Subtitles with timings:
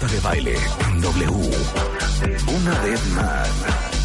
[0.00, 0.56] Marta de baile
[1.00, 1.50] W.
[2.54, 3.97] Una vez más.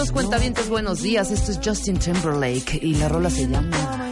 [0.00, 1.30] Minutos, cuentavientes, buenos días.
[1.30, 4.10] Esto es Justin Timberlake y la rola se llama.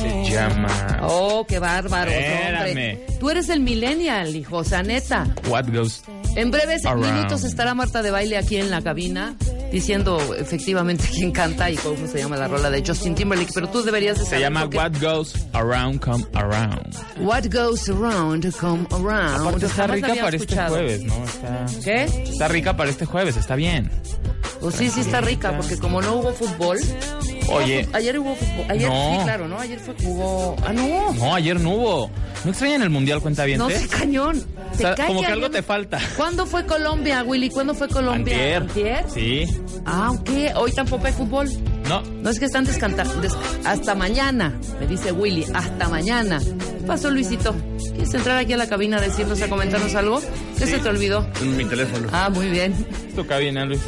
[0.00, 3.06] Se llama Oh, qué bárbaro, hombre.
[3.20, 5.26] Tú eres el millennial, hijo, o sea, neta.
[5.48, 6.02] What Goes
[6.34, 7.14] En breves Around.
[7.14, 9.36] minutos estará Marta de baile aquí en la cabina
[9.72, 13.82] diciendo efectivamente quién canta y cómo se llama la rola de Justin Timberlake, pero tú
[13.82, 16.96] deberías de Se saber llama porque What Goes Around Come Around.
[17.20, 19.46] What goes around come around.
[19.46, 20.74] Aparte está Jamás rica para este escuchado.
[20.76, 21.24] jueves, ¿no?
[21.24, 22.04] Está, ¿Qué?
[22.04, 23.90] está rica para este jueves, está bien.
[24.60, 26.78] Pues sí, sí está rica, porque como no hubo fútbol.
[27.50, 28.66] Oye, Ayer hubo fútbol.
[28.68, 29.16] Ayer No.
[29.18, 29.58] sí, claro, ¿no?
[29.58, 30.56] Ayer fue jugó.
[30.66, 31.12] Ah, no.
[31.14, 32.10] no, ayer no hubo.
[32.44, 33.58] ¿No extrañan el Mundial cuenta bien?
[33.58, 34.44] No sé, cañón.
[34.76, 35.98] Te cae como que algo te falta.
[36.16, 37.50] ¿Cuándo fue Colombia, Willy?
[37.50, 38.58] ¿Cuándo fue Colombia?
[38.58, 39.04] Antier.
[39.12, 39.44] Sí.
[39.86, 40.30] Ah, ok.
[40.56, 41.48] Hoy tampoco hay fútbol.
[41.88, 43.14] No, No es que están descantando.
[43.64, 45.46] hasta mañana, me dice Willy.
[45.54, 46.38] Hasta mañana.
[46.88, 47.54] ¿Qué pasó, Luisito?
[47.92, 50.22] ¿Quieres entrar aquí a la cabina a decirnos, a comentarnos algo?
[50.58, 51.28] ¿Qué se te olvidó?
[51.42, 52.08] En mi teléfono.
[52.12, 52.74] Ah, muy bien.
[53.14, 53.80] toca bien, ¿eh, Luis.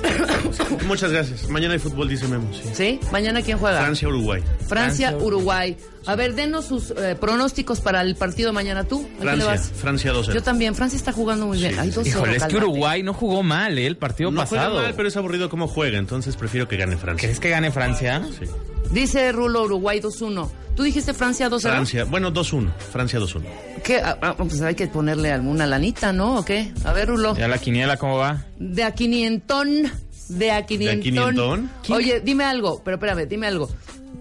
[0.87, 1.49] Muchas gracias.
[1.49, 2.47] Mañana hay fútbol, dice Memo.
[2.53, 2.69] Sí.
[2.75, 3.01] ¿Sí?
[3.11, 3.81] ¿Mañana quién juega?
[3.81, 4.43] Francia, Uruguay.
[4.69, 5.27] Francia, Francia.
[5.27, 5.79] Uruguay.
[6.05, 8.99] A ver, denos sus eh, pronósticos para el partido mañana tú.
[8.99, 9.73] ¿A quién le Francia, vas?
[9.81, 10.75] Francia 2 Yo también.
[10.75, 11.79] Francia está jugando muy bien.
[11.79, 13.87] Hay dos Híjole, es que Uruguay no jugó mal, ¿eh?
[13.87, 14.75] El partido No pasado.
[14.75, 17.27] mal, pero es aburrido cómo juega, entonces prefiero que gane Francia.
[17.27, 18.23] ¿Crees que gane Francia?
[18.39, 18.45] Sí.
[18.91, 20.49] Dice Rulo Uruguay 2-1.
[20.75, 21.61] ¿Tú dijiste Francia 2-0?
[21.61, 22.73] Francia, bueno, 2-1.
[22.77, 23.43] Francia 2-1.
[23.85, 23.99] ¿Qué?
[23.99, 26.39] Ah, ah, pues hay que ponerle alguna lanita, ¿no?
[26.39, 26.73] ¿O qué?
[26.85, 27.37] A ver, Rulo.
[27.37, 28.47] ¿Ya la quiniela cómo va?
[28.59, 29.91] De a quinientón.
[30.29, 31.03] De a quinientón.
[31.03, 31.71] quinientón?
[31.91, 33.69] Oye, dime algo, pero espérame, dime algo.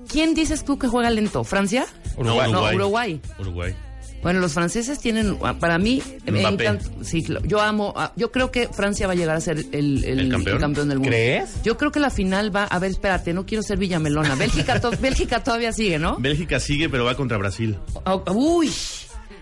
[0.07, 1.43] ¿Quién dices tú que juega lento?
[1.43, 1.85] ¿Francia?
[2.17, 2.51] Uruguay.
[2.51, 3.21] No, Uruguay.
[3.39, 3.75] Uruguay.
[4.21, 6.79] Bueno, los franceses tienen, ah, para mí, me encanta.
[7.03, 10.19] Sí, yo amo, ah, yo creo que Francia va a llegar a ser el, el-
[10.19, 10.59] ¿El campeón?
[10.87, 11.09] del mundo.
[11.09, 11.61] ¿Crees?
[11.63, 14.35] Yo creo que la final va, a ver, espérate, no quiero ser Villamelona.
[14.35, 16.17] Bélgica, to- Bélgica todavía sigue, ¿no?
[16.19, 17.77] Bélgica sigue, pero va contra Brasil.
[18.05, 18.69] Ah, Uy,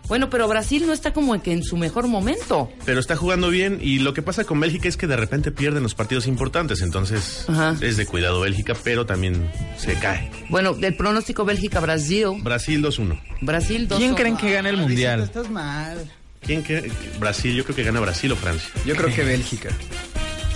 [0.08, 2.70] bueno, pero Brasil no está como que en su mejor momento.
[2.86, 5.84] Pero está jugando bien y lo que pasa con Bélgica es que de repente pierden
[5.84, 7.76] los partidos importantes, entonces Ajá.
[7.82, 10.32] es de cuidado Bélgica, pero también se cae.
[10.50, 12.28] Bueno, del pronóstico Bélgica-Brasil.
[12.42, 13.20] Brasil 2-1.
[13.42, 15.22] Brasil 2 ¿Quién creen que gane el mundial?
[15.24, 15.98] Estás mal.
[16.42, 17.56] ¿Quién que, que- Brasil?
[17.56, 18.70] Yo creo que gana Brasil o Francia.
[18.86, 19.70] Yo creo que Bélgica.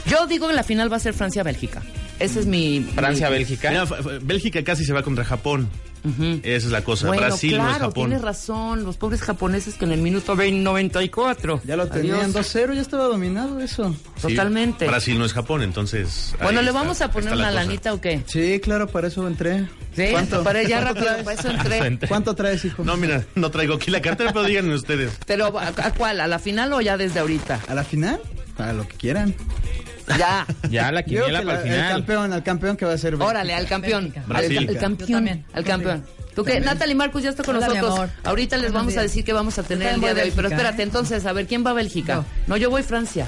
[0.06, 1.81] Yo digo que la final va a ser Francia-Bélgica.
[2.19, 2.85] Ese es mi...
[2.95, 3.69] Francia-Bélgica.
[3.69, 3.85] Mira,
[4.22, 5.68] Bélgica casi se va contra Japón.
[6.03, 7.07] Esa es la cosa.
[7.07, 7.94] Bueno, Brasil claro, no es Japón.
[7.94, 8.84] tienes razón.
[8.84, 11.62] Los pobres japoneses que en el minuto 20, 94.
[11.63, 12.35] Ya lo tenían Adiós.
[12.56, 13.94] 2-0, ya estaba dominado eso.
[14.16, 14.88] Sí, Totalmente.
[14.88, 16.34] Brasil no es Japón, entonces.
[16.41, 17.63] Bueno, ¿le está- vamos a poner la una cosa.
[17.63, 18.23] lanita o qué?
[18.25, 19.67] Sí, claro, para eso entré.
[19.95, 20.44] Sí, ¿Cuánto?
[20.44, 21.23] para ya ¿Cuánto rápido, traes?
[21.23, 21.50] para eso
[21.89, 22.07] entré.
[22.07, 22.83] ¿Cuánto traes, hijo?
[22.83, 25.12] No, mira, no traigo aquí la cartera, pero díganme ustedes.
[25.28, 26.19] Pero, ¿a, a cuál?
[26.22, 27.59] ¿A la final o ya desde ahorita?
[27.68, 28.19] ¿A la final?
[28.57, 29.35] A lo que quieran.
[30.17, 30.45] Ya.
[30.69, 31.91] Ya la quiniela que para la- el final.
[31.91, 33.29] campeón, al campeón que va a ser Bélgica.
[33.29, 34.13] Órale, al campeón.
[34.28, 34.57] Brasil.
[34.57, 35.45] Al, al campeón.
[35.53, 36.06] Al campeón.
[36.35, 36.59] ¿Tú qué?
[36.62, 38.09] Natalie Marcus ya está con Hola, nosotros.
[38.23, 40.31] Ahorita les Buenos vamos a decir que vamos a tener el día de hoy.
[40.35, 40.85] Pero espérate, ¿eh?
[40.85, 42.23] entonces, a ver, ¿quién va a Bélgica?
[42.47, 43.28] No, yo voy Francia.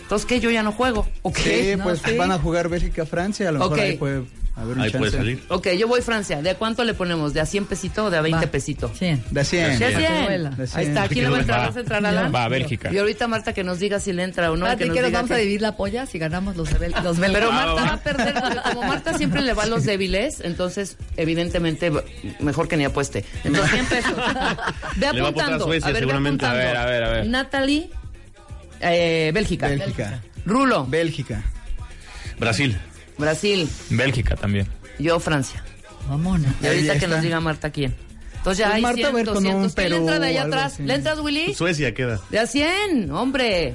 [0.00, 0.38] Entonces, ¿qué?
[0.38, 1.08] Yo ya no juego.
[1.22, 1.38] ¿Ok?
[1.38, 2.16] Sí, No, pues sí.
[2.16, 3.48] van a jugar Bélgica-Francia.
[3.48, 4.22] A lo mejor ahí puede
[4.56, 4.98] haber un Ahí chance.
[4.98, 5.42] puede salir.
[5.48, 6.40] Ok, yo voy Francia.
[6.40, 7.34] ¿De cuánto le ponemos?
[7.34, 8.52] ¿De a 100 pesito o de a 20 Va.
[8.52, 8.92] pesito?
[8.98, 9.20] Sí.
[9.30, 9.78] De 100.
[9.78, 9.96] De a Sí.
[10.06, 10.24] 100.
[10.24, 10.50] vuela.
[10.50, 10.88] De Ahí 100.
[10.88, 11.08] está.
[11.08, 11.60] ¿Quién le va a entrar?
[11.60, 11.66] Va.
[11.66, 12.32] ¿Vas a entrar, Alan?
[12.34, 12.92] Va a Bélgica.
[12.92, 14.66] Y ahorita Marta que nos diga si le entra o no.
[14.66, 16.70] Espérate que nos que nos diga vamos que- a dividir la polla si ganamos los,
[16.70, 17.40] de Bel- los belgas.
[17.42, 17.82] Pero Ah, Marta va.
[17.84, 21.90] va a perder, porque como Marta siempre le va a los débiles, entonces, evidentemente,
[22.40, 23.24] mejor que ni apueste.
[23.42, 24.12] Entonces, 100 pesos.
[24.96, 25.64] Ve Le va a apostar a apuntando.
[25.64, 26.46] Suecia, a ver, ve seguramente.
[26.46, 27.26] A ver, a ver, a ver.
[27.26, 27.90] Natalie,
[28.80, 29.68] eh, Bélgica.
[29.68, 30.20] Bélgica.
[30.46, 31.42] Rulo, Bélgica.
[32.38, 32.76] Brasil.
[33.18, 33.68] Brasil.
[33.90, 34.66] Bélgica también.
[34.98, 35.64] Yo, Francia.
[36.08, 36.50] Vámonos.
[36.62, 37.94] Y ahorita que nos diga Marta quién.
[38.36, 39.64] Entonces ya Pues hay Marta 100, va a ir con 200.
[39.64, 40.72] un ¿Quién le entra de allá atrás?
[40.74, 40.82] así.
[40.82, 41.54] ¿Le entras, Willy?
[41.54, 42.20] Suecia queda.
[42.30, 43.74] De a 100, hombre.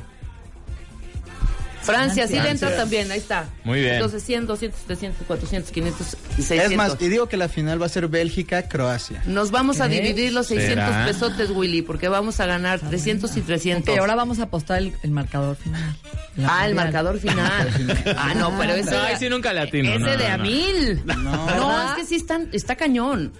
[1.81, 2.43] Francia, sí Francia.
[2.67, 3.49] dentro también, ahí está.
[3.63, 3.95] Muy bien.
[3.95, 6.71] Entonces 100, 200, 300, 400, 500 y 600.
[6.71, 9.23] Es más, y digo que la final va a ser Bélgica-Croacia.
[9.25, 10.01] Nos vamos a ¿Qué?
[10.01, 11.05] dividir los 600 ¿Será?
[11.05, 13.93] pesotes, Willy, porque vamos a ganar 300 y 300.
[13.93, 15.95] Ok, ahora vamos a apostar el, el marcador final.
[16.35, 17.69] La Ah, el marcador final.
[18.17, 20.43] ah, no, pero ese No, sí nunca le atino, Ese no, de no, a no.
[20.43, 21.01] mil.
[21.05, 21.89] No, ¿Verdad?
[21.91, 23.33] es que sí están, está cañón.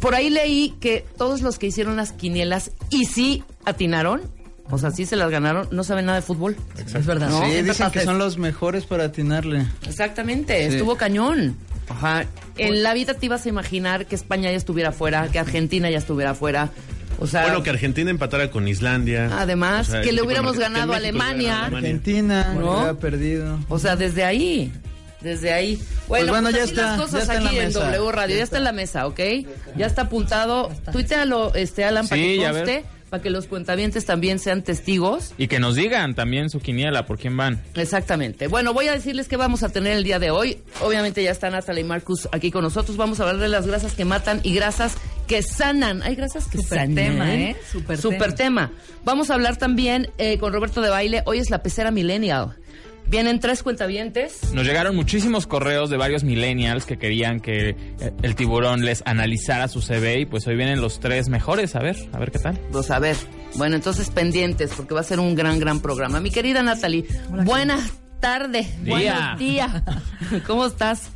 [0.00, 4.22] Por ahí leí que todos los que hicieron las quinielas y sí atinaron,
[4.70, 6.56] o sea, sí se las ganaron, no saben nada de fútbol.
[6.94, 7.28] Es verdad.
[7.28, 9.66] No, sí, dicen que son los mejores para atinarle.
[9.86, 10.74] Exactamente, Sí.
[10.76, 11.56] estuvo cañón.
[11.88, 12.24] Ajá.
[12.56, 15.98] En la vida te ibas a imaginar que España ya estuviera fuera, que Argentina ya
[15.98, 16.70] estuviera fuera.
[17.20, 19.28] O sea, Bueno, que Argentina empatara con Islandia.
[19.38, 20.54] Además, O sea, que le hubiéramos.
[20.54, 21.66] Que ganado a Alemania.
[21.66, 22.82] Argentina, ¿No?
[22.84, 23.58] que ha perdido.
[23.68, 24.72] O sea, desde ahí.
[25.20, 25.76] Desde ahí.
[26.08, 27.80] Bueno, Pues bueno, pues ya está, las ya cosas está en aquí la en, mesa.
[27.96, 28.36] W Radio.
[28.36, 29.20] Ya, está en la mesa, ¿ok?
[29.76, 30.70] Ya está apuntado.
[30.90, 32.64] Tuitealo, este, Alan, para Sí, que ya ver.
[32.64, 32.84] conste,
[33.14, 35.34] para que los cuentavientes también sean testigos.
[35.38, 37.62] Y que nos digan también su quiniela, por quién van.
[37.76, 38.48] Exactamente.
[38.48, 40.58] Bueno, voy a decirles qué vamos a tener el día de hoy.
[40.82, 42.96] Obviamente ya está Natalie y Marcus aquí con nosotros.
[42.96, 44.96] Vamos a hablar de las grasas que matan y grasas
[45.28, 46.02] que sanan.
[46.02, 46.96] Hay grasas que sanan.
[46.96, 47.56] tema, ¿eh?
[47.70, 48.72] Súper Súper tema.
[49.04, 51.22] Vamos a hablar también eh, con Roberto de Baile.
[51.24, 52.56] Hoy es la pecera millennial.
[53.06, 54.52] Vienen tres cuentavientes.
[54.52, 57.76] Nos llegaron muchísimos correos de varios millennials que querían que eh,
[58.22, 61.76] el tiburón les analizara su CV y pues hoy vienen los tres mejores.
[61.76, 62.58] A ver, a ver qué tal.
[62.72, 63.16] Pues a ver.
[63.56, 66.18] Bueno, entonces pendientes, porque va a ser un gran, gran programa.
[66.20, 68.82] Mi querida Natalie, buenas tardes.
[68.82, 68.94] Día.
[68.94, 69.70] Buenos días.
[70.46, 71.10] ¿Cómo estás?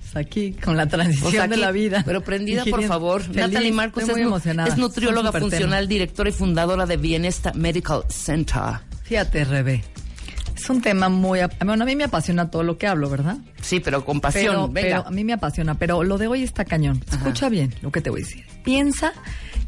[0.00, 2.02] Pues Aquí con la transición Pues aquí, de la vida.
[2.06, 3.22] Pero prendida, por favor.
[3.22, 4.68] Feliz, Natalie Marcos estoy es, muy nu- emocionada.
[4.68, 8.62] es nutrióloga funcional, directora y fundadora de Bienesta Medical Center.
[9.04, 9.84] Fíjate, Rebe.
[10.64, 11.40] Es un tema muy...
[11.62, 13.36] Bueno, a mí me apasiona todo lo que hablo, ¿verdad?
[13.60, 14.46] Sí, pero con pasión.
[14.54, 14.88] Pero, Venga.
[14.98, 17.04] pero a mí me apasiona, pero lo de hoy está cañón.
[17.12, 18.46] Escucha bien lo que te voy a decir.
[18.64, 19.12] Piensa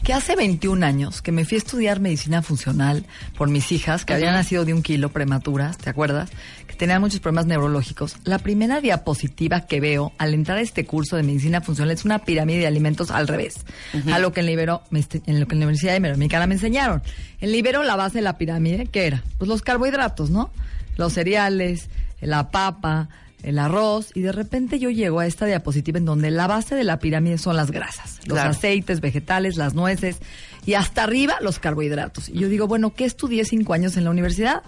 [0.02, 3.04] que hace 21 años que me fui a estudiar medicina funcional
[3.36, 6.30] por mis hijas, que habían nacido de un kilo prematuras, ¿te acuerdas?
[6.66, 8.16] Que tenían muchos problemas neurológicos.
[8.24, 12.20] La primera diapositiva que veo al entrar a este curso de medicina funcional es una
[12.20, 13.66] pirámide de alimentos al revés.
[14.10, 16.46] A lo que en, la Ibero- me este- en lo que en la Universidad Iberoamericana
[16.46, 17.02] me enseñaron.
[17.42, 19.22] En la Ibero la base de la pirámide, ¿qué era?
[19.36, 20.50] Pues los carbohidratos, ¿no?
[20.96, 21.88] Los cereales,
[22.20, 23.08] la papa,
[23.42, 26.84] el arroz y de repente yo llego a esta diapositiva en donde la base de
[26.84, 28.50] la pirámide son las grasas, los Claro.
[28.50, 30.16] aceites vegetales, las nueces
[30.64, 32.28] y hasta arriba los carbohidratos.
[32.28, 34.62] Y yo digo, bueno, ¿qué estudié cinco años en la universidad?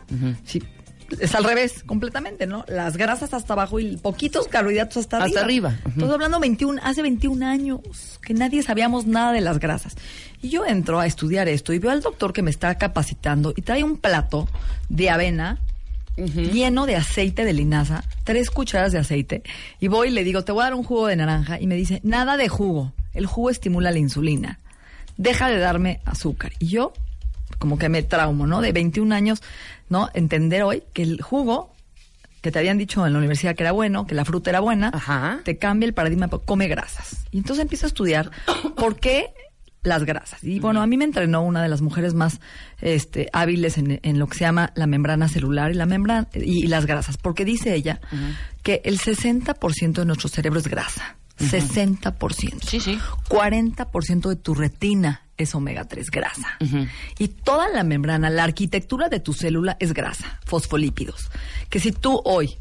[0.45, 0.63] Sí,
[1.19, 2.65] es al revés, completamente, ¿no?
[2.69, 5.29] Las grasas hasta abajo y poquitos carbohidratos hasta arriba.
[5.29, 5.75] Hasta arriba.
[5.89, 7.81] Estoy hablando 21, hace 21 años
[8.23, 9.97] que nadie sabíamos nada de las grasas.
[10.43, 13.63] Y yo entro a estudiar esto y veo al doctor que me está capacitando y
[13.63, 14.47] trae un plato
[14.91, 15.59] de avena
[16.27, 19.43] lleno de aceite de linaza, tres cucharadas de aceite,
[19.81, 21.77] y voy y le digo, te voy a dar un jugo de naranja, y me
[21.77, 24.61] dice, nada de jugo, el jugo estimula la insulina,
[25.17, 26.53] deja de darme azúcar.
[26.59, 26.93] Y yo,
[27.59, 28.61] como que me traumo, ¿no?
[28.61, 29.43] De 21 años,
[29.89, 30.11] ¿no?
[30.15, 31.73] Entender hoy que el jugo
[32.41, 34.91] que te habían dicho en la universidad que era bueno, que la fruta era buena,
[34.95, 35.41] Ajá.
[35.45, 37.25] te cambia el paradigma, come grasas.
[37.33, 38.31] Y entonces empiezo a estudiar
[38.77, 39.31] por qué
[39.83, 40.43] las grasas.
[40.43, 42.41] Y bueno, a mí me entrenó una de las mujeres más
[42.81, 46.67] este, hábiles en, en lo que se llama la membrana celular y la membrana y,
[46.67, 48.01] las grasas, porque dice ella
[48.63, 51.17] que el 60% de nuestro cerebro es grasa.
[51.39, 52.63] 60%.
[52.65, 52.99] Sí, sí.
[53.29, 56.59] 40% de tu retina es omega 3, grasa.
[57.19, 61.31] Y toda la membrana, la arquitectura de tu célula es grasa, fosfolípidos.
[61.71, 62.59] Que si tú hoy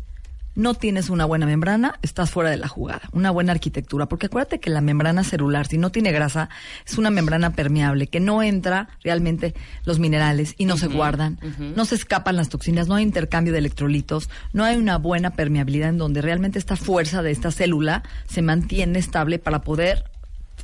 [0.57, 3.03] no tienes una buena membrana, estás fuera de la jugada.
[3.13, 4.07] Una buena arquitectura.
[4.07, 6.49] Porque acuérdate que la membrana celular, si no tiene grasa,
[6.85, 9.53] es una membrana permeable, que no entra realmente
[9.85, 11.39] los minerales y no se guardan,
[11.75, 15.89] no se escapan las toxinas, no hay intercambio de electrolitos, no hay una buena permeabilidad
[15.89, 20.05] en donde realmente esta fuerza de esta célula se mantiene estable para poder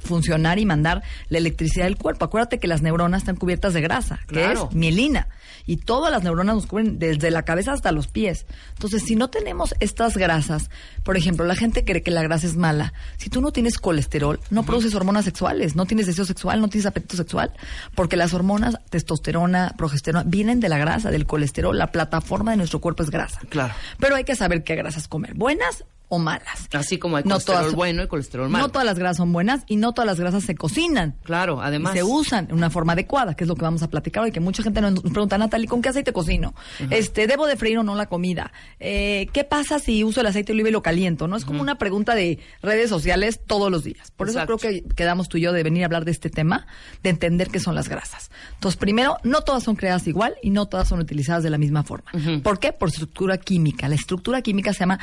[0.03, 2.25] funcionar y mandar la electricidad del cuerpo.
[2.25, 4.67] Acuérdate que las neuronas están cubiertas de grasa, que Claro.
[4.69, 5.27] es mielina.
[5.65, 8.45] Y todas las neuronas nos cubren desde la cabeza hasta los pies.
[8.73, 10.69] Entonces, si no tenemos estas grasas,
[11.03, 12.93] por ejemplo, la gente cree que la grasa es mala.
[13.17, 16.85] Si tú no tienes colesterol, no produces hormonas sexuales, no tienes deseo sexual, no tienes
[16.85, 17.51] apetito sexual,
[17.95, 21.77] porque las hormonas, testosterona, progesterona, vienen de la grasa, del colesterol.
[21.77, 23.39] La plataforma de nuestro cuerpo es grasa.
[23.49, 23.73] Claro.
[23.99, 26.67] Pero hay que saber qué grasas comer, buenas o malas.
[26.73, 28.65] Así como hay No colesterol todas- bueno y colesterol malo.
[28.67, 31.15] No todas las grasas son buenas y no todas las grasas se cocinan.
[31.23, 31.95] Claro, además.
[31.95, 34.31] Y se usan en una forma adecuada, que es lo que vamos a platicar hoy,
[34.31, 36.53] que mucha gente nos pregunta, Natalie, ¿con qué aceite cocino?
[36.91, 38.51] Este, ¿debo de freír o no la comida?
[38.79, 41.27] Eh, ¿Qué pasa si uso el aceite de oliva y lo caliento?
[41.27, 41.35] ¿No?
[41.35, 44.11] Es como una pregunta de redes sociales todos los días.
[44.11, 44.53] Por Exacto.
[44.53, 46.67] eso creo que quedamos tú y yo de venir a hablar de este tema,
[47.01, 48.29] de entender qué son las grasas.
[48.53, 51.83] Entonces, primero, no todas son creadas igual y no todas son utilizadas de la misma
[51.83, 52.11] forma.
[52.43, 52.71] ¿Por qué?
[52.73, 53.87] Por estructura química.
[53.87, 54.99] La estructura química se llama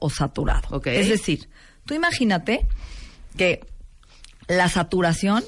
[0.00, 0.80] o saturado.
[0.84, 1.48] Es decir,
[1.84, 2.66] tú imagínate
[3.36, 3.60] que
[4.48, 5.42] la saturación,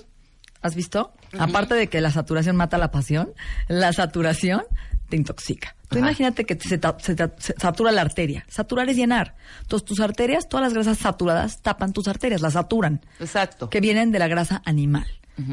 [0.63, 1.13] ¿has visto?
[1.39, 3.33] Aparte de que la saturación mata la pasión,
[3.69, 4.63] la saturación
[5.09, 5.77] te intoxica.
[5.89, 6.07] Tú Ajá.
[6.07, 8.45] imagínate que se, se satura la arteria.
[8.49, 9.37] Saturar es llenar.
[9.63, 13.05] Entonces tus arterias, todas las grasas saturadas tapan tus arterias, las saturan.
[13.21, 13.71] Exacto.
[13.71, 15.07] Que vienen de la grasa animal.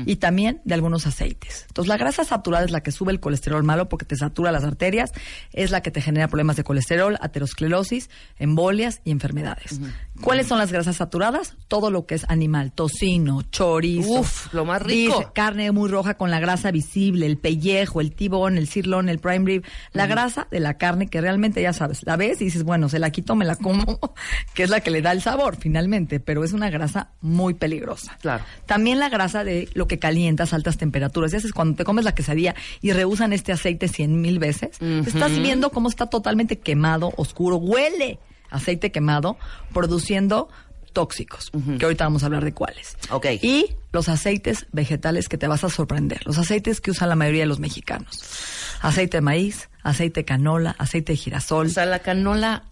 [0.05, 1.65] Y también de algunos aceites.
[1.67, 4.63] Entonces, la grasa saturada es la que sube el colesterol malo porque te satura las
[4.63, 5.11] arterias,
[5.51, 9.79] es la que te genera problemas de colesterol, aterosclerosis, embolias y enfermedades.
[10.21, 11.55] ¿Cuáles son las grasas saturadas?
[11.67, 14.21] Todo lo que es animal, tocino, chorizo.
[14.21, 15.19] Uf, lo más rico.
[15.19, 19.19] dice, carne muy roja con la grasa visible, el pellejo, el tibón, el sirloin, el
[19.19, 22.63] prime rib, la grasa de la carne que realmente ya sabes, la ves y dices,
[22.63, 23.99] bueno, se la quito, me la como,
[24.53, 28.17] que es la que le da el sabor finalmente, pero es una grasa muy peligrosa.
[28.21, 28.43] Claro.
[28.65, 31.31] También la grasa de lo que calientas a altas temperaturas.
[31.31, 35.37] Ya sabes, cuando te comes la quesadilla y rehusan este aceite cien mil veces, estás
[35.39, 39.37] viendo cómo está totalmente quemado, oscuro, huele aceite quemado,
[39.73, 40.49] produciendo
[40.93, 42.97] tóxicos, que ahorita vamos a hablar de cuáles.
[43.41, 47.41] Y los aceites vegetales que te vas a sorprender, los aceites que usan la mayoría
[47.41, 48.19] de los mexicanos.
[48.81, 51.67] Aceite de maíz, aceite de canola, aceite de girasol.
[51.67, 52.63] O sea, la canola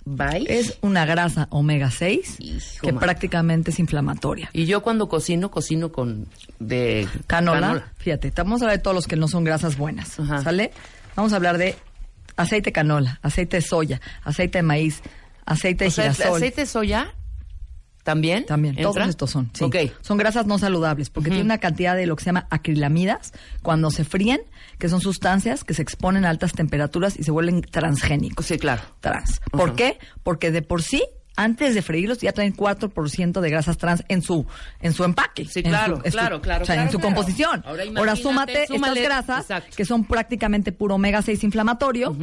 [0.47, 3.01] es una grasa omega 6 Hijo, que man.
[3.01, 4.49] prácticamente es inflamatoria.
[4.53, 6.27] Y yo cuando cocino, cocino con
[6.59, 10.19] de Canola, fíjate, te vamos a hablar de todos los que no son grasas buenas,
[10.19, 10.41] Ajá.
[10.41, 10.71] ¿sale?
[11.15, 11.75] Vamos a hablar de
[12.37, 15.01] aceite de canola, aceite de soya, aceite de maíz,
[15.45, 16.37] aceite de O sea, ¿el girasol.
[16.37, 17.13] aceite de soya
[18.03, 18.45] también.
[18.45, 18.91] También, ¿Entra?
[18.93, 19.49] todos estos son.
[19.53, 19.65] Sí.
[20.01, 23.91] Son grasas no saludables porque tiene una cantidad de lo que se llama acrilamidas cuando
[23.91, 24.41] se fríen,
[24.79, 28.45] que son sustancias que se exponen a altas temperaturas y se vuelven transgénicos.
[28.45, 28.81] Sí, claro.
[28.99, 29.39] Trans.
[29.51, 29.99] ¿Por qué?
[30.23, 31.03] Porque de por sí,
[31.35, 34.45] antes de freírlos, ya traen 4% de grasas trans en su
[34.81, 35.45] en su empaque.
[35.45, 37.15] Sí, claro, su- en su- claro, claro, O sea, en su claro.
[37.15, 37.63] composición.
[37.65, 39.75] Ahora Ahora, súmate súmale- estas grasas exacto.
[39.77, 42.15] que son prácticamente puro omega 6 inflamatorio.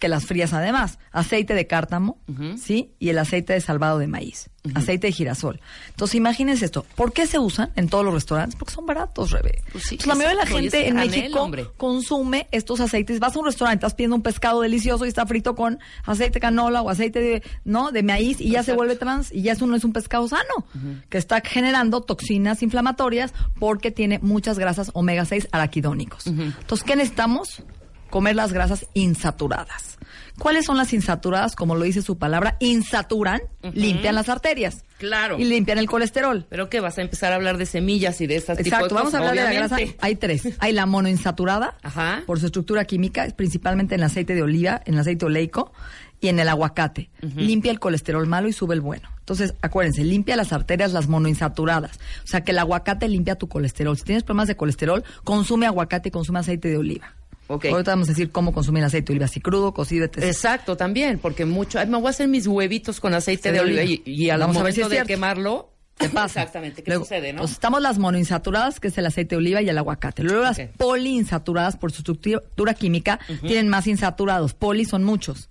[0.00, 2.18] Que las frías además, aceite de cártamo,
[2.58, 2.94] ¿sí?
[2.98, 5.60] Y el aceite de salvado de maíz, aceite de girasol.
[5.90, 6.86] Entonces, imagínense esto.
[6.96, 8.56] ¿Por qué se usan en todos los restaurantes?
[8.56, 9.62] Porque son baratos, Rebe.
[9.70, 11.66] Pues sí, Entonces, la mayoría de la gente en México hombre.
[11.76, 13.20] consume estos aceites.
[13.20, 16.40] Vas a un restaurante, estás pidiendo un pescado delicioso y está frito con aceite de
[16.40, 17.92] canola o aceite de, ¿no?
[17.92, 20.64] de maíz y ya se vuelve trans y ya eso no es un pescado sano,
[21.10, 26.26] que está generando toxinas inflamatorias porque tiene muchas grasas omega 6 araquidónicos.
[26.26, 27.62] Entonces, ¿qué necesitamos?
[28.10, 29.98] Comer las grasas insaturadas.
[30.38, 31.54] ¿Cuáles son las insaturadas?
[31.54, 33.42] Como lo dice su palabra, insaturan,
[33.74, 34.84] limpian las arterias.
[34.98, 35.38] Claro.
[35.38, 36.46] Y limpian el colesterol.
[36.48, 36.80] ¿Pero qué?
[36.80, 39.30] ¿Vas a empezar a hablar de semillas y de estas de Exacto, vamos a cosas?
[39.30, 39.76] hablar de la grasa.
[40.00, 40.48] Hay tres.
[40.58, 42.22] Hay la monoinsaturada, Ajá.
[42.26, 45.72] por su estructura química, principalmente en el aceite de oliva, en el aceite oleico
[46.20, 47.10] y en el aguacate.
[47.36, 49.08] Limpia el colesterol malo y sube el bueno.
[49.20, 51.98] Entonces, acuérdense, limpia las arterias, las monoinsaturadas.
[52.24, 53.96] O sea, que el aguacate limpia tu colesterol.
[53.96, 57.14] Si tienes problemas de colesterol, consume aguacate y consume aceite de oliva.
[57.52, 57.64] Ok.
[57.64, 60.18] Ahorita vamos a decir cómo consumir aceite de oliva, si crudo, cocido, etc.
[60.22, 61.80] Exacto, también, porque mucho.
[61.80, 64.54] ay, me voy a hacer mis huevitos con aceite de, oliva y, al a ver
[64.54, 65.08] momento si es de cierto.
[65.08, 65.72] quemarlo.
[65.98, 66.42] ¿Qué pasa?
[66.42, 67.40] Exactamente, ¿qué Luego, sucede, no?
[67.40, 70.22] Pues estamos las monoinsaturadas, que es el aceite de oliva y el aguacate.
[70.22, 74.54] Luego las poliinsaturadas, por su estructura química, tienen más insaturados.
[74.54, 75.50] Poli son muchos,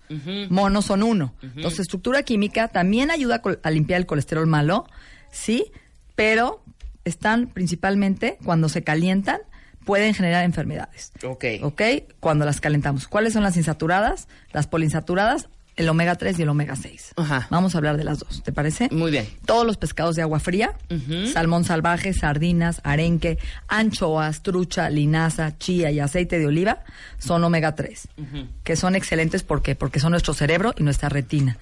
[0.49, 1.35] mono son uno.
[1.41, 4.87] Entonces, estructura química también ayuda a a limpiar el colesterol malo,
[5.31, 5.71] sí,
[6.15, 6.63] pero
[7.03, 9.41] están principalmente cuando se calientan,
[9.89, 11.11] pueden generar enfermedades.
[11.23, 11.45] Ok.
[11.63, 11.81] ¿Ok?
[12.19, 13.07] Cuando las calentamos.
[13.07, 14.27] ¿Cuáles son las insaturadas?
[14.53, 17.13] Las poliinsaturadas, el omega 3 y el omega 6.
[17.17, 17.47] Ajá.
[17.49, 18.89] Vamos a hablar de las dos, ¿te parece?
[18.91, 19.27] Muy bien.
[19.45, 20.75] Todos los pescados de agua fría,
[21.33, 26.83] salmón salvaje, sardinas, arenque, anchoas, trucha, linaza, chía y aceite de oliva
[27.17, 28.09] son omega 3,
[28.63, 29.73] que son excelentes ¿por qué?
[29.73, 31.57] porque son nuestro cerebro y nuestra retina.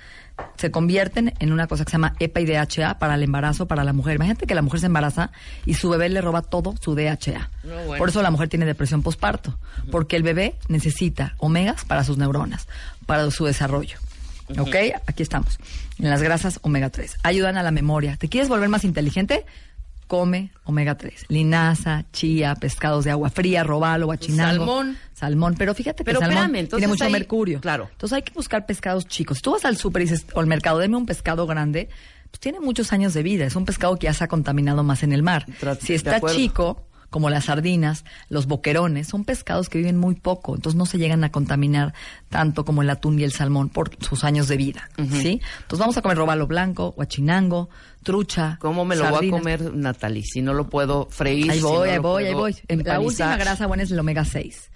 [0.58, 3.84] Se convierten en una cosa que se llama EPA y DHA para el embarazo, para
[3.84, 4.15] la mujer.
[4.15, 5.32] Imagínate que la mujer se embaraza
[5.65, 7.50] y su bebé le roba todo su DHA.
[7.63, 7.98] No, bueno.
[7.98, 9.58] Por eso la mujer tiene depresión postparto,
[9.91, 12.67] porque el bebé necesita omegas para sus neuronas,
[13.06, 13.98] para su desarrollo.
[14.58, 14.75] ¿Ok?
[15.06, 15.60] Aquí estamos.
[16.00, 17.17] En las grasas omega 3.
[17.24, 18.15] Ayudan a la memoria.
[18.17, 19.46] ¿Te quieres volver más inteligente?
[20.08, 21.25] Come omega 3.
[21.27, 24.65] Linaza, chía, pescados de agua fría, robalo, guachinango.
[24.65, 24.98] Salmón.
[25.17, 25.55] Salmón.
[25.57, 27.59] Pero fíjate que Pero el salmón espérame, entonces tiene mucho ahí- mercurio.
[27.59, 27.89] claro.
[27.91, 29.38] Entonces hay que buscar pescados chicos.
[29.38, 31.89] Si tú vas al súper y dices, o al mercado, deme un pescado grande,
[32.29, 33.45] pues tiene muchos años de vida.
[33.45, 35.45] Es un pescado que ya se ha contaminado más en el mar.
[35.79, 40.77] Si está chico, como las sardinas, los boquerones, son pescados que viven muy poco, entonces
[40.77, 41.93] no se llegan a contaminar
[42.29, 45.41] tanto como el atún y el salmón por sus años de vida, ¿sí?
[45.61, 47.69] Entonces vamos a comer robalo blanco, guachinango,
[48.03, 49.39] trucha, ¿Cómo me lo voy a sardinas.
[49.39, 50.23] comer, Natalie?
[50.23, 51.51] Si no lo puedo freír.
[51.51, 52.53] Ahí si voy, no ahí voy, ahí voy.
[52.53, 52.99] La empanizar.
[53.01, 54.71] última grasa buena es el omega 6.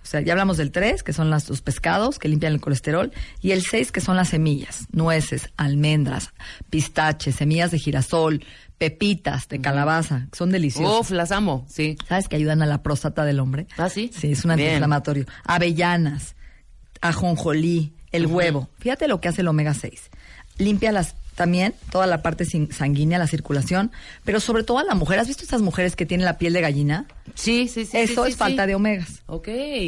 [0.00, 3.12] O sea, ya hablamos del 3, que son las, los pescados que limpian el colesterol,
[3.42, 6.30] y el 6, que son las semillas, nueces, almendras,
[6.70, 8.42] pistaches, semillas de girasol,
[8.78, 11.00] pepitas de calabaza, que son deliciosas.
[11.00, 11.98] Uf, las amo, sí.
[12.08, 13.66] ¿Sabes que ayudan a la próstata del hombre?
[13.76, 14.10] ¿Ah, sí?
[14.16, 14.68] Sí, es un Bien.
[14.68, 15.26] antiinflamatorio.
[15.44, 16.36] Avellanas,
[17.00, 18.68] ajonjolí, el huevo.
[18.78, 20.10] Fíjate lo que hace el omega 6.
[20.58, 23.92] Limpia las también toda la parte sanguínea, la circulación,
[24.24, 25.20] pero sobre todo a la mujer.
[25.20, 27.06] ¿Has visto estas mujeres que tienen la piel de gallina?
[27.34, 27.96] Sí, sí, sí.
[27.96, 28.68] Eso sí, es sí, falta sí.
[28.68, 29.22] de omegas.
[29.26, 29.46] Ok.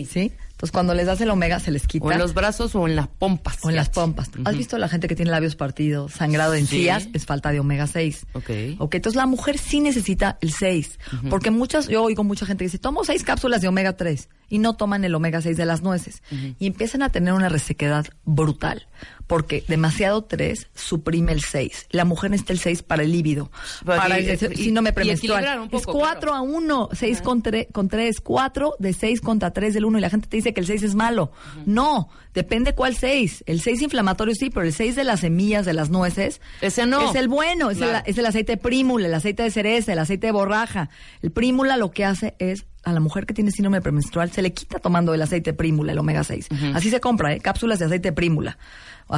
[0.09, 0.32] ¿Sí?
[0.61, 2.05] Entonces, cuando les das el omega, se les quita.
[2.05, 3.57] O en los brazos o en las pompas.
[3.62, 4.31] O en las pompas.
[4.45, 6.64] ¿Has visto la gente que tiene labios partidos, sangrado de Sí.
[6.76, 7.09] encías?
[7.14, 8.26] Es falta de omega 6.
[8.35, 8.50] Ok.
[8.79, 10.99] Ok, entonces la mujer sí necesita el 6.
[11.31, 14.59] Porque muchas, yo oigo mucha gente que dice, tomo 6 cápsulas de omega 3 y
[14.59, 16.23] no toman el omega 6 de las nueces.
[16.59, 18.87] Y empiezan a tener una resequedad brutal.
[19.31, 21.87] Porque demasiado 3 suprime el 6.
[21.93, 23.51] La mujer necesita el 6 para el líbido.
[23.87, 25.61] Para y- el y- síndrome premenstrual.
[25.61, 29.53] un es poco, 4 a 1, 6 con 3, con 3, 4 de 6 contra
[29.53, 31.31] 3 del 1 y la gente te dice que el 6 es malo.
[31.65, 33.45] No, depende cuál 6.
[33.47, 37.09] El 6 inflamatorio sí, pero el 6 de las semillas, de las nueces, Ese no.
[37.09, 37.99] es el bueno, es, Claro.
[38.05, 40.91] el, es el aceite prímula, el aceite de cereza, el aceite de borraja.
[41.23, 44.55] El prímula lo que hace es a la mujer que tiene síndrome premenstrual se le
[44.55, 46.49] quita tomando el aceite prímula, el omega 6.
[46.75, 47.39] Así se compra, ¿eh?
[47.41, 48.57] cápsulas de aceite prímula.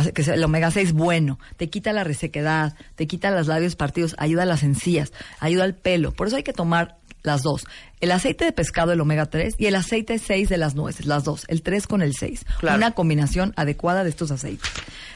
[0.03, 3.77] Sea, que es el omega 6 bueno, te quita la resequedad, te quita los labios
[3.77, 6.13] partidos, ayuda a las encías, ayuda al pelo.
[6.13, 7.65] Por eso hay que tomar las dos.
[8.01, 11.23] El aceite de pescado, el omega 3, y el aceite 6 de las nueces, las
[11.23, 11.45] dos.
[11.47, 12.45] El 3 con el 6.
[12.59, 12.77] Claro.
[12.77, 14.69] Una combinación adecuada de estos aceites.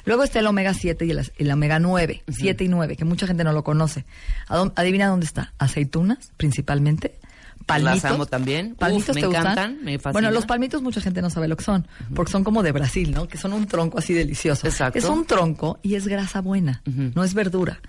[0.05, 3.27] Luego está el omega 7 y el, el omega 9, 7 y 9, que mucha
[3.27, 4.05] gente no lo conoce.
[4.47, 5.53] ¿A dónde- adivina dónde está.
[5.59, 7.19] Aceitunas, principalmente.
[7.67, 8.03] Palmitos.
[8.05, 8.73] Las amo también.
[8.73, 9.43] Uf, ¿Palmitos me te gustan?
[9.43, 10.13] encantan, me fascina.
[10.13, 13.11] Bueno, los palmitos mucha gente no sabe lo que son, porque son como de Brasil,
[13.13, 13.27] ¿no?
[13.29, 14.67] Que son un tronco así delicioso.
[14.67, 14.99] Exacto.
[14.99, 17.81] Es un tronco y es grasa buena, no es verdura.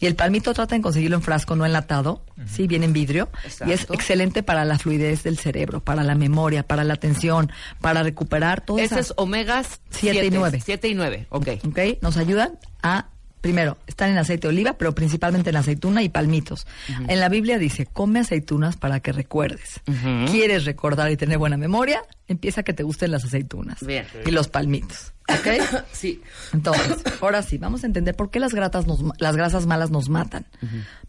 [0.00, 3.28] Y el palmito trata de conseguirlo en frasco, no enlatado, sí, viene en vidrio.
[3.44, 3.94] Y es Exacto.
[3.94, 8.78] excelente para la fluidez del cerebro, para la memoria, para la atención, para recuperar todo
[8.78, 10.60] Ese es omegas Siete y nueve.
[10.64, 11.26] 7 y 9.
[11.30, 11.48] Ok.
[11.68, 11.78] ¿ok?
[12.00, 13.10] Nos ayudan a,
[13.42, 16.66] primero, estar en aceite de oliva, pero principalmente en aceituna y palmitos.
[17.08, 19.80] En la Biblia dice, come aceitunas para que recuerdes.
[20.30, 22.02] ¿Quieres recordar y tener buena memoria?
[22.28, 23.84] Empieza a que te gusten las aceitunas.
[23.84, 24.06] Bien.
[24.24, 25.12] Y los palmitos.
[25.28, 25.82] ¿Ok?
[25.92, 26.22] Sí.
[26.52, 30.08] Entonces, ahora sí, vamos a entender por qué las, gratas nos, las grasas malas nos
[30.08, 30.46] matan.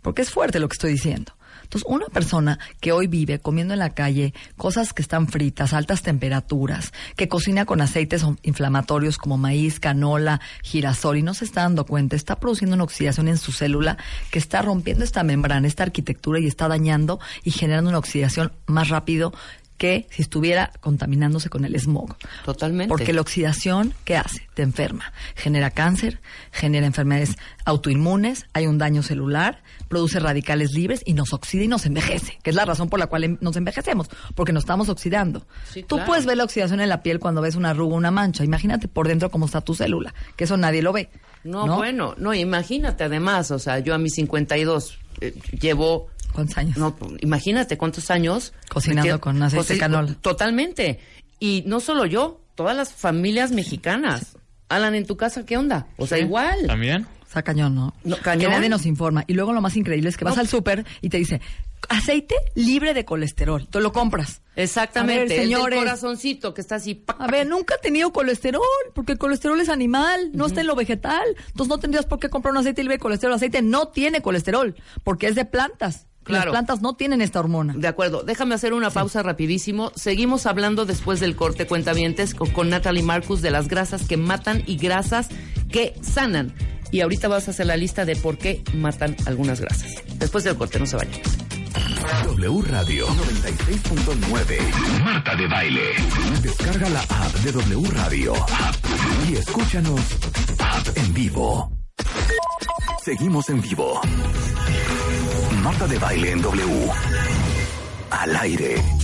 [0.02, 1.34] Porque es fuerte lo que estoy diciendo.
[1.74, 6.04] Entonces, una persona que hoy vive comiendo en la calle cosas que están fritas, altas
[6.04, 11.88] temperaturas, que cocina con aceites inflamatorios como maíz, canola, girasol y no se está dando
[11.88, 13.98] cuenta, está produciendo una oxidación en su célula
[14.30, 18.90] que está rompiendo esta membrana, esta arquitectura y está dañando y generando una oxidación más
[18.90, 19.34] rápido
[19.80, 22.16] que si estuviera contaminándose con el smog.
[22.46, 22.90] Totalmente.
[22.90, 24.48] Porque la oxidación, ¿qué hace?
[24.54, 25.12] Te enferma.
[25.36, 31.64] Genera cáncer, genera enfermedades autoinmunes, hay un daño celular, produce radicales libres y nos oxida
[31.64, 34.64] y nos envejece, que es la razón por la cual em- nos envejecemos, porque nos
[34.64, 35.46] estamos oxidando.
[35.72, 36.08] Sí, Tú claro.
[36.08, 38.44] puedes ver la oxidación en la piel cuando ves una arruga, una mancha.
[38.44, 41.10] Imagínate por dentro cómo está tu célula, que eso nadie lo ve.
[41.44, 46.78] No, bueno, no, imagínate además, o sea, yo a mis 52 eh, llevo ¿Cuántos años?
[46.78, 48.54] No, imagínate cuántos años.
[48.68, 50.16] Cocinando quedo- con aceite de canola.
[50.22, 51.00] Totalmente.
[51.40, 54.36] Y no solo yo, todas las familias mexicanas.
[54.70, 55.86] Alan, ¿en tu casa qué onda?
[55.98, 56.66] O sea, igual.
[56.66, 57.06] ¿También?
[57.34, 57.96] Está cañón, ¿no?
[58.04, 58.52] No, cañón.
[58.52, 59.24] Que nadie nos informa.
[59.26, 60.42] Y luego lo más increíble es que vas No.
[60.42, 61.42] al súper y te dice,
[61.90, 63.68] aceite libre de colesterol.
[63.68, 64.44] Tú lo compras.
[64.56, 65.22] Exactamente.
[65.22, 65.80] A ver, el señores.
[65.80, 67.04] corazoncito que está así.
[67.18, 68.62] A ver, nunca ha tenido colesterol,
[68.94, 71.24] porque el colesterol es animal, no está en lo vegetal.
[71.48, 73.32] Entonces no tendrías por qué comprar un aceite libre de colesterol.
[73.34, 76.06] El aceite no tiene colesterol, porque es de plantas.
[76.22, 76.46] Claro.
[76.46, 77.74] Las plantas no tienen esta hormona.
[77.76, 79.92] De acuerdo, déjame hacer una pausa rapidísimo.
[79.96, 84.62] Seguimos hablando después del corte cuentavientes con, con Natalie Marcus de las grasas que matan
[84.68, 85.28] y grasas
[85.70, 86.54] que sanan.
[86.94, 90.04] Y ahorita vas a hacer la lista de por qué matan algunas grasas.
[90.20, 91.20] Después del corte, no se vayan.
[92.26, 95.04] W Radio 96.9.
[95.04, 95.82] Marta de Baile.
[96.44, 98.34] Descarga la app de W Radio.
[99.28, 100.02] Y escúchanos
[100.94, 101.72] en vivo.
[103.04, 104.00] Seguimos en vivo.
[105.64, 106.92] Marta de Baile en W.
[108.12, 109.03] Al aire.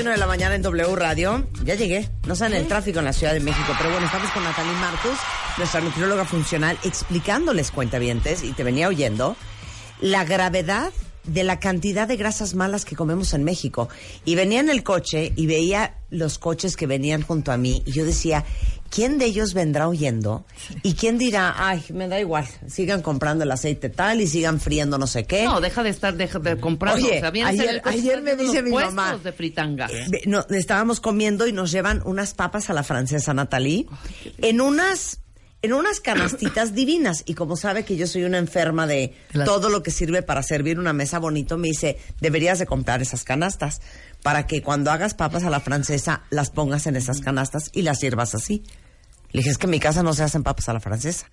[0.00, 1.46] Uno de la mañana en W Radio.
[1.64, 2.08] Ya llegué.
[2.26, 4.72] No sé en el tráfico en la Ciudad de México, pero bueno, estamos con Natalie
[4.72, 5.18] Marcus,
[5.56, 9.36] nuestra nutrióloga funcional, explicándoles cuentavientes, y te venía oyendo,
[10.00, 10.92] la gravedad
[11.24, 13.88] de la cantidad de grasas malas que comemos en México.
[14.24, 17.92] Y venía en el coche y veía los coches que venían junto a mí y
[17.92, 18.44] yo decía,
[18.90, 20.44] ¿quién de ellos vendrá oyendo?
[20.82, 24.98] ¿Y quién dirá, ay, me da igual, sigan comprando el aceite tal y sigan friendo
[24.98, 25.44] no sé qué?
[25.44, 26.94] No, deja de estar, deja de comprar.
[26.94, 29.16] Oye, o sea, ayer- ayer me dice mi mamá.
[29.22, 29.88] de fritanga.
[30.08, 33.86] Ve- no, estábamos comiendo y nos llevan unas papas a la francesa Natalie
[34.38, 35.20] en unas
[35.60, 39.12] en unas canastitas divinas y como sabe que yo soy una enferma de
[39.44, 43.24] todo lo que sirve para servir una mesa bonito me dice deberías de comprar esas
[43.24, 43.80] canastas
[44.22, 48.00] para que cuando hagas papas a la francesa las pongas en esas canastas y las
[48.00, 48.62] sirvas así
[49.30, 51.30] le dije es que en mi casa no se hacen papas a la francesa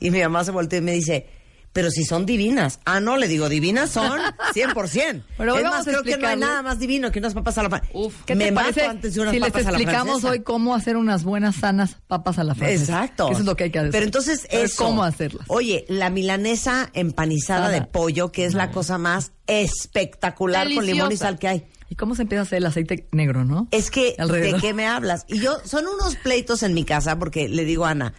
[0.00, 1.28] y mi mamá se volteó y me dice
[1.74, 2.78] pero si son divinas.
[2.84, 4.20] Ah, no, le digo, divinas son
[4.54, 5.24] 100%.
[5.36, 7.58] Pero es vamos más, a creo que no hay nada más divino que unas papas
[7.58, 7.98] a la francesa.
[7.98, 10.20] Uf, ¿Qué Me te mato parece antes de unas si les papas a la explicamos
[10.20, 10.30] francesa.
[10.30, 13.02] hoy cómo hacer unas buenas, sanas papas a la francesa?
[13.02, 13.28] Exacto.
[13.28, 13.90] Eso es lo que hay que hacer.
[13.90, 14.84] Pero entonces Saber eso.
[14.84, 15.46] ¿Cómo hacerlas?
[15.48, 17.72] Oye, la milanesa empanizada Sada.
[17.72, 21.66] de pollo, que es la cosa más espectacular con limón y sal que hay.
[21.88, 23.68] ¿Y cómo se empieza a hacer el aceite negro, no?
[23.70, 24.60] Es que, Alrededor.
[24.60, 25.24] ¿de qué me hablas?
[25.28, 28.14] Y yo, son unos pleitos en mi casa porque le digo a Ana,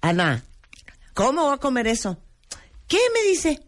[0.00, 0.44] Ana,
[1.14, 2.18] ¿cómo voy a comer eso?
[2.88, 3.60] ¿Qué me dice?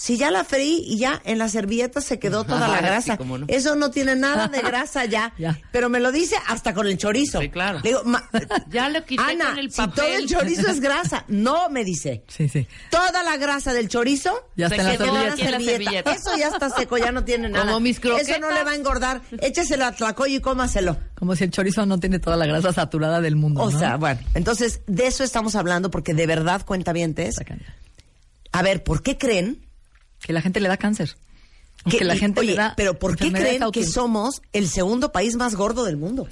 [0.00, 3.16] Si ya la freí y ya en la servilleta se quedó toda la grasa.
[3.16, 3.46] no.
[3.48, 5.32] Eso no tiene nada de grasa ya.
[5.38, 5.58] Ya.
[5.72, 7.40] Pero me lo dice hasta con el chorizo.
[7.40, 7.80] Sí, claro.
[7.82, 8.22] Le digo, "Ma-
[8.70, 10.14] Ya lo quité Ana, con el si todo papel".
[10.22, 11.24] el chorizo es grasa.
[11.26, 12.22] No, me dice.
[12.28, 12.68] Sí, sí.
[12.92, 15.44] Toda la grasa del chorizo Ya Se está en la quedó servilleta.
[15.46, 16.12] en la servilleta.
[16.12, 17.64] Eso ya está seco, ya no tiene nada.
[17.66, 18.54] Como mis Eso no croquetas.
[18.54, 19.22] le va a engordar.
[19.40, 20.96] Écheselo a tlacoyo y cómaselo.
[21.16, 23.62] Como si el chorizo no tiene toda la grasa saturada del mundo.
[23.62, 23.76] O ¿no?
[23.76, 27.66] sea, bueno, entonces de eso estamos hablando porque de verdad, cuentavientes, Está cañón.
[28.52, 29.64] a ver, ¿por qué creen
[30.20, 31.16] que la gente le da cáncer.
[31.88, 35.12] Que, la y- gente oye, le da pero ¿por qué creen que somos el segundo
[35.12, 36.28] país más gordo del mundo?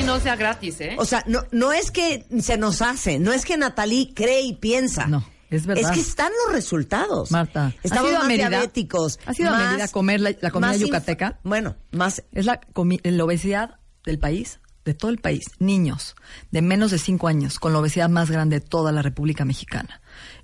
[0.00, 0.94] Y no sea gratis, ¿eh?
[0.98, 4.54] O sea, no, no es que se nos hace, no es que Natalie cree y
[4.54, 5.06] piensa.
[5.06, 5.84] No, es verdad.
[5.84, 7.30] Es que están los resultados.
[7.32, 9.18] Marta, ¿has estamos más diabéticos.
[9.26, 11.38] ¿Has ido a más- Mérida a comer la- la comida yucateca?
[11.42, 12.60] Bueno, más Es la,
[13.02, 15.44] la obesidad del país, de todo el país.
[15.58, 16.14] Niños
[16.50, 20.00] de menos de 5 años con la obesidad más grande de toda la República Mexicana.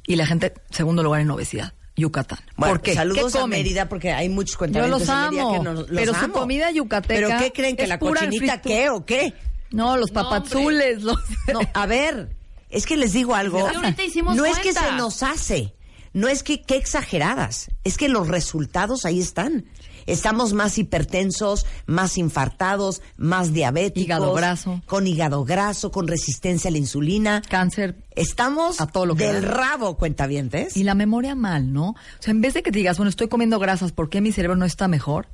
[0.07, 2.39] Y la gente, segundo lugar en obesidad, Yucatán.
[2.57, 2.95] Bueno, ¿Por qué?
[2.95, 3.47] Saludos ¿Qué a?
[3.47, 6.33] Mérida porque hay muchos Yo cuentavientes los en Mérida amo, que nos- los pero su
[6.33, 7.77] comida yucateca ¿Pero qué creen?
[7.77, 9.35] ¿Que la cochinita qué o qué?
[9.71, 11.17] No, los No, papazules, los...
[11.53, 12.31] No, a ver,
[12.71, 13.67] es que les digo algo.
[13.69, 15.75] Ahorita hicimos no es que se nos hace,
[16.13, 19.67] no es que qué exageradas, es que los resultados ahí están.
[20.11, 24.05] Estamos más hipertensos, más infartados, más diabéticos.
[24.05, 24.83] Hígado graso.
[24.87, 27.43] Con hígado graso, con resistencia a la insulina.
[27.49, 27.97] Cáncer.
[28.17, 29.49] Estamos A todo lo que del da.
[29.49, 30.77] rabo, cuentavientes.
[30.77, 31.91] Y la memoria mal, ¿no?
[31.91, 34.33] O sea, en vez de que te digas, bueno, estoy comiendo grasas, ¿por qué mi
[34.33, 35.29] cerebro no está mejor?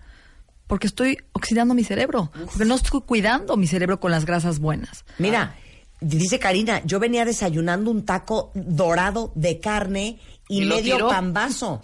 [0.66, 2.30] Porque estoy oxidando mi cerebro.
[2.32, 5.04] Porque no estoy cuidando mi cerebro con las grasas buenas.
[5.18, 5.56] Mira,
[6.00, 11.80] dice Karina, yo venía desayunando un taco dorado de carne y, Y medio pambazo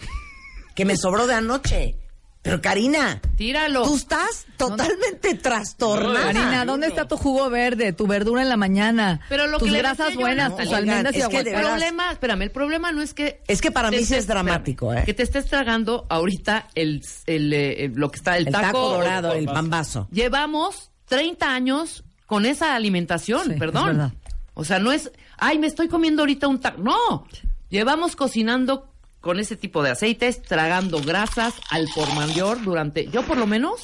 [0.75, 1.97] que me sobró de anoche.
[2.43, 3.85] Pero Karina, Tíralo.
[3.85, 6.27] tú estás totalmente trastornada.
[6.33, 9.21] Karina, ¿dónde está tu jugo verde, tu verdura en la mañana?
[9.29, 12.11] Pero lo tus que le grasas buenas, no, tus oigan, almendras y es el problema,
[12.11, 13.41] espérame, el problema no es que...
[13.47, 15.07] Es que para mí sí estés- es dramático, espérame, ¿eh?
[15.07, 19.33] Que te estés tragando ahorita el, el, eh, lo que está, el, El taco, dorado,
[19.35, 20.09] el pambazo.
[20.11, 23.87] Llevamos 30 años con esa alimentación, Sí, es perdón.
[23.87, 24.13] verdad.
[24.55, 26.83] O sea, no es, ay, me estoy comiendo ahorita un taco.
[26.83, 27.25] No,
[27.71, 28.92] llevamos cocinando
[29.23, 33.81] con ese tipo de aceites, tragando grasas al por mayor durante, yo por lo menos,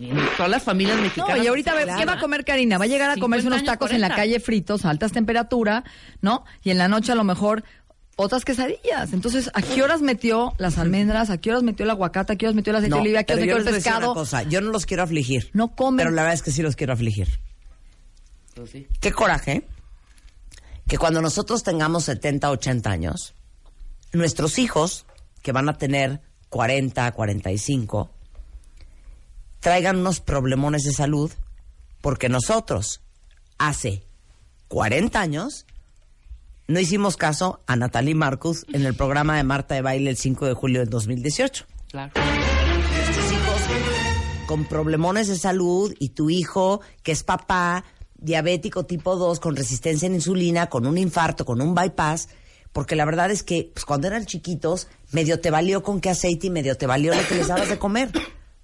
[0.00, 1.36] en todas las familias mexicanas.
[1.36, 2.78] No, y ahorita, ¿qué va a comer Karina?
[2.78, 4.16] Va a llegar a comerse 50 unos tacos en la 40.
[4.22, 5.84] calle fritos a altas temperaturas,
[6.22, 6.44] ¿no?
[6.64, 7.62] Y en la noche a lo mejor
[8.16, 9.12] otras quesadillas.
[9.12, 11.28] Entonces, ¿a qué horas metió las almendras?
[11.30, 12.32] ¿A qué horas metió el aguacate?
[12.32, 13.20] ¿A qué horas metió el aceite No, de oliva?
[13.20, 14.14] ¿A qué horas metió el decir una pescado?
[14.14, 15.50] cosa, yo no los quiero afligir.
[15.52, 15.98] No comen.
[15.98, 17.28] Pero la verdad es que sí los quiero afligir.
[18.54, 18.86] Pues sí.
[19.00, 19.66] Qué coraje
[20.88, 23.34] que cuando nosotros tengamos 70, 80 años,
[24.14, 25.06] nuestros hijos,
[25.42, 28.10] que van a tener 40, 45,
[29.60, 31.30] traigan unos problemones de salud
[32.00, 33.00] porque nosotros
[33.58, 34.04] hace
[34.68, 35.66] 40 años
[36.66, 40.46] no hicimos caso a Natalie Marcus en el programa de Marta de Baile el 5
[40.46, 42.12] de julio del 2018 Claro.
[42.16, 43.60] nuestros hijos
[44.46, 47.84] con problemones de salud y tu hijo que es papá
[48.16, 52.28] diabético tipo 2 con resistencia a la insulina, con un infarto, con un bypass,
[52.74, 56.48] porque la verdad es que pues, cuando eran chiquitos medio te valió con qué aceite
[56.48, 58.10] y medio te valió lo que les dabas de comer.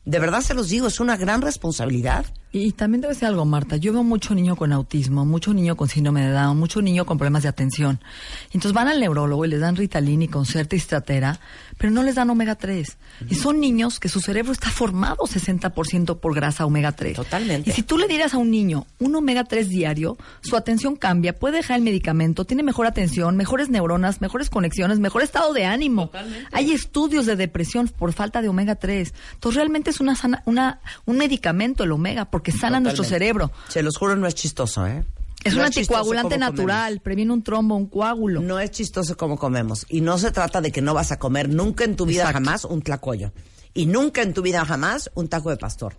[0.04, 2.26] De verdad se los digo, es una gran responsabilidad.
[2.52, 3.76] Y también debe ser algo, Marta.
[3.76, 7.16] Yo veo mucho niño con autismo, mucho niño con síndrome de Down, mucho niño con
[7.16, 8.00] problemas de atención.
[8.46, 11.38] Entonces van al neurólogo y les dan Ritalin y Concerta y Stratera,
[11.78, 12.96] pero no les dan omega 3.
[13.28, 17.14] Y son niños que su cerebro está formado 60% por grasa omega 3.
[17.14, 17.70] Totalmente.
[17.70, 21.34] Y si tú le dieras a un niño un omega 3 diario, su atención cambia,
[21.34, 26.10] puede dejar el medicamento, tiene mejor atención, mejores neuronas, mejores conexiones, mejor estado de ánimo.
[26.50, 29.14] Hay estudios de depresión por falta de omega 3.
[29.34, 33.52] Entonces realmente es una, sana- una un medicamento el omega porque sana nuestro cerebro.
[33.68, 35.04] Se los juro, no es chistoso, ¿eh?
[35.44, 37.02] Es No un anticoagulante natural, comemos.
[37.02, 38.40] previene un trombo, un coágulo.
[38.40, 39.86] No es chistoso como comemos.
[39.88, 42.34] Y no se trata de que no vas a comer nunca en tu vida Exacto.
[42.44, 43.32] jamás un tlacoyo.
[43.72, 45.96] Y nunca en tu vida jamás un taco de pastor.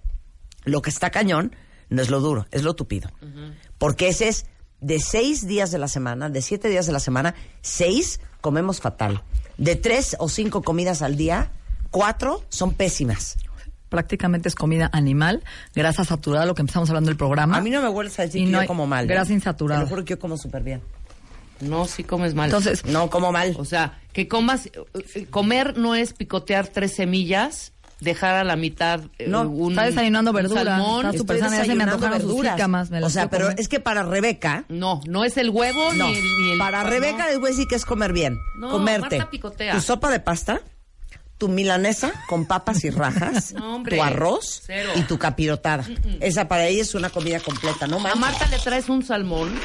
[0.64, 1.56] Lo que está cañón
[1.90, 3.10] no es lo duro, es lo tupido.
[3.78, 4.46] Porque ese es
[4.80, 9.24] de seis días de la semana, de siete días de la semana, seis comemos fatal.
[9.58, 11.52] De tres o cinco comidas al día,
[11.90, 13.38] cuatro son pésimas.
[13.92, 15.44] Prácticamente es comida animal,
[15.76, 17.58] grasa saturada, lo que empezamos hablando del programa.
[17.58, 19.04] A mí no me vuelves a decir Y que no yo como mal.
[19.04, 19.08] ¿eh?
[19.14, 19.82] grasa Te insaturada.
[19.82, 20.82] lo juro que yo como súper bien.
[21.60, 22.46] No, sí comes mal.
[22.46, 23.54] Entonces, No, como mal.
[23.60, 24.72] O sea, Que comas, eh,
[25.16, 29.84] eh, comer no es picotear tres semillas, dejar a la mitad eh, No, un, está
[29.86, 31.06] desayunando un verdura, salmón.
[31.08, 32.54] está súper Estoy sana, ya se me sus verduras.
[32.56, 33.60] jícamas, me O sea, pero comer.
[33.60, 36.08] es que para Rebeca, No, no es el huevo no.
[36.08, 36.90] ni, el, ni el para no.
[36.90, 38.38] Rebeca les voy a decir que es comer bien.
[38.58, 39.76] No, Comerte Marta picotea.
[39.76, 40.62] tu sopa de pasta,
[41.42, 44.92] tu milanesa con papas y rajas, No, tu arroz cero.
[44.96, 45.84] y tu capirotada.
[46.20, 48.20] Esa para ella es una comida completa, ¿no A manches?
[48.22, 49.60] Marta le traes un salmón.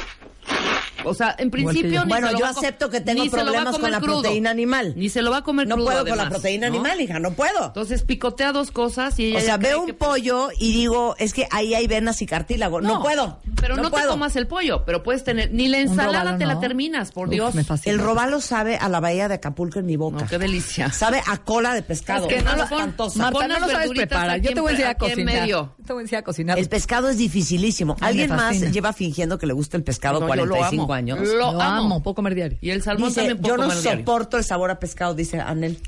[1.03, 2.03] O sea, en principio.
[2.03, 4.21] ni Bueno, se lo yo va a acepto que tengo a problemas con la crudo.
[4.23, 4.93] proteína animal.
[4.97, 6.73] Ni se lo va a comer No crudo, puedo con la además, proteína ¿no?
[6.75, 7.67] animal, hija, no puedo.
[7.67, 11.33] Entonces picotea dos cosas y ella O sea, veo un que- pollo y digo, es
[11.33, 12.81] que ahí hay venas y cartílago.
[12.81, 13.39] No, puedo.
[13.61, 14.09] Pero no, te puedo.
[14.11, 15.53] comas el pollo, pero puedes tener.
[15.53, 17.55] Ni la ensalada robalo, te la terminas, por Uf, Dios.
[17.55, 17.63] me.
[17.85, 20.23] El robalo sabe a la bahía de Acapulco en mi boca.
[20.23, 20.91] No, qué delicia.
[20.91, 22.27] Sabe a cola de pescado.
[22.29, 23.19] Es que no lo- espantosa.
[23.19, 24.39] Marta, Pon no lo sabes preparar.
[24.41, 25.25] Yo te voy a en- enseñar a cocinar.
[25.41, 25.75] medio.
[25.85, 26.59] Te voy a enseñar a cocinar.
[26.59, 27.95] El pescado es dificilísimo.
[27.99, 30.93] Ay, ¿Alguien más lleva fingiendo que le gusta el pescado No, yo lo 45 amo.
[30.93, 31.19] años?
[31.19, 31.61] Lo Lo amo.
[31.61, 32.57] amo, puedo comer diario.
[32.61, 33.99] Y el salmón Dice, también puedo yo no comer diario.
[34.01, 35.79] soporto el sabor a pescado, dice Anel.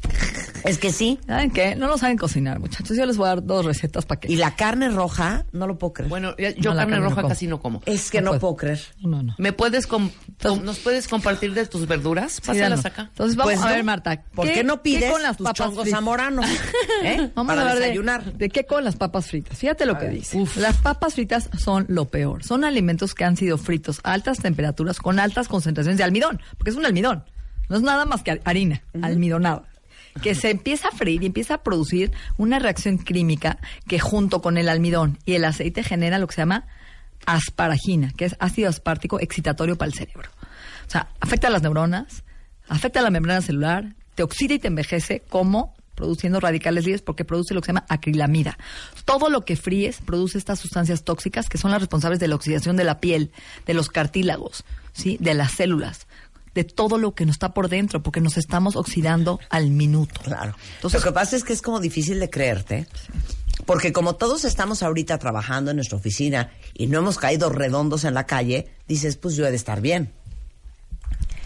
[0.66, 1.20] Es que sí.
[1.28, 1.76] ¿Saben qué?
[1.76, 2.96] No lo saben cocinar, muchachos.
[2.98, 4.32] Yo les voy a dar dos recetas para que...
[4.32, 6.10] Y la carne roja, no lo puedo creer.
[6.10, 7.82] Bueno, ya- yo No, la carne roja casi no como.
[7.86, 8.56] es que no no, puedo.
[8.56, 8.80] creer.
[9.02, 9.36] No, no.
[9.38, 10.12] ¿Me puedes com-
[10.64, 12.34] ¿Nos puedes compartir de tus verduras?
[12.34, 12.86] Sí, Pásalas danos.
[12.86, 13.02] acá.
[13.10, 13.76] Entonces vamos Pues a no.
[13.76, 14.24] ver, Marta.
[14.34, 15.98] ¿Por qué, no pides con las tus papas chongos fritas?
[16.00, 16.46] zamoranos?
[17.04, 17.30] ¿Eh?
[17.36, 18.34] Vamos Para a hablar de- desayunar.
[18.34, 19.58] De, qué con las papas fritas.
[19.58, 20.44] Fíjate lo que dice.
[20.58, 22.44] Las papas fritas son lo peor.
[22.44, 26.72] Son alimentos que han sido fritos a altas temperaturas con altas concentraciones de almidón, porque
[26.72, 27.24] es un almidón.
[27.70, 29.64] No es nada más que harina, almidonada.
[30.22, 34.58] Que se empieza a freír y empieza a producir una reacción química que junto con
[34.58, 36.66] el almidón y el aceite genera lo que se llama
[37.26, 40.30] asparagina, que es ácido aspartico excitatorio para el cerebro.
[40.88, 42.24] O sea, afecta a las neuronas,
[42.68, 47.26] afecta a la membrana celular, te oxida y te envejece como produciendo radicales libres porque
[47.26, 48.58] produce lo que se llama acrilamida.
[49.04, 52.78] Todo lo que fríes produce estas sustancias tóxicas que son las responsables de la oxidación
[52.78, 53.32] de la piel,
[53.66, 55.18] de los cartílagos, ¿sí?
[55.20, 56.08] de las células,
[56.56, 60.20] de todo lo que nos está por dentro, porque nos estamos oxidando al minuto.
[60.24, 60.56] Claro.
[60.76, 62.88] Entonces- lo que pasa es que es como difícil de creerte.
[63.66, 68.14] Porque como todos estamos ahorita trabajando en nuestra oficina y no hemos caído redondos en
[68.14, 70.12] la calle, dices, pues yo he de estar bien.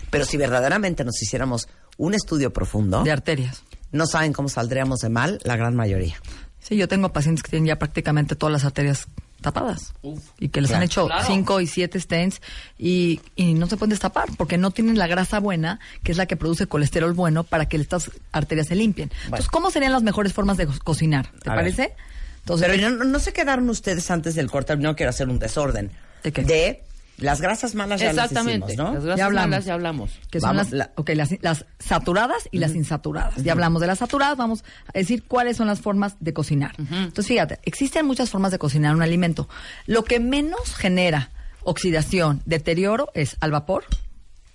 [0.09, 3.63] Pero si verdaderamente nos hiciéramos un estudio profundo, De arterias.
[3.91, 6.15] no saben cómo saldríamos de mal la gran mayoría.
[6.59, 9.07] Sí, yo tengo pacientes que tienen ya prácticamente todas las arterias
[9.43, 9.93] tapadas
[10.39, 11.23] y que les han hecho Claro.
[11.27, 12.41] cinco y siete stents
[12.79, 16.25] y, y no se pueden destapar porque no tienen la grasa buena, que es la
[16.25, 19.11] que produce colesterol bueno para que estas arterias se limpien.
[19.25, 21.29] Entonces, ¿cómo serían las mejores formas de co- cocinar?
[21.43, 21.63] ¿Te A ver.
[21.65, 21.93] parece?
[22.39, 25.91] Entonces, Pero no, no se quedaron ustedes antes del corte, no quiero hacer un desorden.
[26.23, 26.43] ¿De qué?
[26.43, 26.83] De
[27.23, 28.73] las grasas malas ya las Exactamente.
[28.73, 28.93] hicimos, ¿no?
[28.95, 29.49] Las grasas Ya hablamos.
[29.49, 30.11] malas ya hablamos.
[30.29, 33.35] que son las, la- las, las saturadas y las insaturadas.
[33.43, 36.75] Ya hablamos de las saturadas, vamos a decir cuáles son las formas de cocinar.
[36.77, 39.47] Entonces, fíjate, existen muchas formas de cocinar un alimento.
[39.87, 41.29] Lo que menos genera
[41.63, 43.85] oxidación, deterioro, es al vapor,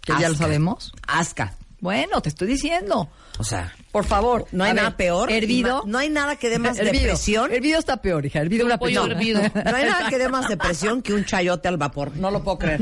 [0.02, 0.92] que ya lo sabemos.
[1.07, 1.54] Asca.
[1.81, 3.09] Bueno, te estoy diciendo.
[3.41, 4.47] O sea, Por favor.
[4.51, 5.31] no hay nada ver, peor.
[5.31, 5.85] Hervido.
[5.87, 7.05] No hay nada que dé más hervido.
[7.05, 7.53] depresión.
[7.53, 8.41] Hervido está peor, hija.
[8.41, 9.41] Hervido Un una pollo hervido.
[9.55, 12.17] No hay nada que dé más depresión que un chayote al vapor.
[12.17, 12.81] No lo puedo creer.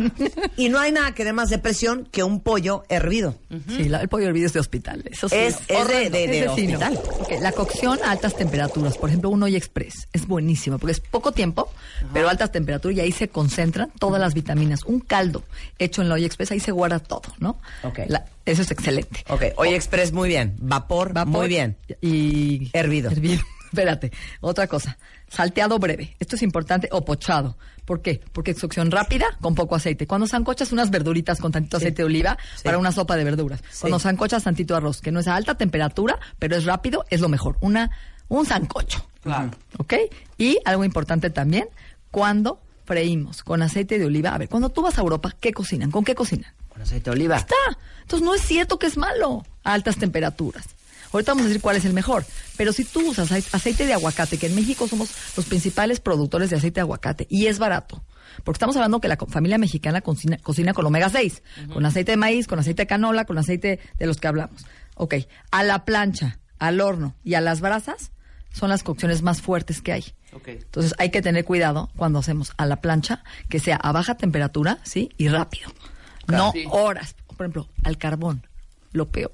[0.57, 3.37] Y no hay nada que dé más depresión que un pollo hervido.
[3.69, 5.03] Sí, la- el pollo hervido es de hospital.
[5.11, 6.53] Eso sí, Es- es de- de- de Es no.
[6.53, 7.01] hospital.
[7.21, 11.01] Ok, la cocción a altas temperaturas, por ejemplo, un olla express, es buenísimo porque es
[11.01, 11.71] poco tiempo,
[12.15, 14.85] pero altas temperaturas y ahí se concentran todas las vitaminas.
[14.85, 15.43] Un caldo
[15.79, 17.59] hecho en la olla express, ahí se guarda todo, ¿no?
[17.83, 17.99] Ok.
[18.09, 19.25] La- eso es excelente.
[19.29, 20.57] Ok, Oye Express, muy bien.
[20.61, 21.77] Vapor, Vapor muy bien.
[22.01, 23.11] Y Hervido.
[23.11, 23.43] Hervido.
[23.67, 24.97] Espérate, otra cosa.
[25.29, 26.17] Salteado breve.
[26.21, 27.59] Esto es importante o pochado.
[27.85, 28.21] ¿Por qué?
[28.33, 30.07] Porque es cocción rápida con poco aceite.
[30.07, 32.63] Cuando sancochas unas verduritas con tantito aceite de oliva Sí.
[32.65, 33.63] para una sopa de verduras.
[33.81, 37.29] Cuando sancochas tantito arroz, que no es a alta temperatura, pero es rápido, es lo
[37.29, 37.59] mejor.
[37.61, 37.91] Una
[38.29, 39.05] un sancocho.
[39.23, 39.51] Claro.
[39.79, 39.95] ¿Ok?
[40.39, 41.69] Y algo importante también,
[42.11, 44.31] cuando freímos con aceite de oliva.
[44.31, 45.91] A ver, cuando tú vas a Europa, ¿qué cocinan?
[45.91, 46.53] ¿Con qué cocinan?
[46.77, 47.37] Con aceite de oliva.
[47.37, 47.55] está.
[48.03, 50.65] Entonces no es cierto que es malo a altas temperaturas.
[51.13, 52.25] Ahorita vamos a decir cuál es el mejor.
[52.59, 56.51] Pero si tú usas ace- aceite de aguacate, que en México somos los principales productores
[56.51, 58.05] de aceite de aguacate, y es barato.
[58.45, 62.17] Porque estamos hablando que la familia mexicana cocina, cocina con omega 6, con aceite de
[62.19, 64.67] maíz, con aceite de canola, con aceite de los que hablamos.
[64.97, 65.15] Ok,
[65.51, 68.11] a la plancha, al horno y a las brasas
[68.53, 70.05] son las cocciones más fuertes que hay.
[70.33, 70.49] Ok.
[70.49, 74.79] Entonces hay que tener cuidado cuando hacemos a la plancha, que sea a baja temperatura,
[74.83, 75.11] ¿sí?
[75.17, 75.71] Y rápido.
[76.29, 76.65] No Sí.
[76.71, 77.15] horas.
[77.37, 78.47] Por ejemplo, al carbón,
[78.93, 79.33] lo peor.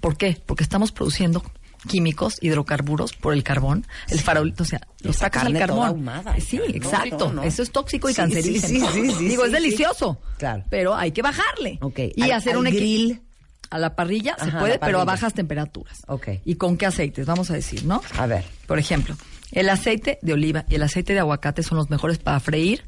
[0.00, 0.40] ¿Por qué?
[0.46, 1.42] Porque estamos produciendo
[1.88, 5.86] químicos, hidrocarburos por el carbón, el farolito, o sea, los Esa sacas al toda carbón.
[5.88, 7.28] ahumada, sí, exacto.
[7.28, 7.42] no, no.
[7.44, 8.90] Eso es tóxico y Sí, cancerígeno.
[8.92, 10.20] sí, sí, Digo, es delicioso.
[10.38, 10.64] Claro.
[10.70, 11.78] Pero hay que bajarle.
[11.80, 13.22] Ok, Y al- hacer al un grill.
[13.70, 15.98] A la parrilla se Ajá, puede, pero a bajas temperaturas.
[16.06, 16.28] Ok.
[16.46, 17.26] ¿Y con qué aceites?
[17.26, 18.00] Vamos a decir, ¿no?
[18.18, 18.44] A ver.
[18.66, 19.14] Por ejemplo,
[19.52, 22.82] el aceite de oliva y el aceite de aguacate son los mejores para freír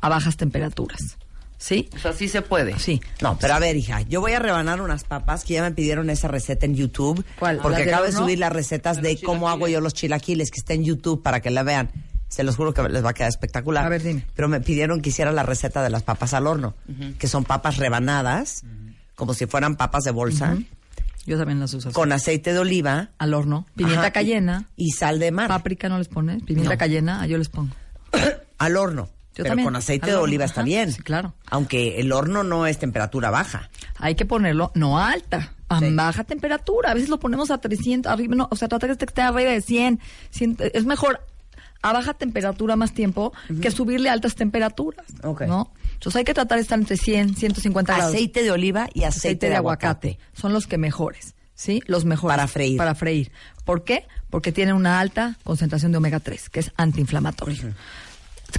[0.00, 1.18] a bajas temperaturas.
[1.64, 1.88] ¿Sí?
[1.96, 2.78] O sea, sí se puede.
[2.78, 3.00] Sí.
[3.22, 6.10] No, pero a ver, hija, yo voy a rebanar unas papas que ya me pidieron
[6.10, 7.24] esa receta en YouTube.
[7.38, 7.56] ¿Cuál?
[7.56, 10.58] Porque ¿Las del acabo de subir las recetas de cómo hago yo los chilaquiles, que
[10.60, 11.90] está en YouTube para que la vean.
[12.28, 13.86] Se los juro que les va a quedar espectacular.
[13.86, 14.26] A ver, dime.
[14.34, 16.74] Pero me pidieron que hiciera la receta de las papas al horno,
[17.18, 18.62] que son papas rebanadas,
[19.14, 20.58] como si fueran papas de bolsa,
[21.24, 21.88] Yo también las uso.
[21.88, 21.94] así.
[21.94, 23.08] con aceite de oliva.
[23.16, 23.64] Al horno.
[23.74, 24.68] Pimienta Ajá, cayena.
[24.76, 25.48] Y, sal de mar.
[25.48, 26.42] Páprica no les pones.
[26.42, 26.78] Pimienta No.
[26.78, 27.72] cayena, yo les pongo.
[28.58, 29.08] al horno.
[29.34, 30.92] Yo pero también, con aceite de oliva está bien.
[30.92, 31.34] sí, claro.
[31.46, 33.68] Aunque el horno no es temperatura baja.
[33.98, 35.92] Hay que ponerlo no alta, a Sí.
[35.92, 36.92] baja temperatura.
[36.92, 39.60] A veces lo ponemos a 300, arriba, no, o sea, trata que esté arriba de
[39.60, 39.98] 100.
[40.30, 41.20] 100, Es mejor
[41.82, 45.04] a baja temperatura más tiempo que subirle a altas temperaturas.
[45.22, 45.42] Ok.
[45.42, 45.72] ¿No?
[45.94, 48.14] Entonces hay que tratar de estar entre 100, 150 grados.
[48.14, 50.18] Aceite de oliva y aceite, aceite de aguacate.
[50.32, 51.82] Son los que mejores, ¿sí?
[51.86, 52.36] Los mejores.
[52.36, 52.76] Para freír.
[52.78, 53.32] Para freír.
[53.64, 54.06] ¿Por qué?
[54.30, 57.74] Porque tienen una alta concentración de omega 3, que es antiinflamatorio.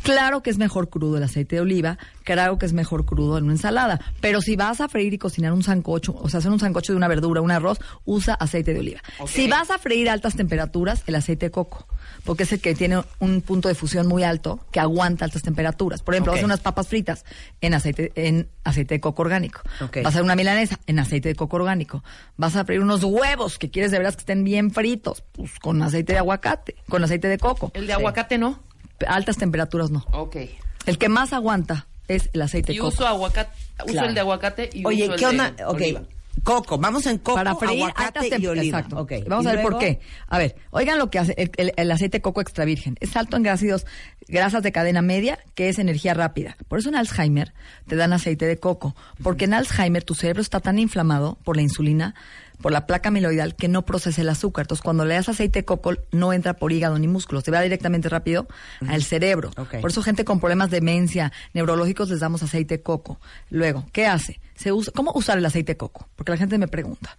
[0.03, 3.45] Claro que es mejor crudo el aceite de oliva, claro que es mejor crudo en
[3.45, 6.59] una ensalada, pero si vas a freír y cocinar un sancocho, o sea, hacer un
[6.59, 9.01] sancocho de una verdura, un arroz, usa aceite de oliva.
[9.27, 11.87] Si vas a freír a altas temperaturas, el aceite de coco,
[12.23, 16.01] porque es el que tiene un punto de fusión muy alto que aguanta altas temperaturas.
[16.01, 16.35] Por ejemplo, Ok.
[16.35, 17.25] vas a hacer unas papas fritas
[17.61, 19.61] en aceite en aceite de coco orgánico.
[19.79, 22.03] Vas a hacer una milanesa en aceite de coco orgánico.
[22.37, 25.81] Vas a freír unos huevos que quieres de veras que estén bien fritos, pues con
[25.81, 27.71] aceite de aguacate, con aceite de coco.
[27.73, 28.59] El de aguacate no.
[29.07, 30.05] Altas temperaturas no.
[30.11, 30.37] Ok.
[30.85, 32.89] El que más aguanta es el aceite de Y coco.
[32.93, 33.51] uso aguacate,
[33.83, 34.07] uso Claro.
[34.09, 35.53] el de aguacate y Oye, uso el ¿qué de onda?
[35.67, 36.01] Ok, oliva.
[36.43, 36.77] coco.
[36.77, 38.77] Vamos en coco, para freír aguacate altas y oliva.
[38.79, 38.99] Exacto.
[38.99, 39.13] Ok.
[39.27, 39.99] Vamos ¿Y a ver por qué.
[40.27, 42.95] A ver, oigan lo que hace el, el- el aceite de coco extra virgen.
[42.99, 43.85] Es alto en ácidos,
[44.27, 46.55] grasas de cadena media, que es energía rápida.
[46.67, 47.53] Por eso en Alzheimer
[47.87, 48.95] te dan aceite de coco.
[49.23, 52.13] Porque en Alzheimer tu cerebro está tan inflamado por la insulina,
[52.61, 54.63] por la placa amiloidal, que no procesa el azúcar.
[54.63, 57.43] Entonces, cuando le das aceite de coco, no entra por hígado ni músculos.
[57.43, 58.47] Se va directamente rápido
[58.87, 59.51] al cerebro.
[59.51, 63.19] Por eso gente con problemas de demencia, neurológicos, les damos aceite de coco.
[63.49, 64.39] Luego, ¿qué hace?
[64.55, 66.07] Se usa, ¿Cómo usar el aceite de coco?
[66.15, 67.17] Porque la gente me pregunta.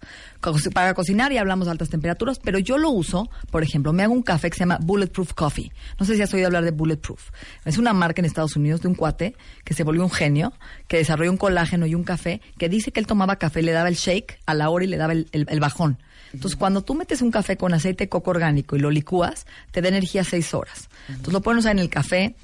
[0.73, 4.13] Para cocinar ya hablamos de altas temperaturas, pero yo lo uso, por ejemplo, me hago
[4.13, 5.71] un café que se llama Bulletproof Coffee.
[5.99, 7.29] No sé si has oído hablar de Bulletproof.
[7.65, 10.53] Es una marca en Estados Unidos de un cuate que se volvió un genio,
[10.87, 13.89] que desarrolló un colágeno y un café, que dice que él tomaba café, le daba
[13.89, 15.99] el shake a la hora y le daba el, el- el bajón.
[16.33, 19.81] Entonces, cuando tú metes un café con aceite de coco orgánico y lo licúas, te
[19.81, 20.89] da energía seis horas.
[21.07, 22.35] Entonces, lo pueden usar en el café,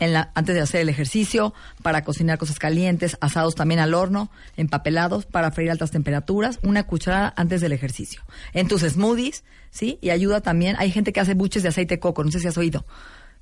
[0.00, 4.30] en la, antes de hacer el ejercicio, para cocinar cosas calientes, asados también al horno,
[4.56, 8.22] empapelados, para freír altas temperaturas, una cucharada antes del ejercicio.
[8.52, 9.98] En tus smoothies, ¿sí?
[10.00, 12.48] Y ayuda también, hay gente que hace buches de aceite de coco, no sé si
[12.48, 12.84] has oído,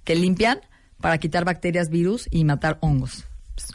[0.04, 0.60] que limpian
[1.00, 3.24] para quitar bacterias, virus y matar hongos.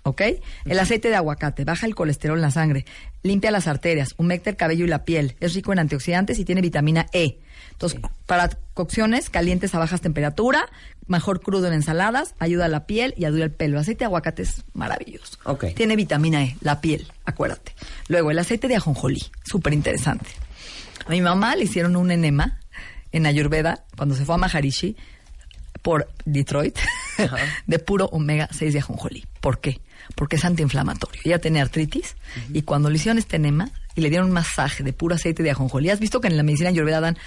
[0.04, 0.22] ¿Ok?
[0.66, 2.86] El aceite de aguacate baja el colesterol en la sangre,
[3.22, 6.62] limpia las arterias, humecta el cabello y la piel, es rico en antioxidantes y tiene
[6.62, 7.40] vitamina E.
[7.84, 10.70] Entonces, para cocciones calientes a bajas temperatura,
[11.08, 13.76] mejor crudo en ensaladas, ayuda a la piel y ayuda al pelo.
[13.76, 15.38] El aceite de aguacate es maravilloso.
[15.44, 15.66] Ok.
[15.76, 17.76] Tiene vitamina E, la piel, acuérdate.
[18.08, 20.30] Luego, el aceite de ajonjolí, súper interesante.
[21.06, 22.60] A mi mamá le hicieron un enema
[23.12, 24.96] en Ayurveda cuando se fue a Maharishi
[25.82, 26.80] por Detroit
[27.68, 29.26] de puro omega 6 de ajonjolí.
[29.42, 29.82] ¿Por qué?
[30.16, 31.22] Porque es antiinflamatorio.
[31.24, 32.16] Ella tenía artritis
[32.54, 35.52] y cuando le hicieron este enema y le dieron un masaje de puro aceite de
[35.52, 37.18] ajonjolí, has visto que en la medicina ayurveda dan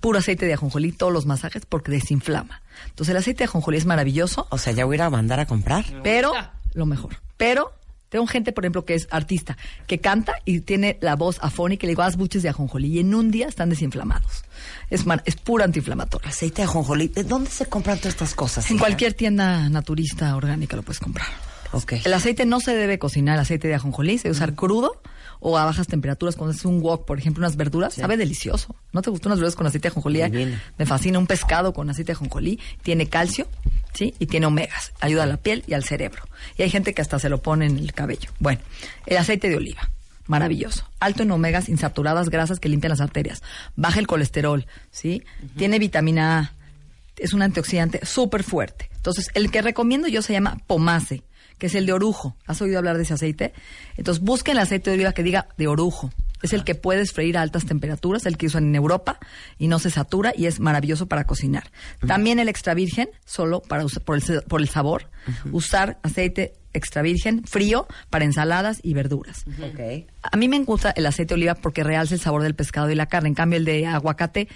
[0.00, 2.62] puro aceite de ajonjolí todos los masajes porque desinflama.
[2.88, 5.40] Entonces el aceite de ajonjolí es maravilloso, O sea, ya voy a ir a mandar
[5.40, 5.84] a comprar.
[6.02, 6.32] pero
[6.74, 7.16] lo mejor.
[7.36, 7.72] Pero
[8.08, 9.56] tengo gente, por ejemplo, que es artista,
[9.88, 12.98] que canta y tiene la voz afónica y le digo, haz buches de ajonjolí y
[13.00, 14.44] en un día están desinflamados.
[14.90, 16.28] Es, mar- es puro antiinflamatorio.
[16.28, 17.08] Aceite de ajonjolí.
[17.08, 18.70] ¿De dónde se compran todas estas cosas?
[18.70, 21.26] En cualquier tienda naturista orgánica lo puedes comprar.
[21.72, 21.94] Ok.
[22.04, 25.00] El aceite no se debe cocinar, el aceite de ajonjolí, se debe usar crudo
[25.40, 26.36] o a bajas temperaturas.
[26.36, 28.74] Cuando haces un wok, por ejemplo, unas verduras, sabe delicioso.
[28.92, 30.22] ¿No te gustan unas verduras con aceite de ajonjolí?
[30.22, 30.58] Divino.
[30.78, 32.60] Me fascina un pescado con aceite de ajonjolí.
[32.82, 33.46] Tiene calcio,
[33.94, 34.14] ¿sí?
[34.18, 34.92] Y tiene omegas.
[35.00, 36.22] Ayuda a la piel y al cerebro.
[36.56, 38.30] Y hay gente que hasta se lo pone en el cabello.
[38.38, 38.60] Bueno,
[39.06, 39.90] el aceite de oliva.
[40.26, 40.88] Maravilloso.
[40.98, 43.42] Alto en omegas insaturadas, grasas que limpian las arterias.
[43.76, 45.22] Baja el colesterol, ¿sí?
[45.56, 46.52] Tiene vitamina A.
[47.16, 48.90] Es un antioxidante súper fuerte.
[49.06, 51.22] Entonces, el que recomiendo yo se llama pomase,
[51.58, 52.36] que es el de orujo.
[52.46, 53.52] ¿Has oído hablar de ese aceite?
[53.96, 56.10] Entonces, busquen el aceite de oliva que diga de orujo.
[56.42, 59.18] Es el que puedes freír a altas temperaturas, el que usan en Europa
[59.58, 61.70] y no se satura y es maravilloso para cocinar.
[62.06, 65.08] También el extra virgen, solo para por, el, se- por el sabor.
[65.52, 69.44] Usar aceite extra virgen frío para ensaladas y verduras.
[70.22, 72.94] A mí me gusta el aceite de oliva porque realza el sabor del pescado y
[72.96, 73.28] la carne.
[73.30, 74.48] En cambio, el de aguacate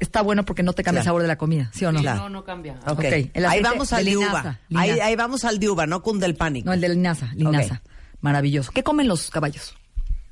[0.00, 1.10] está bueno porque no te cambia el Claro.
[1.10, 2.00] sabor de la comida, ¿sí o no?
[2.00, 2.20] Claro.
[2.22, 2.74] No, no cambia.
[2.86, 2.98] Ok.
[3.00, 4.58] Ok, el Ahí vamos al de linaza, uva.
[4.68, 4.82] linaza.
[4.94, 6.66] Ahí, ahí vamos al de uva, no cunde el pánico.
[6.66, 7.82] No, el de linaza, linaza.
[8.20, 8.72] Maravilloso.
[8.72, 9.74] ¿Qué comen los caballos?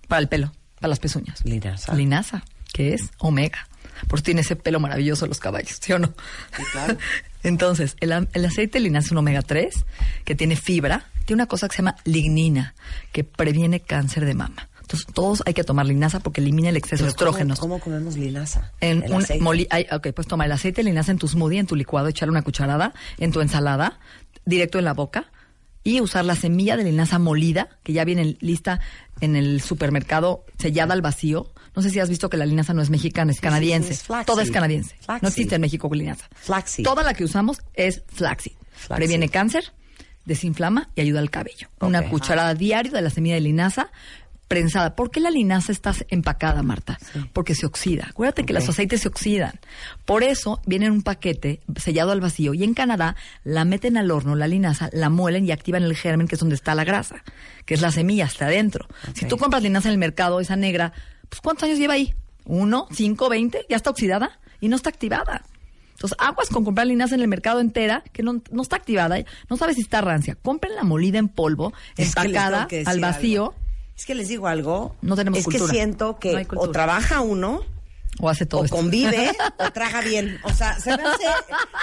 [0.08, 1.44] Para el pelo, para las pezuñas.
[1.44, 1.94] Linaza.
[1.94, 3.68] Linaza, que es omega.
[4.08, 6.12] Por eso tiene ese pelo maravilloso los caballos, ¿sí o no?
[7.42, 9.84] Entonces, el, el aceite de linaza es un omega 3
[10.24, 12.74] que tiene fibra, tiene una cosa que se llama lignina,
[13.12, 14.68] que previene cáncer de mama.
[14.86, 17.58] Entonces, todos hay que tomar linaza porque elimina el exceso de Pero ¿cómo- estrógenos.
[17.58, 18.70] ¿Cómo, comemos linaza?
[18.80, 19.42] En El un aceite.
[19.44, 22.30] moli- ok, pues toma el aceite de linaza en tu smoothie, en tu licuado, echarle
[22.30, 23.98] una cucharada, en tu ensalada,
[24.44, 25.30] directo en la boca,
[25.82, 28.80] y usar la semilla de linaza molida, que ya viene lista
[29.20, 31.52] en el supermercado, sellada al vacío.
[31.74, 33.92] No sé si has visto que la linaza no es mexicana, es canadiense.
[33.92, 34.04] es.
[34.24, 34.96] Toda es canadiense.
[35.20, 36.26] No existe en México linaza.
[36.34, 36.84] Flaxseed.
[36.84, 38.02] Toda la que usamos es.
[38.08, 38.52] Flaxseed.
[38.88, 39.72] Previene cáncer,
[40.24, 41.68] desinflama y ayuda al cabello.
[41.80, 43.90] Una cucharada diario de la semilla de linaza
[44.48, 44.94] prensada.
[44.94, 46.98] ¿Por qué la linaza está empacada, Marta?
[47.32, 48.06] Porque se oxida.
[48.10, 49.58] Acuérdate que los aceites se oxidan.
[50.04, 54.10] Por eso viene en un paquete sellado al vacío y en Canadá la meten al
[54.10, 57.24] horno, la linaza, la muelen y activan el germen, que es donde está la grasa,
[57.64, 58.86] que es la semilla, está adentro.
[59.14, 60.92] Si tú compras linaza en el mercado, esa negra,
[61.28, 62.14] pues ¿cuántos años lleva ahí?
[62.44, 62.86] ¿Uno?
[62.92, 63.28] ¿Cinco?
[63.28, 63.66] ¿Veinte?
[63.68, 64.38] ¿Ya está oxidada?
[64.60, 65.42] Y no está activada.
[65.96, 69.16] Entonces, aguas con comprar linaza en el mercado entera, que no, no está activada,
[69.48, 70.34] no sabes si está rancia.
[70.34, 73.65] Compren la molida en polvo, Es empacada que al vacío, algo.
[73.96, 74.94] Es que les digo algo.
[75.02, 75.66] No tenemos Es cultura.
[75.66, 77.62] que siento que No o trabaja uno
[78.20, 78.76] o hace todo o esto.
[78.76, 80.38] convive o traga bien.
[80.44, 81.24] O sea, se me hace,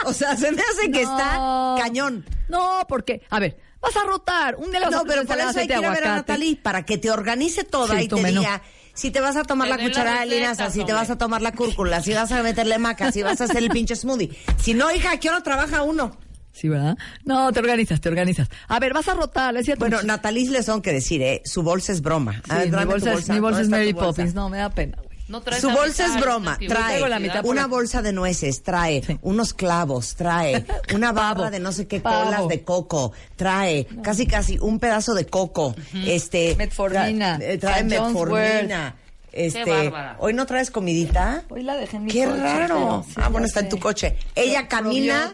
[0.06, 2.26] o sea, se me hace que está cañón.
[2.50, 4.56] No, porque, a ver, vas a rotar.
[4.58, 6.16] Un día le vas a No, pero por eso hay que ir a ver a.
[6.18, 8.42] Natalie para que te organice toda Sí, y te menú.
[8.42, 8.62] diga
[8.96, 11.52] si te vas a tomar la cucharada de linaza, si te vas a tomar la
[11.52, 14.30] cúrcula, si vas a meterle maca, si vas a hacer el pinche smoothie.
[14.62, 16.16] Si no, hija, ¿a qué hora trabaja uno?
[16.54, 16.98] Sí, ¿verdad?
[17.26, 18.48] No, te organizas, te organizas.
[18.68, 19.80] A ver, vas a rotar, es cierto.
[19.82, 21.42] Bueno, Natalie les tengo que decir, ¿eh?
[21.46, 22.34] Su bolsa es broma.
[22.46, 24.08] Sí, A ver, mi bolsa, es, mi bolsa ¿Dónde es Mary bolsa?
[24.08, 24.34] Poppins.
[24.36, 25.14] No, me da pena, güey.
[25.30, 29.02] No traes Su bolsa mitad, es broma, trae la mitad una bolsa de nueces, trae
[29.04, 29.18] Sí.
[29.22, 32.26] unos clavos, trae una barra de no sé qué Pavo.
[32.26, 35.76] colas de coco, trae casi casi un pedazo de coco,
[36.06, 37.82] este Metformina, eh, trae.
[37.84, 38.96] John's metformina.
[39.34, 40.16] Este, bárbara.
[40.20, 41.44] hoy no traes comidita.
[41.50, 43.04] Hoy la dejé en mi Qué coche, raro.
[43.08, 44.16] sí, ah, bueno, está en tu coche.
[44.36, 45.34] Ella camina,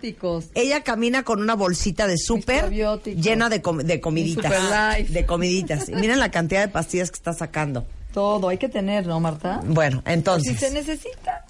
[0.56, 4.54] ella camina con una bolsita de súper llena de, com- de comiditas,
[5.10, 5.89] de comiditas.
[5.89, 7.86] Y miren la cantidad de pastillas que está sacando.
[8.14, 9.60] Todo, hay que tener, ¿no, Marta?
[9.66, 10.58] Bueno, Si entonces.
[10.60, 11.45] se necesita.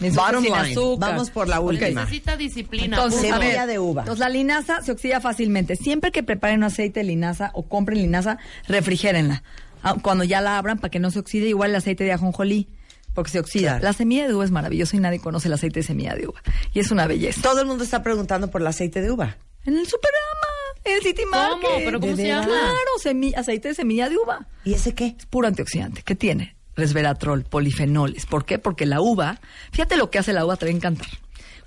[0.00, 1.10] Bottom line, azúcar.
[1.10, 2.04] vamos por la última.
[2.04, 2.96] Necesita disciplina.
[2.96, 4.00] Entonces, Semilla de uva.
[4.02, 5.76] Entonces, la linaza se oxida fácilmente.
[5.76, 9.42] Siempre que preparen un aceite de linaza o compren linaza, refrigérenla.
[9.82, 12.68] Ah, Cuando ya la abran para que no se oxide, igual el aceite de ajonjolí,
[13.14, 13.70] porque se oxida.
[13.72, 13.84] Claro.
[13.84, 16.40] La semilla de uva es maravillosa y nadie conoce el aceite de semilla de uva.
[16.72, 17.40] Y es una belleza.
[17.42, 19.36] Todo el mundo está preguntando por el aceite de uva.
[19.66, 21.36] En el Superama, en el City ¿Cómo?
[21.36, 21.84] Market.
[21.84, 22.46] ¿Pero cómo ¿De se llama?
[22.46, 24.46] Claro, semi- aceite de semilla de uva.
[24.64, 25.16] ¿Y ese qué?
[25.18, 26.02] Es puro antioxidante.
[26.02, 26.56] ¿Qué tiene?
[26.76, 28.24] Resveratrol, polifenoles.
[28.26, 28.58] ¿Por qué?
[28.58, 29.40] Porque la uva,
[29.72, 31.08] fíjate lo que hace la uva, te va a encantar.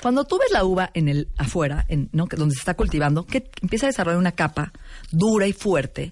[0.03, 2.27] Cuando tú ves la uva en el afuera, en, ¿no?
[2.37, 4.71] donde se está cultivando, que empieza a desarrollar una capa
[5.11, 6.11] dura y fuerte,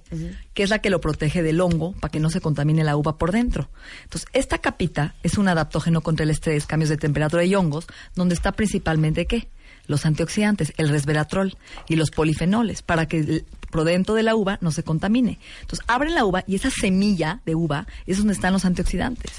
[0.53, 3.17] que es la que lo protege del hongo para que no se contamine la uva
[3.17, 3.69] por dentro.
[4.03, 7.85] Entonces, esta capita es un adaptógeno contra el estrés, cambios de temperatura y hongos,
[8.15, 9.49] donde está principalmente qué?
[9.87, 11.57] Los antioxidantes, el resveratrol
[11.89, 15.37] y los polifenoles, para que el- por dentro de la uva no se contamine.
[15.61, 19.31] Entonces, abren la uva y esa semilla de uva es donde están los antioxidantes.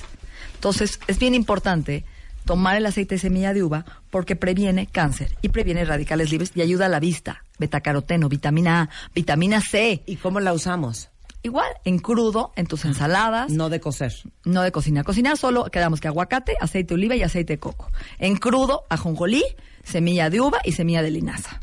[0.57, 2.05] Entonces, es bien importante
[2.45, 6.63] tomar el aceite de semilla de uva porque previene cáncer y previene radicales libres y
[6.63, 10.03] ayuda a la vista, betacaroteno, vitamina A, vitamina C.
[10.07, 11.09] ¿Y cómo la usamos?
[11.45, 14.13] Igual, en crudo, en tus ensaladas, no, No de cocer.
[14.45, 15.05] de cocinar.
[15.05, 17.91] Cocinar solo quedamos que aguacate, aceite de oliva y aceite de coco.
[18.19, 19.43] En crudo, ajonjolí,
[19.83, 21.61] semilla de uva y semilla de linaza.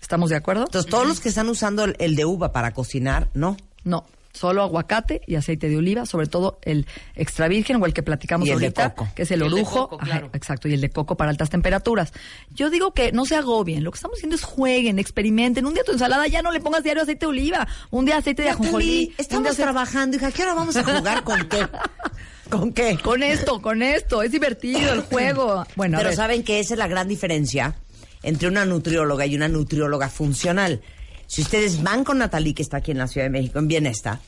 [0.00, 0.64] ¿Estamos de acuerdo?
[0.64, 3.58] Entonces, todos los que están usando el, el de uva para cocinar, no.
[3.84, 8.02] No, solo aguacate y aceite de oliva, sobre todo el extra virgen o el que
[8.02, 9.08] platicamos Y el de ahorita, coco.
[9.14, 10.30] que es el de orujo, coco, Ajá, claro.
[10.34, 12.12] exacto, y el de coco para altas temperaturas.
[12.50, 15.66] Yo digo que no se agobien, lo que estamos haciendo es jueguen, experimenten.
[15.66, 18.42] Un día tu ensalada ya no le pongas diario aceite de oliva, un día aceite
[18.42, 20.30] de ajonjolí, Natalie, un día estamos aceite- trabajando, hija.
[20.30, 21.66] ¿Qué hora vamos a jugar con qué?
[22.50, 22.98] ¿Con qué?
[23.02, 25.64] con esto, con esto, es divertido el juego.
[25.76, 26.16] Bueno, a Pero ver.
[26.16, 27.74] saben que esa es la gran diferencia
[28.22, 30.80] entre una nutrióloga y una nutrióloga funcional.
[31.28, 34.18] Si ustedes van con Natalie, que está aquí en la Ciudad de México, en Bienesta,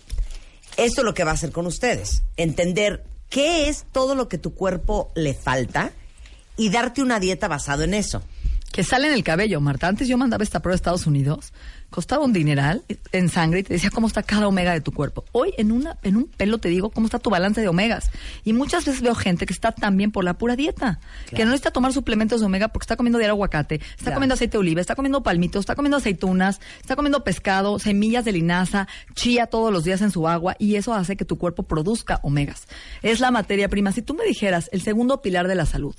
[0.76, 2.22] esto es lo que va a hacer con ustedes.
[2.36, 5.92] Entender qué es todo lo que tu cuerpo le falta
[6.58, 8.22] y darte una dieta basado en eso.
[8.70, 9.88] que sale en el cabello, Marta.
[9.88, 11.54] Antes yo mandaba esta prueba a Estados Unidos,
[11.90, 12.82] costaba un dineral
[13.12, 15.24] en sangre y te decía cómo está cada omega de tu cuerpo.
[15.32, 18.10] Hoy en una en un pelo te digo cómo está tu balance de omegas.
[18.44, 21.70] Y muchas veces veo gente que está también por la pura dieta, que no necesita
[21.72, 24.14] tomar suplementos de omega porque está comiendo diario aguacate, está Claro.
[24.14, 28.32] comiendo aceite de oliva, está comiendo palmitos, está comiendo aceitunas, está comiendo pescado, semillas de
[28.32, 32.20] linaza, chía todos los días en su agua y eso hace que tu cuerpo produzca
[32.22, 32.66] omegas.
[33.02, 33.92] Es la materia prima.
[33.92, 35.94] Si tú me dijeras el segundo pilar de la salud,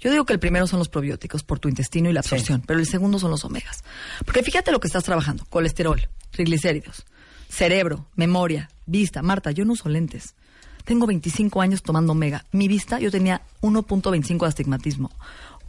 [0.00, 2.78] yo digo que el primero son los probióticos por tu intestino y la absorción, pero
[2.80, 3.82] el segundo son los omegas.
[4.24, 7.06] Porque fíjate lo que estás trabajando: colesterol, triglicéridos,
[7.48, 9.22] cerebro, memoria, vista.
[9.22, 10.34] Marta, yo no uso lentes.
[10.84, 12.44] Tengo 25 años tomando omega.
[12.52, 15.10] Mi vista, yo tenía 1.25 de astigmatismo.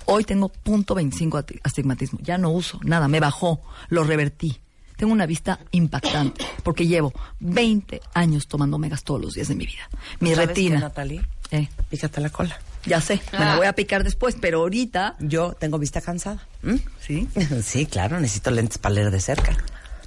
[0.05, 2.19] Hoy tengo 0.25 ati- astigmatismo.
[2.21, 4.57] Ya no uso nada, me bajó, lo revertí.
[4.95, 9.65] Tengo una vista impactante porque llevo 20 años tomando omegas todos los días de mi
[9.65, 9.89] vida.
[10.19, 10.75] Mi ¿Sabes retina.
[10.75, 11.21] qué, Natalie?
[11.51, 12.57] Eh, Pícate la cola.
[12.87, 15.15] Ya sé, me la voy a picar después, pero ahorita.
[15.19, 16.45] Yo tengo vista cansada.
[16.63, 16.75] ¿Mm?
[17.05, 17.27] Sí.
[17.63, 19.55] Sí, claro, necesito lentes para leer de cerca.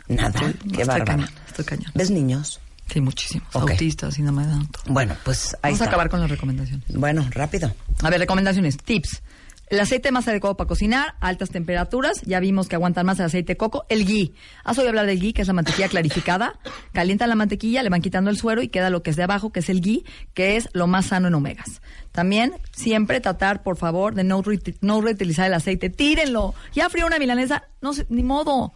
[0.08, 1.92] Nada, Estoy- qué cañón, estoy cañón.
[1.94, 2.60] ¿Ves niños?
[2.92, 3.46] Sí, muchísimos.
[3.54, 3.70] Ok.
[3.70, 4.66] Autistas, de Down.
[4.68, 4.82] todo.
[4.88, 6.84] Bueno, pues ahí Vamos a acabar con las recomendaciones.
[6.88, 7.72] Bueno, rápido.
[8.02, 9.22] A ver, recomendaciones, tips.
[9.70, 13.52] El aceite más adecuado para cocinar, altas temperaturas, ya vimos que aguantan más el aceite
[13.52, 13.86] de coco.
[13.88, 16.58] El ghee, has oído hablar del ghee, que es la mantequilla clarificada.
[16.92, 19.52] Calientan la mantequilla, le van quitando el suero y queda lo que es de abajo,
[19.52, 20.04] que es el ghee,
[20.34, 21.82] que es lo más sano en omegas.
[22.10, 24.42] También, siempre tratar, por favor, de no,
[24.80, 25.88] no reutilizar el aceite.
[25.88, 26.52] Tírenlo.
[26.74, 28.74] Ya frío una milanesa, no sé, ni modo.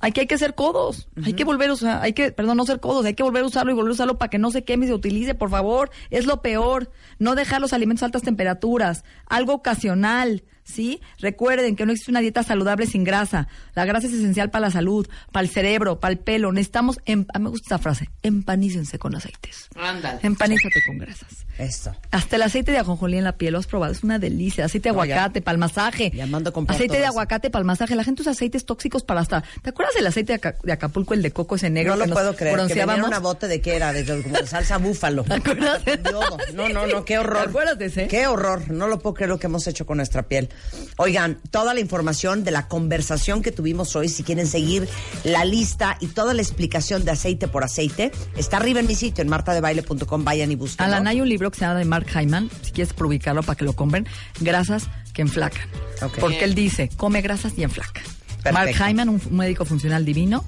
[0.00, 1.08] Hay que, hay que ser codos.
[1.24, 3.46] Hay que volver a usar, hay que, perdón, no ser codos, hay que volver a
[3.46, 5.90] usarlo y volver a usarlo para que no se queme y se utilice, por favor.
[6.10, 6.90] Es lo peor.
[7.18, 9.04] No dejar los alimentos a altas temperaturas.
[9.26, 11.00] Algo ocasional, ¿sí?
[11.18, 13.48] Recuerden que no existe una dieta saludable sin grasa.
[13.74, 16.52] La grasa es esencial para la salud, para el cerebro, para el pelo.
[16.52, 19.68] Necesitamos, em- me gusta esta frase, empanícense con aceites.
[19.76, 20.20] Ándale.
[20.22, 21.46] Empanízate con grasas.
[21.58, 21.94] Esto.
[22.10, 23.92] Hasta el aceite de ajonjolí en la piel, ¿lo has probado?
[23.92, 24.64] Es una delicia.
[24.64, 26.12] Aceite de No, aguacate para el masaje.
[26.14, 27.08] ya mando a comprar Aceite de eso.
[27.10, 27.96] aguacate para el masaje.
[27.96, 29.42] La gente usa aceites tóxicos para hasta...
[29.62, 31.92] ¿Te acuerdas del aceite de, Aca- de Acapulco, el de coco, ese negro?
[31.94, 32.54] No lo que nos puedo creer.
[32.54, 33.08] Que bronceábamos?
[33.08, 35.24] una bote de qué era, de, como de salsa búfalo.
[35.24, 35.82] ¿Te acuerdas?
[35.84, 36.38] Yodo.
[36.54, 37.42] No, no, no, qué horror.
[37.44, 38.06] ¿Te acuerdas de ese?
[38.08, 38.70] Qué horror.
[38.70, 40.48] No lo puedo creer lo que hemos hecho con nuestra piel.
[40.96, 44.88] Oigan, toda la información de la conversación que tuvimos hoy, si quieren seguir
[45.24, 49.22] la lista y toda la explicación de aceite por aceite, está arriba en mi sitio,
[49.22, 50.24] en martadebaile.com.
[50.24, 50.86] Vayan y busquen.
[50.86, 53.64] Alan, hay un libro que se llama de Mark Hyman, si quieres ubicarlo para que
[53.64, 54.06] lo compren,
[54.40, 55.66] Grasas que enflacan.
[56.20, 58.00] Porque él dice, come grasas y enflaca.
[58.42, 58.52] Perfecto.
[58.52, 60.44] Mark Hyman, un médico funcional divino.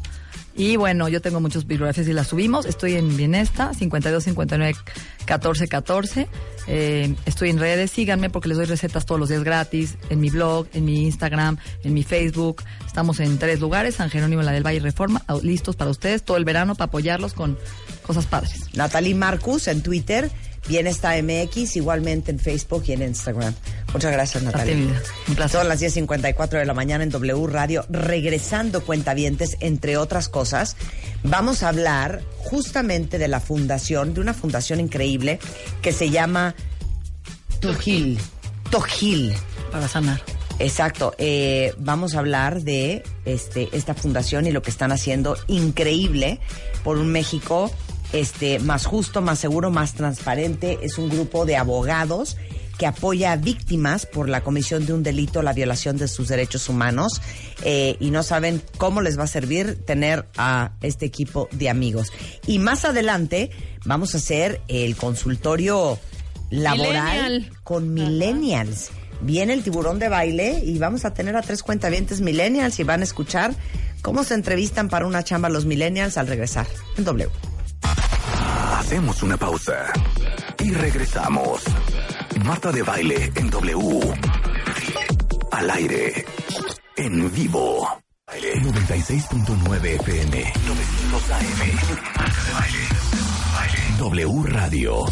[0.57, 2.67] Y bueno, yo tengo muchas bibliografías y las subimos.
[2.67, 4.77] Estoy en Bienesta, 52 59
[5.25, 6.29] 14 14.
[6.67, 9.97] Eh, estoy en redes, síganme porque les doy recetas todos los días gratis.
[10.11, 12.63] En mi blog, en mi Instagram, en mi Facebook.
[12.87, 16.25] Estamos en tres lugares, San Jerónimo, la del Valle y Reforma, au- listos para ustedes
[16.25, 17.57] todo el verano para apoyarlos con
[18.03, 18.67] cosas padres.
[18.75, 20.31] Natalie Marcus en Twitter,
[20.69, 23.55] Bienesta MX, igualmente en Facebook y en Instagram.
[23.93, 25.03] Muchas gracias, vida.
[25.29, 25.61] Un placer.
[25.61, 30.77] Son las 10.54 de la mañana en W Radio, regresando cuentavientes, entre otras cosas.
[31.25, 35.41] Vamos a hablar justamente de la fundación, de una fundación increíble
[35.83, 36.55] que se llama
[37.61, 38.19] Tojil.
[38.71, 39.35] Tojil.
[39.73, 40.23] Para sanar.
[40.61, 41.15] Exacto.
[41.19, 46.39] Eh, vamos a hablar de este, esta fundación y lo que están haciendo increíble
[46.85, 47.73] por un México
[48.13, 50.79] este, más justo, más seguro, más transparente.
[50.83, 52.37] Es un grupo de abogados
[52.79, 56.69] que apoya a víctimas por la comisión de un delito, la violación de sus derechos
[56.71, 57.21] humanos.
[57.63, 62.11] Eh, y no saben cómo les va a servir tener a este equipo de amigos.
[62.47, 63.51] Y más adelante
[63.85, 65.99] vamos a hacer el consultorio
[66.49, 67.53] laboral Millennial.
[67.65, 68.91] con millennials.
[69.21, 73.03] Viene el tiburón de baile y vamos a tener a tres cuentavientes millennials y van
[73.03, 73.55] a escuchar
[74.01, 77.31] cómo se entrevistan para una chamba los millennials al regresar en W.
[78.61, 79.91] Hacemos una pausa
[80.59, 81.63] y regresamos.
[82.45, 84.01] Marta de baile en W.
[85.51, 86.25] Al aire.
[86.97, 87.89] En vivo.
[88.29, 90.53] 96.9 FM.
[90.67, 91.43] 900 AM.
[92.17, 92.79] Marta de baile.
[93.99, 95.07] W Radio.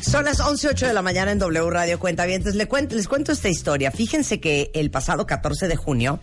[0.00, 2.56] Son las 11.08 de la mañana en W Radio Cuentavientes.
[2.56, 3.92] Les cuento, les cuento esta historia.
[3.92, 6.18] Fíjense que el pasado 14 de junio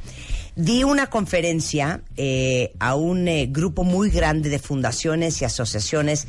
[0.59, 6.27] di una conferencia eh, a un eh, grupo muy grande de fundaciones y asociaciones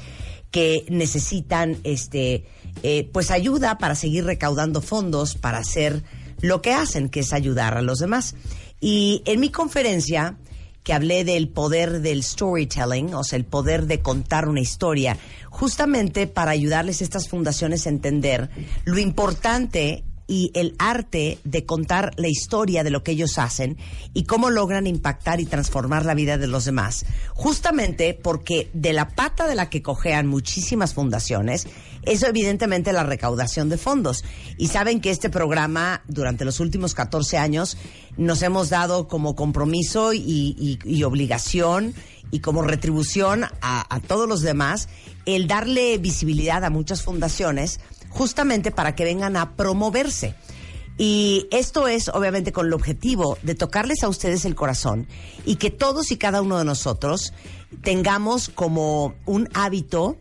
[0.52, 2.44] que necesitan este
[2.84, 6.04] eh, pues ayuda para seguir recaudando fondos para hacer
[6.40, 8.36] lo que hacen, que es ayudar a los demás.
[8.80, 10.36] Y en mi conferencia
[10.84, 15.18] que hablé del poder del storytelling, o sea, el poder de contar una historia,
[15.50, 18.48] justamente para ayudarles a estas fundaciones a entender
[18.84, 23.76] lo importante y el arte de contar la historia de lo que ellos hacen
[24.14, 27.04] y cómo logran impactar y transformar la vida de los demás.
[27.34, 31.66] Justamente porque de la pata de la que cojean muchísimas fundaciones,
[32.04, 34.24] eso evidentemente la recaudación de fondos.
[34.56, 37.76] Y saben que este programa durante los últimos 14 años
[38.16, 41.92] nos hemos dado como compromiso y, obligación
[42.30, 44.88] y como retribución a todos los demás
[45.26, 47.80] el darle visibilidad a muchas fundaciones
[48.10, 50.34] justamente para que vengan a promoverse.
[50.98, 55.06] Y esto es obviamente con el objetivo de tocarles a ustedes el corazón
[55.46, 57.32] y que todos y cada uno de nosotros
[57.82, 60.18] tengamos como un hábito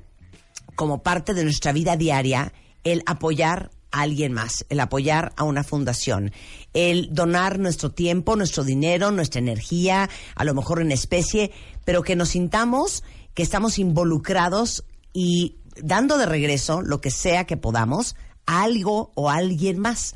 [0.76, 2.54] como parte de nuestra vida diaria
[2.86, 6.32] el apoyar a alguien más, el apoyar a una fundación,
[6.74, 11.52] el donar nuestro tiempo, nuestro dinero, nuestra energía, a lo mejor en especie,
[11.84, 17.57] pero que nos sintamos que estamos involucrados y dando de regreso lo que sea que
[17.57, 18.15] podamos
[18.45, 20.15] a algo o a alguien más.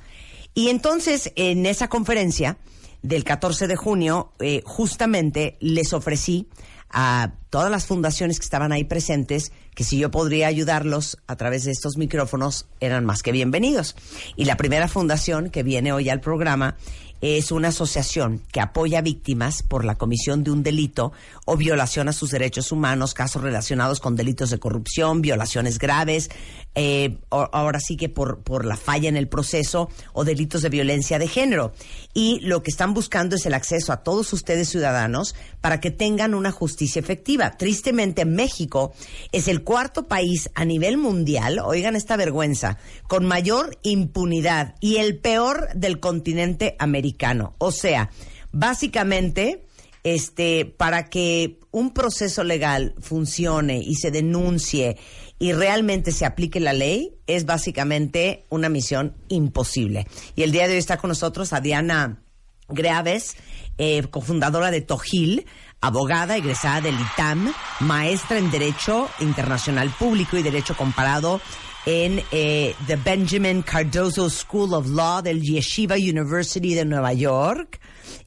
[0.54, 2.58] Y entonces, en esa conferencia
[3.02, 6.48] del 14 de junio, eh, justamente les ofrecí
[6.90, 11.64] a todas las fundaciones que estaban ahí presentes que si yo podría ayudarlos a través
[11.64, 13.96] de estos micrófonos eran más que bienvenidos.
[14.36, 16.78] Y la primera fundación que viene hoy al programa
[17.24, 21.14] es una asociación que apoya a víctimas por la comisión de un delito
[21.46, 26.30] o violación a sus derechos humanos, casos relacionados con delitos de corrupción, violaciones graves,
[26.76, 31.18] eh, ahora sí que por, por la falla en el proceso o delitos de violencia
[31.18, 31.72] de género.
[32.14, 36.34] Y lo que están buscando es el acceso a todos ustedes ciudadanos para que tengan
[36.34, 37.52] una justicia efectiva.
[37.52, 38.94] Tristemente, México
[39.32, 45.20] es el cuarto país a nivel mundial, oigan esta vergüenza, con mayor impunidad y el
[45.20, 47.13] peor del continente americano.
[47.58, 48.10] O sea,
[48.52, 49.66] básicamente,
[50.04, 54.98] este, para que un proceso legal funcione y se denuncie
[55.40, 60.08] y realmente se aplique la ley, es básicamente una misión imposible.
[60.36, 62.22] Y el día de hoy está con nosotros Adriana
[62.70, 63.36] Greaves,
[63.78, 65.46] eh, cofundadora de Tojil,
[65.82, 71.42] abogada egresada del ITAM, maestra en Derecho Internacional Público y Derecho Comparado
[71.86, 77.80] en eh, The Benjamin Cardozo School of Law del Yeshiva University de Nueva York.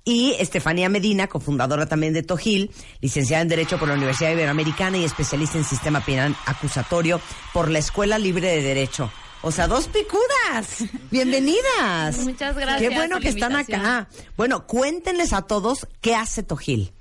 [0.04, 5.04] Y Estefanía Medina, cofundadora también de Tojil, licenciada en Derecho por la Universidad Iberoamericana y
[5.04, 7.20] especialista en Sistema Penal Acusatorio
[7.52, 9.10] por la Escuela Libre de Derecho.
[9.42, 10.84] O sea, dos picudas.
[11.10, 12.18] Bienvenidas.
[12.18, 14.08] Muchas gracias Qué bueno que están acá.
[14.36, 16.92] Bueno, cuéntenles a todos qué hace Tojil.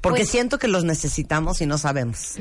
[0.00, 2.34] Porque Pues- siento que los necesitamos y no sabemos.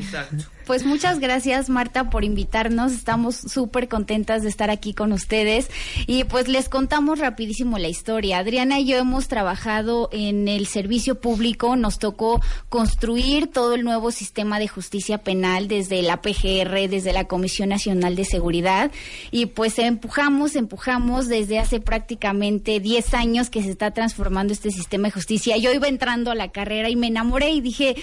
[0.66, 5.70] Pues muchas gracias Marta por invitarnos, estamos súper contentas de estar aquí con ustedes
[6.08, 8.38] y pues les contamos rapidísimo la historia.
[8.38, 12.40] Adriana y yo hemos trabajado en el servicio público, nos tocó
[12.70, 18.16] construir todo el nuevo sistema de justicia penal desde la PGR, desde la Comisión Nacional
[18.16, 18.90] de Seguridad
[19.32, 25.10] y pues empujamos, empujamos desde hace prácticamente 10 años que se está transformando este sistema
[25.10, 25.58] de justicia.
[25.58, 27.96] Yo iba entrando a la carrera y me enamoré y dije,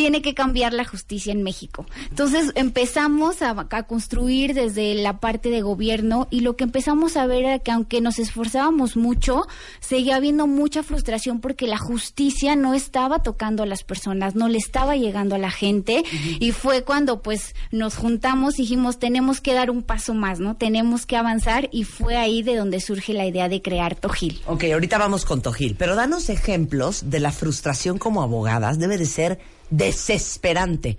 [0.00, 1.84] tiene que cambiar la justicia en México.
[2.08, 7.26] Entonces empezamos a, a construir desde la parte de gobierno y lo que empezamos a
[7.26, 9.46] ver era que aunque nos esforzábamos mucho,
[9.78, 14.56] seguía habiendo mucha frustración porque la justicia no estaba tocando a las personas, no le
[14.56, 16.02] estaba llegando a la gente
[16.40, 20.56] y fue cuando pues nos juntamos y dijimos tenemos que dar un paso más, ¿no?
[20.56, 24.40] Tenemos que avanzar y fue ahí de donde surge la idea de crear Tojil.
[24.46, 28.78] Ok, ahorita vamos con Tojil, pero danos ejemplos de la frustración como abogadas.
[28.78, 30.98] Debe de ser desesperante.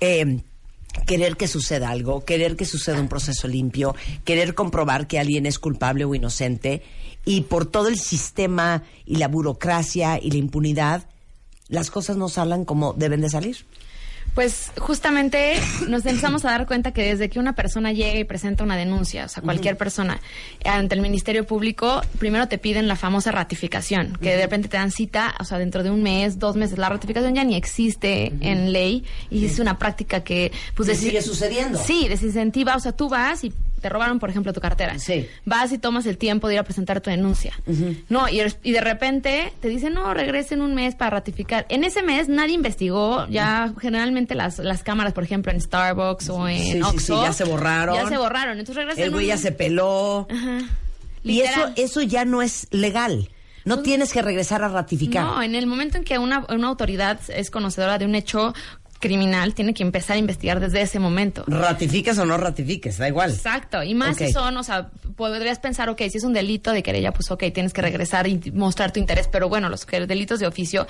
[0.00, 0.40] Eh,
[1.06, 5.58] querer que suceda algo, querer que suceda un proceso limpio, querer comprobar que alguien es
[5.58, 6.82] culpable o inocente
[7.24, 11.06] y por todo el sistema y la burocracia y la impunidad,
[11.68, 13.64] las cosas no salen como deben de salir.
[14.34, 15.54] Pues justamente
[15.88, 19.26] nos empezamos a dar cuenta que desde que una persona llega y presenta una denuncia,
[19.26, 20.20] o sea, cualquier persona,
[20.64, 24.90] ante el Ministerio Público, primero te piden la famosa ratificación, que de repente te dan
[24.90, 26.78] cita, o sea, dentro de un mes, dos meses.
[26.78, 31.78] La ratificación ya ni existe en ley y es una práctica que, pues, sigue sucediendo.
[31.82, 33.52] Sí, desincentiva, o sea, tú vas y
[33.82, 34.98] te robaron, por ejemplo, tu cartera.
[34.98, 35.28] Sí.
[35.44, 37.52] Vas y tomas el tiempo de ir a presentar tu denuncia.
[38.08, 41.66] No, y, y de repente te dicen, no, regrese en un mes para ratificar.
[41.68, 46.48] En ese mes nadie investigó, ya generalmente las, las cámaras, por ejemplo, en Starbucks o
[46.48, 47.94] en Sí, sí, Oxxo, sí, ya se borraron.
[47.96, 50.26] Ya se borraron, entonces regresa El güey un- ya se peló.
[50.30, 50.60] Ajá.
[51.24, 53.28] Y eso, eso ya no es legal.
[53.64, 55.24] No tienes que regresar a ratificar.
[55.24, 58.54] No, en el momento en que una, una autoridad es conocedora de un hecho
[59.02, 61.44] criminal, tiene que empezar a investigar desde ese momento.
[61.48, 63.30] Ratifiques o no ratifiques, da igual.
[63.30, 66.82] Exacto, y más si son, o sea, podrías pensar, ok, si es un delito de
[66.82, 70.46] querella, pues ok, tienes que regresar y mostrar tu interés, pero bueno, los delitos de
[70.46, 70.86] oficio,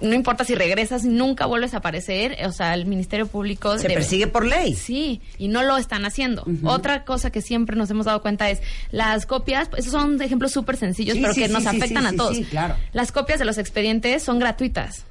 [0.00, 3.78] no importa si regresas, nunca vuelves a aparecer, o sea, el Ministerio Público...
[3.78, 4.74] Se persigue por ley.
[4.74, 6.44] Sí, y no lo están haciendo.
[6.64, 8.60] Otra cosa que siempre nos hemos dado cuenta es
[8.90, 12.06] las copias, pues, esos son ejemplos súper sencillos, Sí, pero sí, que sí, nos afectan
[12.06, 12.36] a todos.
[12.36, 12.76] sí, claro.
[12.92, 15.04] Las copias de los expedientes son gratuitas.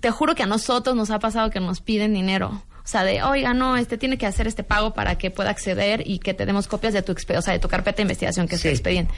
[0.00, 2.62] Te juro que a nosotros nos ha pasado que nos piden dinero.
[2.84, 6.04] O sea, de, oiga, no, este tiene que hacer este pago para que pueda acceder
[6.06, 8.54] y que te demos copias de tu, o sea, de tu carpeta de investigación, que
[8.54, 9.12] es tu expediente.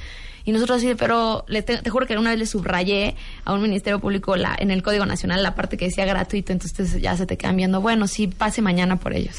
[0.44, 3.14] Y nosotros sí, pero le te, te juro que una vez le subrayé
[3.44, 7.00] a un ministerio público la, en el Código Nacional la parte que decía gratuito, entonces
[7.00, 9.36] ya se te quedan viendo, bueno, sí, pase mañana por ellos.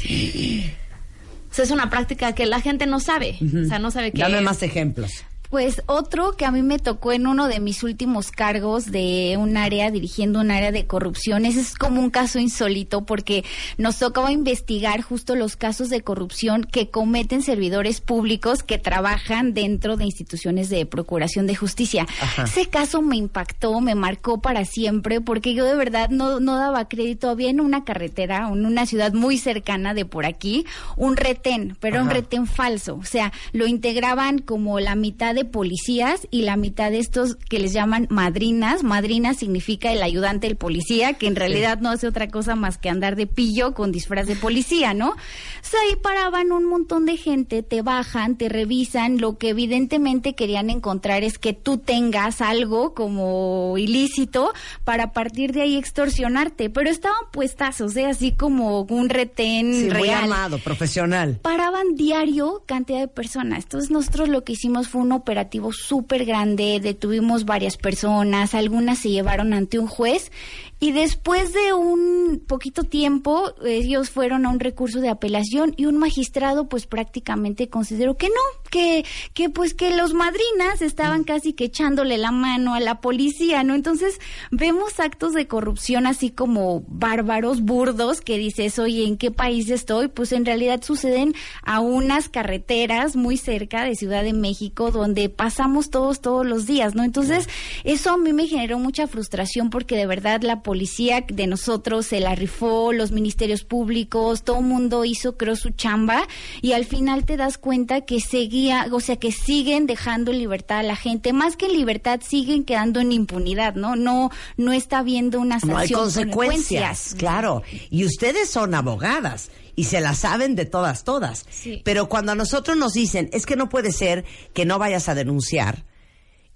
[1.52, 3.38] O sea, es una práctica que la gente no sabe.
[3.42, 4.44] O sea, no sabe que Dame es.
[4.44, 5.24] más ejemplos.
[5.50, 9.58] Pues otro que a mí me tocó en uno de mis últimos cargos de un
[9.58, 11.44] área, dirigiendo un área de corrupción.
[11.44, 13.44] Ese es como un caso insólito porque
[13.80, 19.98] nos tocaba investigar justo los casos de corrupción que cometen servidores públicos que trabajan dentro
[19.98, 22.06] de instituciones de procuración de justicia.
[22.22, 22.44] Ajá.
[22.44, 26.88] Ese caso me impactó, me marcó para siempre porque yo de verdad no, no daba
[26.88, 27.28] crédito.
[27.28, 32.04] Había en una carretera, en una ciudad muy cercana de por aquí, un retén, pero
[32.04, 32.98] un retén falso.
[32.98, 37.60] O sea, lo integraban como la mitad de policías y la mitad de estos que
[37.60, 38.84] les llaman madrinas.
[38.84, 42.90] Madrina significa el ayudante del policía, que en realidad no hace otra cosa más que
[42.90, 45.10] andar de pillo con disfraz de policía, ¿no?
[45.10, 45.16] O
[45.62, 50.70] sea, ahí paraban un montón de gente, te bajan, te revisan, lo que evidentemente querían
[50.70, 56.90] encontrar es que tú tengas algo como ilícito para a partir de ahí extorsionarte, pero
[56.90, 58.06] estaban puestazos, ¿eh?
[58.06, 61.40] así como un retén Sí, muy amado, profesional.
[61.42, 63.64] paraban diario cantidad de personas.
[63.64, 69.12] Entonces nosotros lo que hicimos fue un operativo súper grande, detuvimos varias personas, algunas se
[69.12, 70.32] llevaron ante un juez
[70.80, 75.98] y después de un poquito tiempo ellos fueron a un recurso de apelación y un
[75.98, 81.66] magistrado pues prácticamente consideró que no, que, que pues que los madrinas estaban casi que
[81.66, 83.76] echándole la mano a la policía, ¿no?
[83.76, 84.20] Entonces
[84.52, 90.08] vemos actos de corrupción así como bárbaros, burdos, que dices, oye, ¿en qué país estoy?
[90.08, 95.90] Pues en realidad suceden a unas carreteras muy cerca de Ciudad de México donde pasamos
[95.90, 97.04] todos, todos los días, ¿no?
[97.04, 97.50] Entonces
[97.84, 102.20] eso a mí me generó mucha frustración porque de verdad la policía de nosotros se
[102.20, 106.28] la rifó, los ministerios públicos, todo el mundo hizo, creo, su chamba
[106.62, 110.78] y al final te das cuenta que seguía, o sea, que siguen dejando en libertad
[110.78, 113.96] a la gente, más que en libertad siguen quedando en impunidad, ¿no?
[113.96, 115.74] No, no está habiendo una sanción.
[115.74, 117.64] No hay con consecuencias, claro.
[117.90, 121.48] Y ustedes son abogadas y se la saben de todas, todas.
[121.50, 121.82] Sí.
[121.84, 125.16] Pero cuando a nosotros nos dicen, es que no puede ser que no vayas a
[125.16, 125.88] denunciar,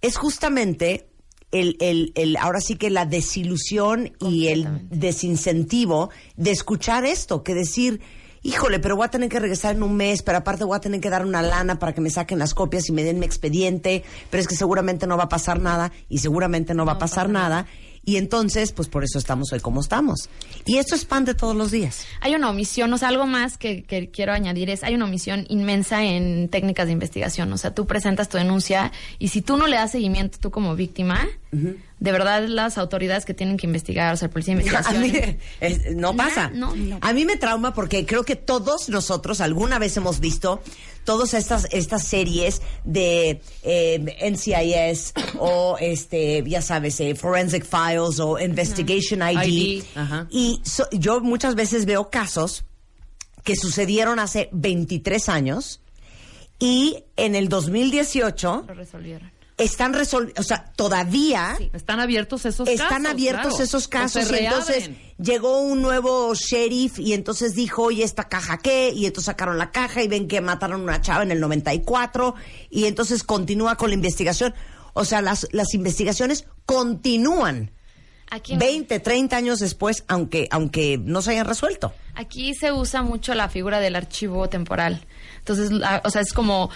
[0.02, 1.08] es justamente
[1.54, 7.54] el, el, el ahora sí que la desilusión y el desincentivo de escuchar esto, que
[7.54, 8.02] decir,
[8.42, 11.00] híjole, pero voy a tener que regresar en un mes, pero aparte voy a tener
[11.00, 14.04] que dar una lana para que me saquen las copias y me den mi expediente,
[14.30, 17.30] pero es que seguramente no va a pasar nada y seguramente no va a pasar
[17.30, 17.68] nada.
[18.06, 20.30] Y entonces, pues por eso estamos hoy como estamos.
[20.66, 22.06] Y esto es pan de todos los días.
[22.20, 25.46] Hay una omisión, o sea, algo más que, que quiero añadir es, hay una omisión
[25.48, 27.52] inmensa en técnicas de investigación.
[27.54, 30.76] O sea, tú presentas tu denuncia y si tú no le das seguimiento, tú como
[30.76, 31.28] víctima,
[32.04, 35.02] de verdad las autoridades que tienen que investigar, o sea, el policía de A investigación...
[35.02, 36.50] mí, es- no pasa.
[36.50, 36.98] no, no.
[37.02, 40.62] A mí me trauma porque creo que todos nosotros alguna vez hemos visto
[41.06, 48.38] todas estas estas series de eh, NCIS o este ya sabes eh, Forensic Files o
[48.38, 49.84] Investigation ID, ID,
[50.30, 52.66] y so- yo muchas veces veo casos
[53.46, 55.80] que sucedieron hace 23 años
[56.60, 59.32] y en el 2018 Lo resolvieron.
[59.64, 62.82] Están resolviendo, o sea, todavía Están abiertos esos casos.
[62.82, 63.64] están abiertos claro.
[63.64, 68.92] esos casos y entonces llegó un nuevo sheriff y entonces dijo, oye, ¿esta caja qué?
[68.96, 72.36] Y entonces sacaron la caja y ven que mataron a una chava en el 94
[72.70, 74.54] y entonces continúa con la investigación.
[74.94, 77.72] O sea, las, las investigaciones continúan
[78.30, 81.94] Aquí, 20, 30 años después, aunque, aunque no se hayan resuelto.
[82.16, 85.06] aquí se usa mucho la figura del archivo temporal.
[85.40, 86.70] Entonces, la- o sea, es como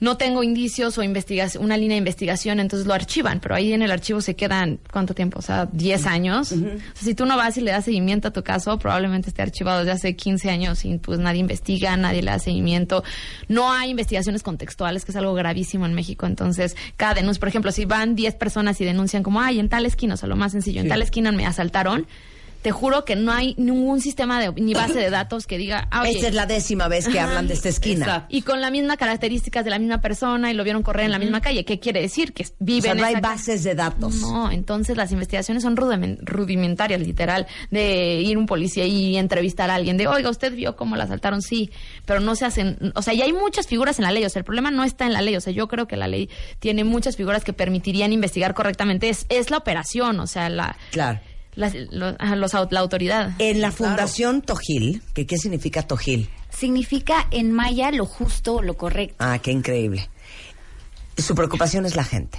[0.00, 3.82] no tengo indicios o investigación, una línea de investigación, entonces lo archivan, pero ahí en
[3.82, 5.38] el archivo se quedan, ¿cuánto tiempo?
[5.38, 6.52] O sea, 10 años.
[6.52, 9.42] O sea, si tú no vas y le das seguimiento a tu caso, probablemente esté
[9.42, 13.04] archivado desde hace 15 años y pues nadie investiga, nadie le da seguimiento.
[13.48, 16.26] No hay investigaciones contextuales, que es algo gravísimo en México.
[16.26, 19.84] Entonces, cada denuncia, por ejemplo, si van 10 personas y denuncian como, ay, en tal
[19.84, 22.06] esquina, o sea, lo más sencillo, en tal esquina me asaltaron,
[22.62, 26.02] te juro que no hay ningún sistema de, ni base de datos que diga, ah,
[26.02, 27.28] oye, Esta es la décima vez que Ajá.
[27.28, 28.04] hablan de esta esquina.
[28.04, 28.26] Exacto.
[28.30, 31.18] y con las mismas características de la misma persona y lo vieron correr en la
[31.18, 31.64] misma calle.
[31.64, 32.32] ¿Qué quiere decir?
[32.34, 34.16] Que vive O sea, en no hay bases de datos.
[34.16, 39.76] No, entonces las investigaciones son rudimen- rudimentarias, literal, de ir un policía y entrevistar a
[39.76, 41.42] alguien, de, oiga, ¿usted vio cómo la asaltaron?
[41.42, 41.70] Sí,
[42.04, 44.40] pero no se hacen, o sea, y hay muchas figuras en la ley, o sea,
[44.40, 46.84] el problema no está en la ley, o sea, yo creo que la ley tiene
[46.84, 51.20] muchas figuras que permitirían investigar correctamente, es, es la operación, o sea, la, Claro.
[51.60, 51.74] Las-
[52.18, 53.32] ajá, los la autoridad.
[53.38, 56.28] En la Fundación Tojil, que ¿qué significa Tojil?
[56.50, 59.14] Significa en maya lo justo, lo correcto.
[59.18, 60.08] Ah, qué increíble.
[61.16, 62.38] Su preocupación es la gente.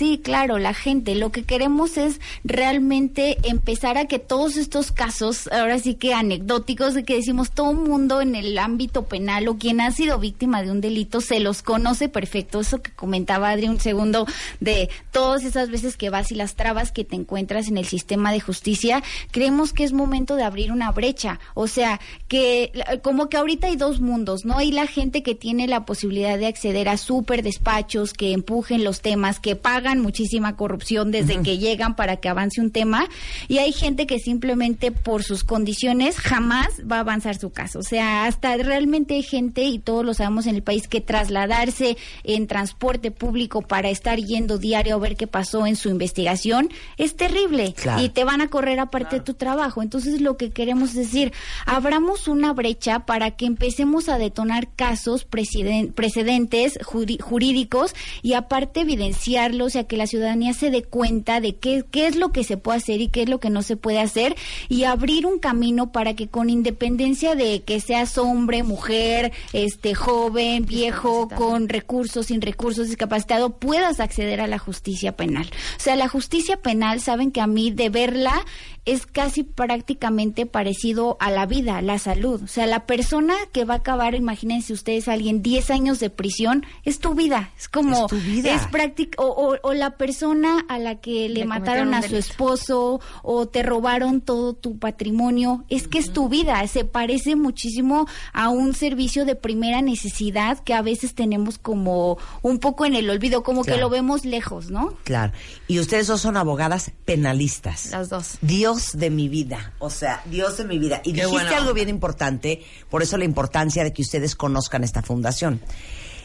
[0.00, 1.14] Sí, claro, la gente.
[1.14, 6.94] Lo que queremos es realmente empezar a que todos estos casos, ahora sí que anecdóticos,
[6.94, 10.70] de que decimos todo mundo en el ámbito penal o quien ha sido víctima de
[10.70, 12.60] un delito se los conoce perfecto.
[12.60, 14.26] Eso que comentaba Adri un segundo
[14.58, 18.32] de todas esas veces que vas y las trabas que te encuentras en el sistema
[18.32, 21.40] de justicia, creemos que es momento de abrir una brecha.
[21.52, 22.72] O sea, que
[23.02, 24.56] como que ahorita hay dos mundos, ¿no?
[24.56, 29.02] Hay la gente que tiene la posibilidad de acceder a súper despachos, que empujen los
[29.02, 33.08] temas, que pagan muchísima corrupción desde que llegan para que avance un tema,
[33.48, 37.80] y hay gente que simplemente por sus condiciones jamás va a avanzar su caso.
[37.80, 41.96] O sea, hasta realmente hay gente, y todos lo sabemos en el país, que trasladarse
[42.24, 47.16] en transporte público para estar yendo diario a ver qué pasó en su investigación es
[47.16, 47.74] terrible.
[47.74, 48.02] Claro.
[48.02, 49.82] Y te van a correr aparte de tu trabajo.
[49.82, 51.32] Entonces lo que queremos decir,
[51.66, 59.76] abramos una brecha para que empecemos a detonar casos presiden- precedentes jurídicos y aparte evidenciarlos,
[59.84, 63.00] que la ciudadanía se dé cuenta de qué, qué es lo que se puede hacer
[63.00, 64.36] y qué es lo que no se puede hacer
[64.68, 70.66] y abrir un camino para que con independencia de que seas hombre, mujer, este joven,
[70.66, 75.50] viejo, con recursos, sin recursos, discapacitado, puedas acceder a la justicia penal.
[75.76, 78.44] O sea, la justicia penal, saben que a mí de verla
[78.86, 82.42] es casi prácticamente parecido a la vida, la salud.
[82.42, 86.64] O sea, la persona que va a acabar, imagínense ustedes, alguien 10 años de prisión,
[86.84, 87.50] es tu vida.
[87.58, 88.54] Es como, Es tu vida.
[88.54, 92.16] es práctica, o, o- o la persona a la que le, Le mataron a su
[92.16, 98.06] esposo o te robaron todo tu patrimonio, es que es tu vida, se parece muchísimo
[98.32, 103.08] a un servicio de primera necesidad que a veces tenemos como un poco en el
[103.10, 104.94] olvido, como que lo vemos lejos, ¿no?
[105.04, 105.32] Claro.
[105.68, 107.90] Y ustedes dos son abogadas penalistas.
[107.90, 108.38] Las dos.
[108.40, 111.00] Dios de mi vida, o sea, Dios de mi vida.
[111.04, 115.02] Y Qué dijiste algo bien importante, por eso la importancia de que ustedes conozcan esta
[115.02, 115.60] fundación.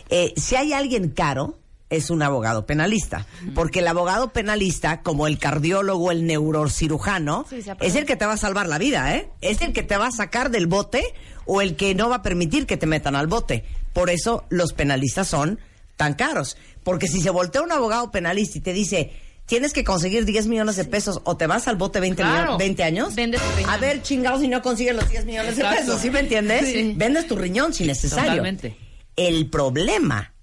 [0.09, 1.57] Eh, si hay alguien caro,
[1.89, 7.95] es un abogado penalista, porque el abogado penalista, como el cardiólogo, el neurocirujano, Sí, es
[7.95, 9.29] el que te va a salvar la vida, ¿eh?
[9.41, 11.03] Es el que te va a sacar del bote
[11.45, 13.65] o el que no va a permitir que te metan al bote.
[13.93, 15.59] Por eso los penalistas son
[15.95, 19.11] tan caros, porque si se voltea un abogado penalista y te dice,
[19.45, 22.37] tienes que conseguir 10 millones de pesos o te vas al bote 20, Claro.
[22.53, 23.69] millones- 20 años, Vendes tu riñón.
[23.69, 25.85] a ver, chingados, si no consigues los 10 millones de Exacto.
[25.85, 26.65] pesos, ¿sí me entiendes?
[26.71, 26.93] Sí.
[26.97, 28.25] Vendes tu riñón si necesario.
[28.31, 28.75] Totalmente.
[29.15, 30.33] El problema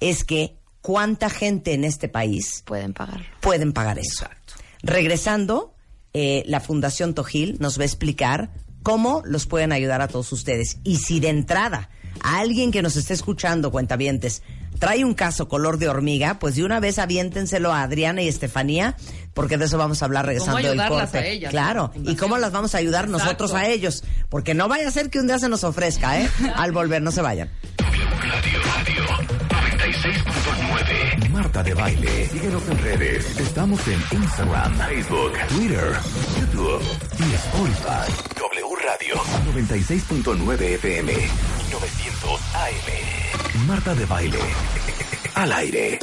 [0.00, 3.24] es que cuánta gente en este país Pueden pagarlo.
[3.40, 4.26] pueden pagar eso.
[4.82, 5.74] Regresando,
[6.12, 8.50] eh, la Fundación Tojil nos va a explicar
[8.82, 10.78] cómo los pueden ayudar a todos ustedes.
[10.84, 11.88] Y si de entrada
[12.20, 14.42] a alguien que nos esté escuchando, cuentavientes,
[14.78, 18.96] trae un caso color de hormiga, pues de una vez aviéntenselo a Adriana y Estefanía,
[19.34, 21.18] porque de eso vamos a hablar regresando del ayudarlas corte.
[21.18, 24.88] a ellas, claro, y cómo las vamos a ayudar nosotros a ellos, porque no vaya
[24.88, 26.28] a ser que un día se nos ofrezca, ¿eh?
[26.56, 27.48] Al volver, no se vayan.
[27.78, 29.04] Radio, radio
[29.82, 31.28] 96.9.
[31.30, 32.28] Marta de Baile.
[32.28, 33.38] Síguenos en redes.
[33.38, 35.92] Estamos en Instagram, Facebook, Twitter,
[36.40, 36.82] YouTube
[37.18, 38.12] y Spotify.
[38.36, 39.14] W Radio
[39.54, 43.66] 96.9 FM 900 AM.
[43.66, 44.38] Marta de Baile.
[45.34, 45.98] Al aire.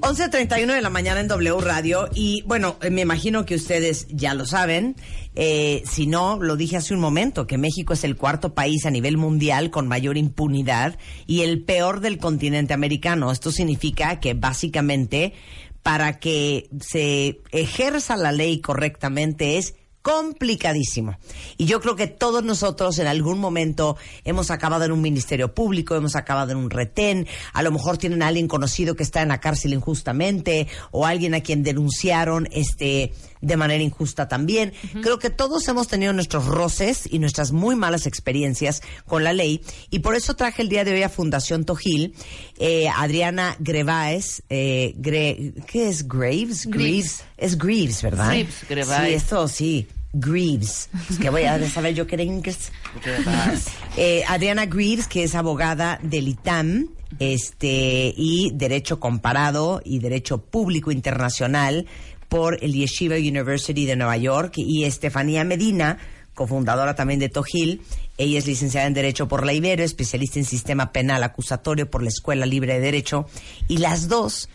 [0.00, 4.32] 11.31 de la mañana en W Radio y bueno, eh, me imagino que ustedes ya
[4.32, 4.96] lo saben,
[5.34, 8.90] eh, si no, lo dije hace un momento, que México es el cuarto país a
[8.90, 13.30] nivel mundial con mayor impunidad y el peor del continente americano.
[13.30, 15.34] Esto significa que básicamente
[15.82, 21.16] para que se ejerza la ley correctamente es complicadísimo.
[21.56, 25.94] Y yo creo que todos nosotros en algún momento hemos acabado en un ministerio público,
[25.94, 29.28] hemos acabado en un retén, a lo mejor tienen a alguien conocido que está en
[29.28, 33.12] la cárcel injustamente o alguien a quien denunciaron este
[33.42, 34.72] de manera injusta también.
[35.02, 39.60] Creo que todos hemos tenido nuestros roces y nuestras muy malas experiencias con la ley
[39.90, 42.14] y por eso traje el día de hoy a Fundación Tojil
[42.58, 46.66] eh, Adriana Grevaes, eh, Gre- ¿qué es Graves?
[46.66, 47.24] Greaves.
[47.36, 48.28] Es Greaves, ¿verdad?
[48.30, 48.54] Greaves.
[48.68, 49.86] Sí, esto sí.
[50.14, 50.88] Greaves.
[51.10, 52.70] Es que voy a saber yo que era inglés.
[53.98, 56.88] Eh, Adriana Greaves, que es abogada del ITAM,
[57.18, 61.86] este, y Derecho Comparado y Derecho Público Internacional
[62.32, 65.98] por el Yeshiva University de Nueva York, y Estefanía Medina,
[66.32, 67.82] cofundadora también de Tojil.
[68.16, 72.08] Ella es licenciada en Derecho por la Ibero, especialista en Sistema Penal Acusatorio por la
[72.08, 73.26] Escuela Libre de Derecho,
[73.68, 74.48] y las dos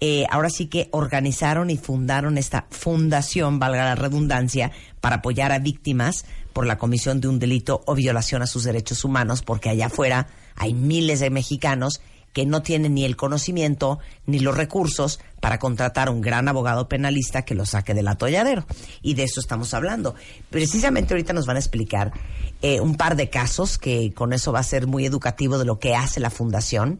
[0.00, 4.72] eh, ahora sí que organizaron y fundaron esta fundación, valga la redundancia,
[5.02, 6.24] para apoyar a víctimas
[6.54, 10.28] por la comisión de un delito o violación a sus derechos humanos, porque allá afuera
[10.56, 12.00] hay miles de mexicanos
[12.32, 17.44] que no tienen ni el conocimiento ni los recursos para contratar un gran abogado penalista
[17.44, 18.66] que lo saque del atolladero.
[19.02, 20.14] Y de eso estamos hablando.
[20.50, 22.12] Precisamente ahorita nos van a explicar
[22.60, 25.78] eh, un par de casos que con eso va a ser muy educativo de lo
[25.78, 26.98] que hace la fundación.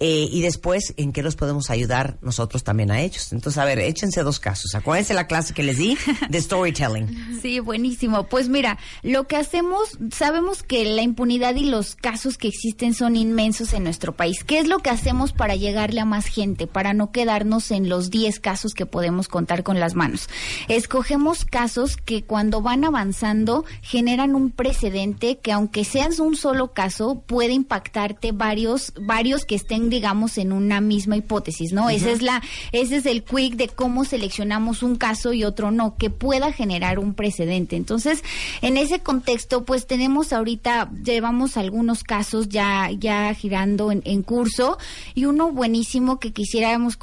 [0.00, 3.32] Eh, y después, ¿en qué los podemos ayudar nosotros también a ellos?
[3.32, 4.74] Entonces, a ver, échense dos casos.
[4.74, 5.96] Acuérdense la clase que les di
[6.28, 7.38] de storytelling.
[7.44, 8.24] Sí, buenísimo.
[8.24, 13.16] Pues mira, lo que hacemos, sabemos que la impunidad y los casos que existen son
[13.16, 14.44] inmensos en nuestro país.
[14.44, 18.40] ¿Qué es lo que hacemos para llegarle a más gente, para no quedarnos los 10
[18.40, 20.28] casos que podemos contar con las manos.
[20.68, 27.22] Escogemos casos que cuando van avanzando generan un precedente que aunque seas un solo caso
[27.26, 31.90] puede impactarte varios varios que estén digamos en una misma hipótesis, ¿no?
[31.90, 35.96] Esa es la ese es el quick de cómo seleccionamos un caso y otro no,
[35.96, 37.76] que pueda generar un precedente.
[37.76, 38.22] Entonces,
[38.62, 44.78] en ese contexto pues tenemos ahorita llevamos algunos casos ya ya girando en, en curso
[45.14, 46.96] y uno buenísimo que quisiéramos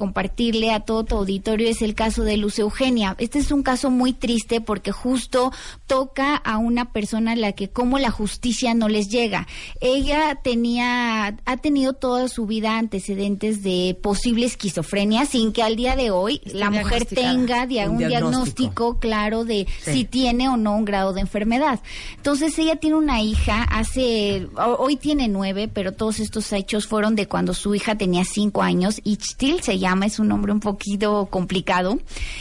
[0.62, 3.16] compartirle a todo tu auditorio es el caso de Luz Eugenia.
[3.18, 5.52] Este es un caso muy triste porque justo
[5.88, 9.48] toca a una persona a la que como la justicia no les llega.
[9.80, 15.96] Ella tenía, ha tenido toda su vida antecedentes de posible esquizofrenia sin que al día
[15.96, 18.20] de hoy la mujer tenga dia- Un un, diagnóstico.
[18.20, 19.92] diagnóstico claro de Sí.
[19.94, 21.80] si tiene o no un grado de enfermedad.
[22.18, 27.16] Entonces ella tiene una hija, hace, ho- hoy tiene nueve, pero todos estos hechos fueron
[27.16, 29.00] de cuando su hija tenía cinco años.
[29.04, 32.00] Ichtil se llama, es un nombre un poquito complicado.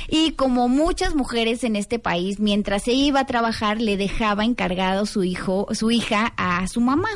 [0.09, 5.07] Y como muchas mujeres en este país, mientras ella iba a trabajar, le dejaba encargado
[5.07, 7.11] su hijo, su hija a su mamá.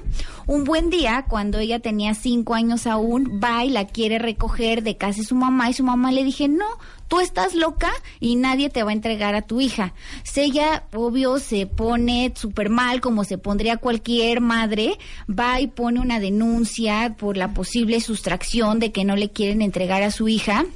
[0.46, 4.96] Un buen día, cuando ella tenía cinco años aún, va y la quiere recoger de
[4.96, 6.66] casa su mamá y su mamá le dije, no,
[7.08, 9.94] tú estás loca y nadie te va a entregar a tu hija.
[10.36, 16.20] Ella, obvio, se pone súper mal, como se pondría cualquier madre, va y pone una
[16.20, 20.66] denuncia por la posible sustracción de que no le quieren entregar a su hija.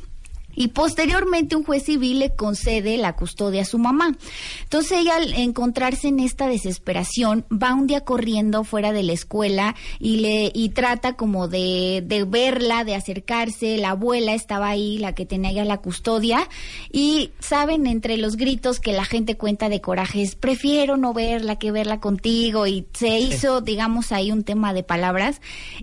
[0.61, 4.17] Y posteriormente un juez civil le concede la custodia a su mamá.
[4.65, 9.77] Entonces ella al encontrarse en esta desesperación va un día corriendo fuera de la escuela
[10.01, 13.79] y le y trata como de, de verla, de acercarse.
[13.79, 16.49] La abuela estaba ahí, la que tenía ya la custodia
[16.91, 21.71] y saben entre los gritos que la gente cuenta de corajes, prefiero no verla que
[21.71, 25.41] verla contigo y se hizo, digamos, ahí un tema de palabras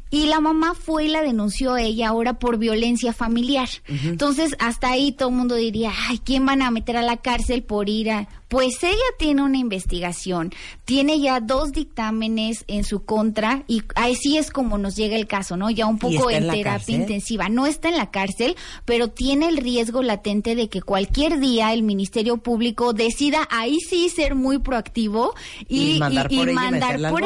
[0.10, 3.70] y la mamá fue y la denunció a ella ahora por violencia familiar.
[4.04, 7.64] Entonces, hasta ahí todo el mundo diría, ay, ¿quién van a meter a la cárcel
[7.64, 8.28] por ir a...?
[8.48, 10.54] Pues ella tiene una investigación,
[10.86, 15.58] tiene ya dos dictámenes en su contra y así es como nos llega el caso,
[15.58, 15.70] ¿no?
[15.72, 16.96] Ya un ¿Y poco en terapia cárcel?
[16.96, 17.50] intensiva.
[17.50, 21.82] No está en la cárcel, pero tiene el riesgo latente de que cualquier día el
[21.84, 25.34] Ministerio Público decida ahí sí ser muy proactivo
[25.68, 27.24] y, Y mandar por ella mandar por.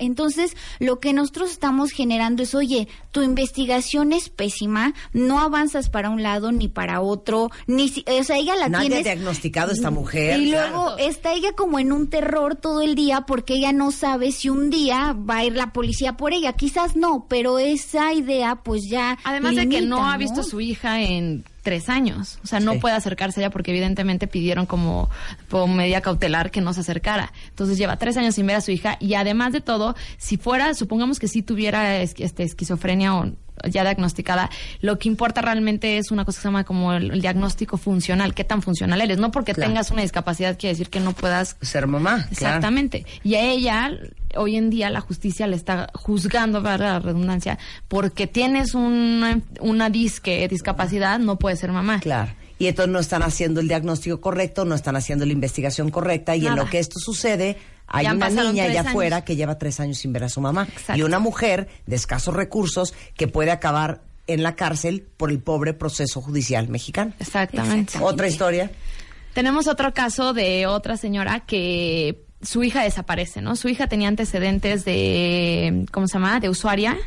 [0.00, 6.08] Entonces, lo que nosotros estamos generando es, oye, tu investigación es pésima, no avanzas para
[6.10, 9.70] un lado ni para otro, ni si- o sea, ella la Nadie tiene ha diagnosticado
[9.70, 10.40] a esta mujer.
[10.40, 10.54] y.
[10.70, 14.48] luego está ella como en un terror todo el día porque ella no sabe si
[14.48, 16.52] un día va a ir la policía por ella.
[16.54, 19.18] Quizás no, pero esa idea pues ya.
[19.24, 22.38] Además de que no ha visto a su hija en tres años.
[22.42, 22.78] O sea, no Sí.
[22.80, 25.08] puede acercarse a ella porque evidentemente pidieron como,
[25.48, 27.32] como medida cautelar que no se acercara.
[27.50, 30.74] Entonces lleva tres años sin ver a su hija y además de todo, si fuera,
[30.74, 33.30] supongamos que sí tuviera es- este, esquizofrenia o
[33.68, 34.50] ya diagnosticada,
[34.80, 38.34] lo que importa realmente es una cosa que se llama como el, el diagnóstico funcional,
[38.34, 39.18] qué tan funcional eres.
[39.18, 39.70] No porque Claro.
[39.70, 42.16] tengas una discapacidad quiere decir que no puedas Ser mamá.
[42.16, 42.30] claro.
[42.32, 43.04] Exactamente.
[43.22, 43.90] Y a ella,
[44.36, 49.90] hoy en día, la justicia le está juzgando, para la redundancia, porque tienes una, una
[49.90, 52.00] disque discapacidad, no puedes ser mamá.
[52.00, 52.32] Claro.
[52.58, 56.46] Y entonces no están haciendo el diagnóstico correcto, no están haciendo la investigación correcta y
[56.46, 57.56] en lo que esto sucede
[57.92, 58.86] hay Ya una niña allá años.
[58.88, 60.96] afuera que lleva tres años sin ver a su mamá Exacto.
[60.98, 65.74] y una mujer de escasos recursos que puede acabar en la cárcel por el pobre
[65.74, 67.12] proceso judicial mexicano.
[67.18, 67.98] Exactamente.
[68.00, 68.70] Otra historia.
[69.34, 73.56] Tenemos otro caso de otra señora que su hija desaparece, ¿no?
[73.56, 76.40] Su hija tenía antecedentes de, ¿cómo se llama?
[76.40, 76.98] De usuaria,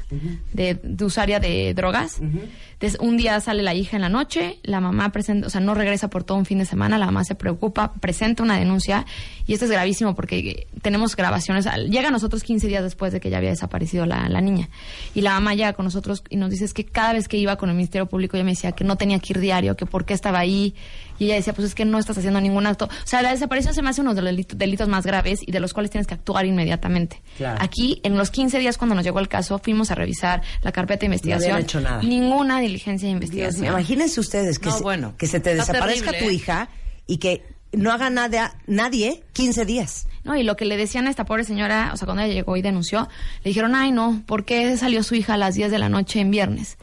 [0.54, 2.20] de, de usuaria de drogas.
[2.20, 5.76] Entonces, un día sale la hija en la noche, la mamá presenta, o sea, no
[5.76, 9.06] regresa por todo un fin de semana, la mamá se preocupa, presenta una denuncia
[9.48, 13.30] y esto es gravísimo porque tenemos grabaciones, llega a nosotros 15 días después de que
[13.30, 14.70] ya había desaparecido la, la niña
[15.14, 17.56] y la mamá llega con nosotros y nos dice es que cada vez que iba
[17.56, 20.06] con el Ministerio Público ella me decía que no tenía que ir diario, que por
[20.06, 20.76] qué estaba ahí
[21.20, 23.74] y ella decía pues es que no estás haciendo ningún acto, o sea, la desaparición
[23.74, 26.08] se me hace uno de los delitos, delitos más graves y de los cuales tienes
[26.08, 27.22] que actuar inmediatamente.
[27.38, 27.58] Claro.
[27.62, 31.02] Aquí, en los 15 días cuando nos llegó el caso, fuimos a revisar la carpeta
[31.02, 31.52] de investigación.
[31.54, 32.02] habían hecho nada.
[32.02, 33.66] Ninguna diligencia de investigación.
[33.68, 35.14] imagínense ustedes que, No, se, bueno.
[35.18, 36.34] que se te desaparezca terrible, tu ¿eh?
[36.34, 36.70] hija
[37.08, 40.08] y que no haga nada nadie 15 días.
[40.26, 42.58] No, y lo que le decían a esta pobre señora, o sea, cuando ella llegó
[42.58, 43.08] y denunció,
[43.44, 46.20] le dijeron, ay, no, ¿por qué salió su hija a las 10 de la noche
[46.20, 46.78] en viernes?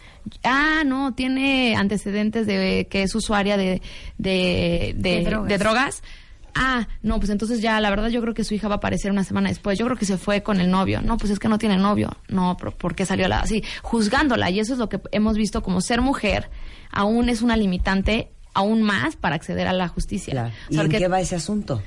[0.44, 3.82] Ah, no, tiene antecedentes de que es usuaria de,
[4.18, 5.48] de, de, De drogas.
[5.48, 6.02] de drogas.
[6.54, 9.10] Ah, no, pues entonces ya, la verdad yo creo que su hija va a aparecer
[9.10, 9.78] una semana después.
[9.78, 11.00] Yo creo que se fue con el novio.
[11.00, 12.10] No, pues es que no tiene novio.
[12.28, 13.64] No, ¿por qué salió la así?
[13.82, 14.50] Juzgándola.
[14.50, 16.50] Y eso es lo que hemos visto como ser mujer,
[16.90, 20.32] aún es una limitante aún más para acceder a la justicia.
[20.32, 20.48] Claro.
[20.68, 21.82] O ¿Y sea, en que- qué va ese asunto?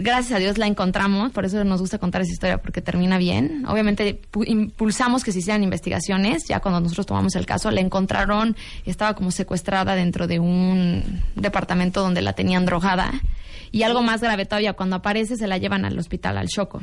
[0.00, 3.64] Gracias a Dios la encontramos, por eso nos gusta contar esa historia, porque termina bien.
[3.68, 8.56] Obviamente pu- impulsamos que se hicieran investigaciones, ya cuando nosotros tomamos el caso, la encontraron,
[8.86, 13.12] estaba como secuestrada dentro de un departamento donde la tenían drogada.
[13.70, 16.82] Y algo más grave todavía, cuando aparece se la llevan al hospital, al Choco.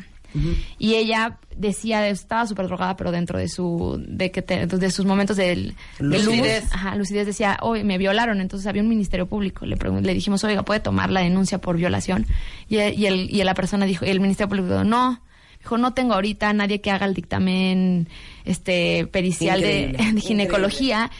[0.78, 5.06] Y ella decía, estaba súper drogada, pero dentro de su, de que te- de sus
[5.06, 5.56] momentos de
[6.00, 6.66] luz, Lucidez.
[6.72, 9.66] ajá, lucidez decía, hoy me violaron, entonces había un ministerio público.
[9.66, 12.26] Le, le dijimos, oiga, ¿puede tomar la denuncia por violación?
[12.70, 15.22] Y, y, el, y la persona dijo, y el ministerio público dijo, no.
[15.60, 18.08] Dijo, no tengo ahorita nadie que haga el dictamen
[18.46, 21.12] este pericial de ginecología.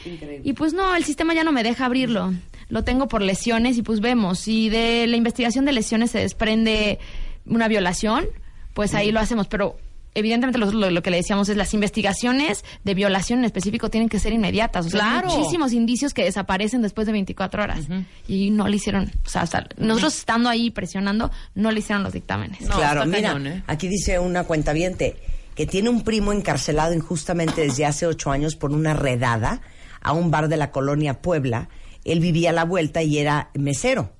[0.44, 2.32] Y pues no, el sistema ya no me deja abrirlo.
[2.70, 4.38] Lo tengo por lesiones y pues vemos.
[4.38, 6.98] Si de la investigación de lesiones se desprende
[7.44, 8.26] una violación,
[8.74, 9.46] pues ahí lo hacemos.
[9.48, 9.76] Pero
[10.14, 14.08] evidentemente lo, lo- lo que le decíamos es las investigaciones de violación en específico tienen
[14.08, 14.86] que ser inmediatas.
[14.86, 15.36] O sea, hay Claro.
[15.38, 17.80] muchísimos indicios que desaparecen después de 24 horas.
[18.26, 22.12] Y no le hicieron, o sea, hasta nosotros estando ahí presionando, no le hicieron los
[22.12, 22.58] dictámenes.
[22.68, 23.62] claro, mira, cañón, ¿eh?
[23.66, 25.16] aquí dice una cuentaviente
[25.54, 29.60] que tiene un primo encarcelado injustamente desde hace ocho años por una redada
[30.00, 31.68] a un bar de la colonia Puebla.
[32.04, 34.12] Él vivía a la vuelta y era mesero.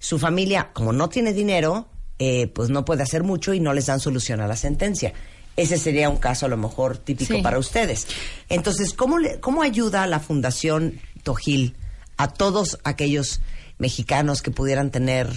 [0.00, 1.88] Su familia, como no tiene dinero,
[2.20, 5.12] eh, pues no puede hacer mucho y no les dan solución a la sentencia.
[5.56, 7.42] Ese sería un caso a lo mejor típico Sí.
[7.42, 8.06] para ustedes.
[8.48, 11.76] Entonces, ¿cómo, le- ¿cómo ayuda la Fundación Tojil
[12.18, 13.40] a todos aquellos
[13.78, 15.28] mexicanos que pudieran tener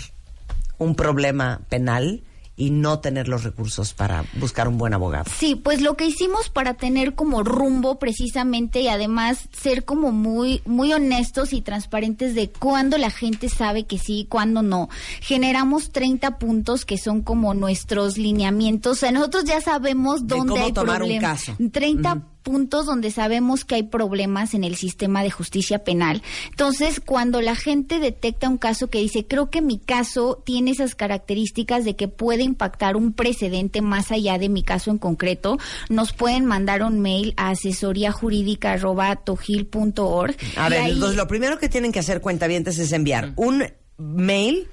[0.77, 2.21] un problema penal
[2.55, 5.25] y no tener los recursos para buscar un buen abogado?
[5.35, 10.61] Sí, pues lo que hicimos para tener como rumbo precisamente y además ser como muy
[10.65, 14.89] muy honestos y transparentes de cuándo la gente sabe que sí y cuándo no.
[15.21, 18.97] Generamos 30 puntos que son como nuestros lineamientos.
[18.97, 21.55] O sea, nosotros ya sabemos De dónde cómo hay tomar un caso.
[21.71, 26.21] 30 puntos donde sabemos que hay problemas en el sistema de justicia penal.
[26.51, 30.93] Entonces, cuando la gente detecta un caso que dice, creo que mi caso tiene esas
[30.93, 35.57] características de que puede impactar un precedente más allá de mi caso en concreto,
[35.89, 40.35] nos pueden mandar un mail a asesoríajurídica.tojil.org.
[40.57, 43.63] A ver, ahí- entonces lo primero que tienen que hacer cuentavientes es enviar un
[43.97, 44.67] mail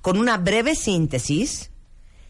[0.00, 1.70] con una breve síntesis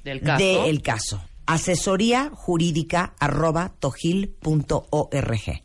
[0.04, 0.44] Del caso.
[0.64, 1.22] del caso.
[1.48, 5.62] Asesoría jurídica arroba tojil.org.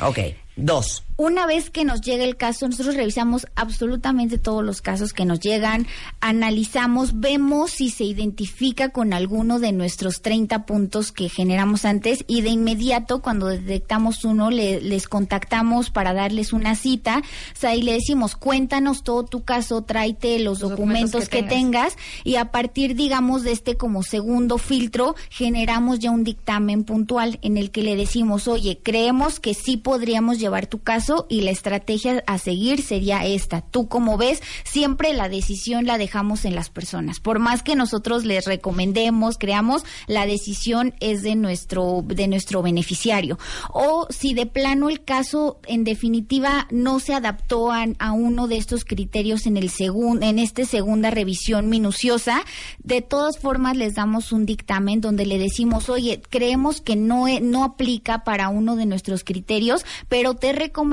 [0.00, 0.18] Ok.
[0.56, 1.04] Dos.
[1.22, 5.38] Una vez que nos llega el caso, nosotros revisamos absolutamente todos los casos que nos
[5.38, 5.86] llegan,
[6.20, 12.40] analizamos, vemos si se identifica con alguno de nuestros 30 puntos que generamos antes y
[12.40, 17.82] de inmediato cuando detectamos uno le- les contactamos para darles una cita, o sea, y
[17.82, 22.34] le decimos, cuéntanos todo tu caso, tráete los, Los documentos, documentos que, que tengas y
[22.34, 27.70] a partir, digamos, de este como segundo filtro, generamos ya un dictamen puntual en el
[27.70, 32.38] que le decimos, oye, creemos que sí podríamos llevar tu caso y la estrategia a
[32.38, 33.60] seguir sería esta.
[33.60, 37.20] Tú como ves, siempre la decisión la dejamos en las personas.
[37.20, 43.38] Por más que nosotros les recomendemos, creamos, la decisión es de nuestro, de nuestro beneficiario.
[43.72, 48.56] O si de plano el caso, en definitiva, no se adaptó a, a uno de
[48.56, 52.42] estos criterios en el segun, en este segunda revisión minuciosa,
[52.82, 57.40] de todas formas les damos un dictamen donde le decimos, oye, creemos que no, e-
[57.40, 60.91] no aplica para uno de nuestros criterios, pero te recomendamos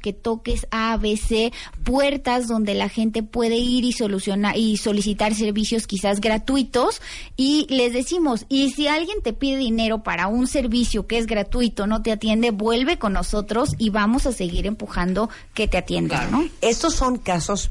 [0.00, 5.34] que toques A, B, C, puertas donde la gente puede ir y solucionar y solicitar
[5.34, 7.00] servicios quizás gratuitos
[7.36, 11.86] y les decimos, y si alguien te pide dinero para un servicio que es gratuito,
[11.86, 16.50] no te atiende, vuelve con nosotros y vamos a seguir empujando que te atiendan.
[16.60, 17.70] Estos son casos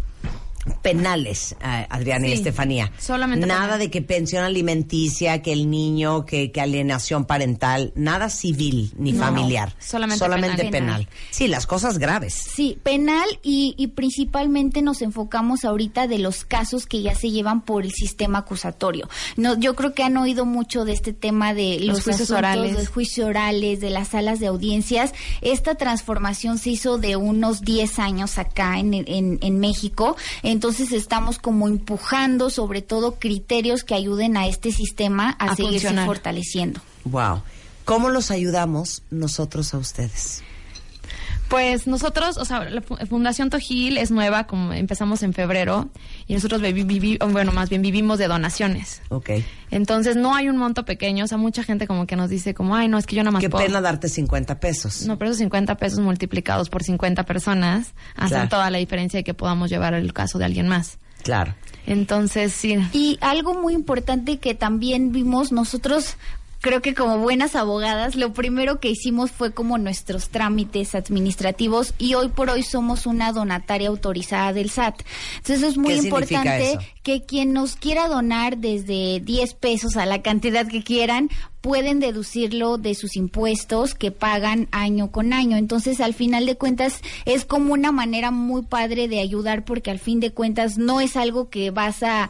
[0.81, 2.91] penales, eh, Adriana y Estefanía.
[2.99, 3.79] solamente Nada penal.
[3.79, 9.19] de que pensión alimenticia, que el niño, que, que alienación parental, nada civil ni No,
[9.25, 9.75] familiar.
[9.79, 10.71] solamente penal.
[10.71, 11.09] penal.
[11.31, 12.33] Sí, las cosas graves.
[12.33, 17.61] Sí, penal y, y principalmente nos enfocamos ahorita de los casos que ya se llevan
[17.61, 19.09] por el sistema acusatorio.
[19.37, 22.37] No, yo creo que han oído mucho de este tema de los, Los juicios asuntos
[22.37, 22.77] orales.
[22.77, 25.13] de juicios orales, de las salas de audiencias.
[25.41, 30.15] Esta transformación se hizo de unos 10 años acá en, en, en México.
[30.59, 35.87] Entonces estamos como empujando sobre todo criterios que ayuden a este sistema a, A seguirse
[35.87, 36.05] funcionar.
[36.05, 36.81] fortaleciendo.
[37.05, 37.43] Wow.
[37.85, 40.43] ¿Cómo los ayudamos nosotros a ustedes?
[41.49, 45.89] Pues nosotros, o sea, la Fu- Fundación Tojil es nueva, como empezamos en febrero,
[46.27, 49.01] y nosotros vivi- vivi- o bueno, más bien vivimos de donaciones.
[49.09, 49.31] Ok.
[49.71, 52.75] Entonces no hay un monto pequeño, o sea, mucha gente como que nos dice como,
[52.75, 53.65] ay, no, es que yo nada más Qué puedo".
[53.65, 55.07] pena darte 50 pesos.
[55.07, 58.49] No, pero esos 50 pesos multiplicados por 50 personas hacen Claro.
[58.49, 60.99] toda la diferencia de que podamos llevar el caso de alguien más.
[61.23, 61.55] Claro.
[61.87, 62.77] Entonces, sí.
[62.93, 66.15] Y algo muy importante que también vimos nosotros
[66.59, 72.13] creo que como buenas abogadas, lo primero que hicimos fue como nuestros trámites administrativos y
[72.15, 75.01] hoy por hoy somos una donataria autorizada del SAT.
[75.37, 80.05] Entonces es muy ¿Qué significa importante que quien nos quiera donar desde 10 pesos a
[80.05, 81.29] la cantidad que quieran,
[81.61, 85.57] pueden deducirlo de sus impuestos que pagan año con año.
[85.57, 89.99] Entonces, al final de cuentas, es como una manera muy padre de ayudar porque al
[89.99, 92.29] fin de cuentas no es algo que vas a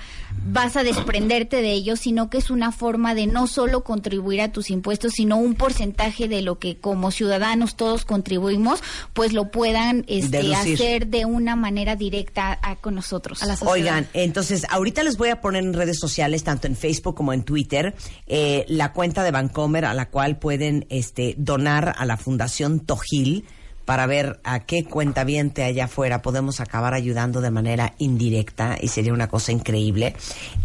[0.52, 4.52] vas a desprenderte de ello, sino que es una forma de no solo contribuir a
[4.52, 8.82] tus impuestos, sino un porcentaje de lo que como ciudadanos todos contribuimos,
[9.14, 13.42] pues lo puedan este, hacer de una manera directa a- con nosotros.
[13.74, 17.44] Oigan, entonces ahorita les voy a poner en redes sociales, tanto en Facebook como en
[17.44, 17.94] Twitter,
[18.28, 23.46] eh, la cuenta de Vancomer a la cual pueden este, donar a la Fundación Tojil
[23.90, 29.14] para ver a qué cuentaviente allá afuera podemos acabar ayudando de manera indirecta y sería
[29.14, 30.16] una cosa increíble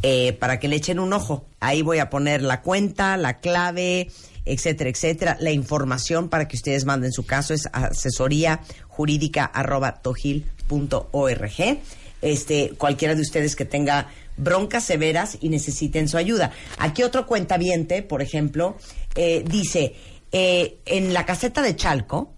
[0.02, 1.46] eh, para que le echen un ojo.
[1.58, 4.10] Ahí voy a poner la cuenta, la clave,
[4.44, 5.36] etcétera, etcétera.
[5.40, 11.78] La información para que ustedes manden su caso es asesoría jurídica arroba tojil.org.
[12.20, 16.52] Este, cualquiera de ustedes que tenga broncas severas y necesiten su ayuda.
[16.78, 18.76] Aquí otro cuentaviente, por ejemplo,
[19.14, 19.94] eh, dice,
[20.32, 22.34] eh, en la caseta de Chalco,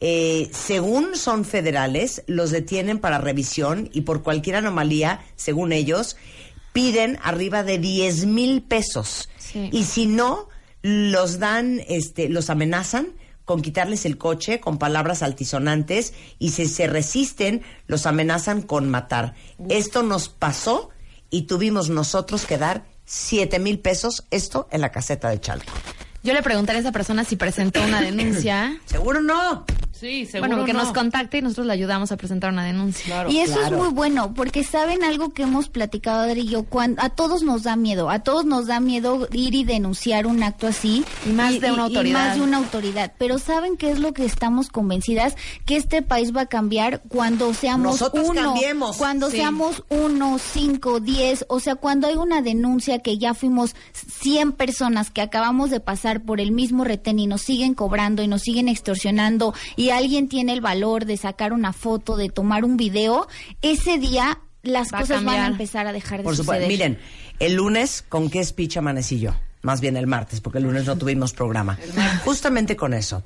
[0.00, 6.16] eh, según son federales, los detienen para revisión y por cualquier anomalía, según ellos,
[6.72, 9.30] piden arriba de 10 mil pesos.
[9.38, 9.70] Sí.
[9.72, 10.48] Y si no,
[10.82, 13.14] los dan, este, los amenazan
[13.46, 19.34] con quitarles el coche con palabras altisonantes y si se resisten, los amenazan con matar.
[19.70, 20.90] Esto nos pasó
[21.30, 25.72] y tuvimos nosotros que dar 7 mil pesos, esto en la caseta de Chalco.
[26.22, 28.78] Yo le preguntaré a esa persona si presentó una denuncia.
[28.84, 29.64] Seguro no.
[29.98, 30.80] Sí, seguro Bueno, que no.
[30.82, 33.26] nos contacte y nosotros le ayudamos a presentar una denuncia.
[33.28, 37.00] Y eso es muy bueno, porque saben algo que hemos platicado Adri y yo, cuando,
[37.02, 40.66] a todos nos da miedo, a todos nos da miedo ir y denunciar un acto
[40.66, 41.04] así.
[41.24, 42.18] Y más de una y autoridad.
[42.28, 43.12] más de una autoridad.
[43.18, 45.34] Pero ¿saben qué es lo que estamos convencidas?
[45.64, 48.42] Que este país va a cambiar cuando seamos Nosotros uno.
[48.52, 48.96] cambiemos.
[48.98, 49.38] Cuando Sí.
[49.38, 53.74] seamos uno, cinco, diez, o sea, cuando hay una denuncia que ya fuimos
[54.20, 58.28] 100 personas que acabamos de pasar por el mismo retén y nos siguen cobrando y
[58.28, 62.76] nos siguen extorsionando y alguien tiene el valor de sacar una foto, de tomar un
[62.76, 63.28] video,
[63.62, 66.66] ese día las Va a cosas van a empezar a dejar de Por supuesto.
[66.66, 66.98] Miren,
[67.38, 69.34] el lunes, ¿con qué speech amanecí yo?
[69.62, 71.78] Más bien el martes, porque el lunes no tuvimos programa.
[72.24, 73.22] Justamente con eso.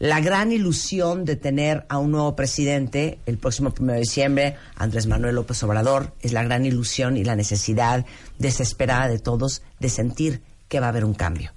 [0.00, 5.06] La gran ilusión de tener a un nuevo presidente el próximo 1 de diciembre, Andrés
[5.06, 8.04] Manuel López Obrador, es la gran ilusión y la necesidad
[8.38, 11.52] desesperada de todos de sentir que va a haber un cambio.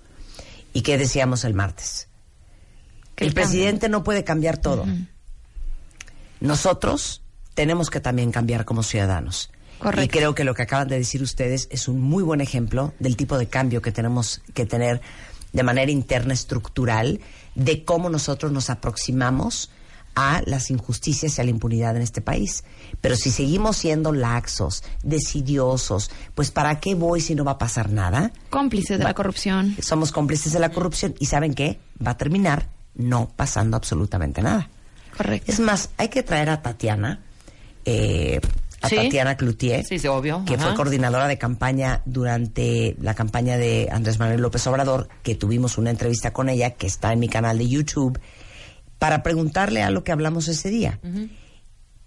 [0.71, 2.07] ¿Y qué decíamos el martes?
[3.17, 4.85] Que el presidente no puede cambiar todo.
[6.39, 7.23] Nosotros
[7.55, 9.49] tenemos que también cambiar como ciudadanos.
[9.79, 10.05] Correcto.
[10.05, 13.17] Y creo que lo que acaban de decir ustedes es un muy buen ejemplo del
[13.17, 15.01] tipo de cambio que tenemos que tener
[15.51, 17.19] de manera interna estructural
[17.55, 19.71] de cómo nosotros nos aproximamos
[20.13, 22.65] a las injusticias y a la impunidad en este país.
[23.01, 27.89] Pero si seguimos siendo laxos, decidiosos, pues ¿para qué voy si no va a pasar
[27.89, 28.31] nada?
[28.51, 29.75] Cómplices de la corrupción.
[29.81, 31.79] Somos cómplices de la corrupción y ¿saben qué?
[32.05, 34.69] Va a terminar no pasando absolutamente nada.
[35.15, 35.51] Correcto.
[35.51, 37.21] Es más, hay que traer a Tatiana,
[37.85, 38.39] eh,
[38.81, 38.95] a Sí.
[38.95, 40.43] Tatiana Cloutier, Sí, sí, obvio.
[40.45, 40.65] que Ajá.
[40.67, 45.89] fue coordinadora de campaña durante la campaña de Andrés Manuel López Obrador, que tuvimos una
[45.89, 48.19] entrevista con ella, que está en mi canal de YouTube,
[48.99, 50.99] para preguntarle a lo que hablamos ese día.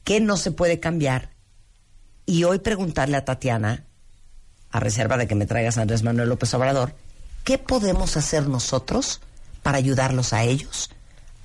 [0.04, 1.30] ¿Qué no se puede cambiar?
[2.26, 3.84] Y hoy preguntarle a Tatiana,
[4.70, 6.94] a reserva de que me traigas a Andrés Manuel López Obrador,
[7.42, 9.20] ¿qué podemos hacer nosotros
[9.62, 10.90] para ayudarlos a ellos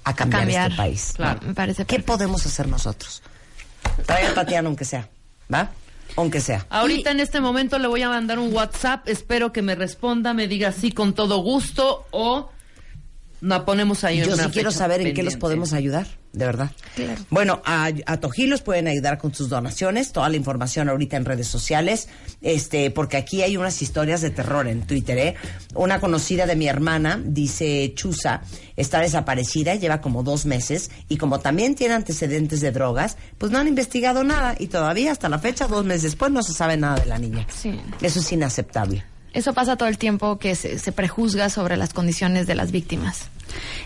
[0.04, 0.72] a cambiar, cambiar.
[0.72, 1.14] este país?
[1.16, 3.22] Claro, me parece ¿Qué podemos hacer nosotros?
[4.06, 5.10] Trae a Tatiana aunque sea,
[5.52, 5.72] ¿va?
[6.16, 6.66] Aunque sea.
[6.70, 10.48] Ahorita en este momento le voy a mandar un WhatsApp, espero que me responda, me
[10.48, 12.52] diga sí con todo gusto o
[13.46, 16.46] la ponemos ahí en Yo una sí quiero saber en qué los podemos ayudar, de
[16.46, 16.72] verdad.
[17.30, 21.26] Bueno, a, a Tojí los pueden ayudar con sus donaciones, toda la información ahorita en
[21.26, 22.10] redes sociales,
[22.42, 25.36] este, porque aquí hay unas historias de terror en Twitter, ¿eh?
[25.76, 28.42] Una conocida de mi hermana, dice Chusa,
[28.76, 33.60] está desaparecida, lleva como dos meses, y como también tiene antecedentes de drogas, pues no
[33.60, 37.00] han investigado nada, y todavía hasta la fecha, dos meses después, no se sabe nada
[37.00, 37.46] de la niña.
[37.56, 37.80] Sí.
[38.02, 39.06] Eso es inaceptable.
[39.36, 43.30] Eso pasa todo el tiempo que se, prejuzga sobre las condiciones de las víctimas.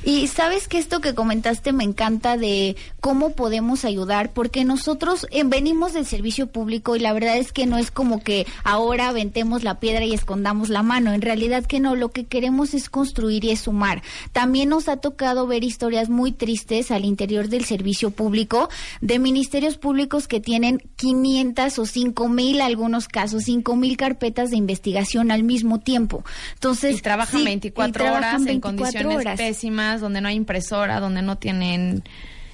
[0.04, 5.44] Y sabes que esto que comentaste me encanta de cómo podemos ayudar, porque nosotros eh,
[5.46, 9.64] venimos del servicio público y la verdad es que no es como que ahora aventemos
[9.64, 11.14] la piedra y escondamos la mano.
[11.14, 14.02] En realidad que no, lo que queremos es construir y es sumar.
[14.32, 18.70] También nos ha tocado ver historias muy tristes al interior del servicio público
[19.02, 24.58] de ministerios públicos que tienen 500 o 5 mil, algunos casos, 5 mil carpetas de
[24.58, 26.24] investigación mismo tiempo.
[26.53, 29.38] Entonces, Y trabajan sí, 24 y trabajan horas en 24 condiciones horas.
[29.38, 32.03] pésimas, donde no hay impresora, donde no tienen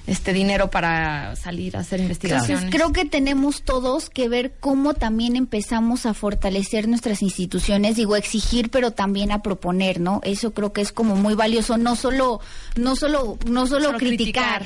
[0.06, 2.50] este dinero para salir a hacer investigaciones.
[2.64, 8.14] Entonces, creo que tenemos todos que ver cómo también empezamos a fortalecer nuestras instituciones, digo,
[8.14, 10.20] exigir, pero también a proponer, ¿no?
[10.22, 12.40] Eso creo que es como muy valioso, no solo,
[12.76, 14.64] no solo, no solo, Solo criticar.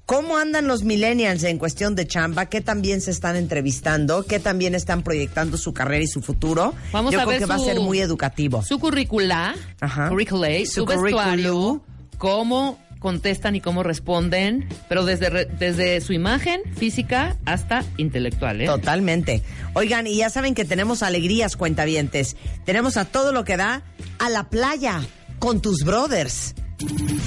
[0.05, 4.75] cómo andan los millennials en cuestión de chamba, qué también se están entrevistando, qué también
[4.75, 6.73] están proyectando su carrera y su futuro.
[6.91, 8.61] Vamos Yo a creo ver que va a ser muy educativo.
[8.63, 10.09] Su currícula, Ajá.
[10.09, 11.81] curriculate, Su su, vestuario,
[12.17, 18.65] cómo contestan y cómo responden, pero desde, re- desde su imagen física hasta intelectual, ¿eh?
[18.65, 19.43] Totalmente.
[19.73, 22.35] Oigan, y ya saben que tenemos alegrías, cuentavientes.
[22.65, 23.83] Tenemos a todo lo que da
[24.17, 25.01] a la playa
[25.37, 26.55] con tus brothers.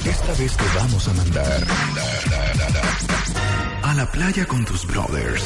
[0.04, 1.62] Esta vez te vamos a mandar
[3.82, 5.42] a la playa con tus brothers.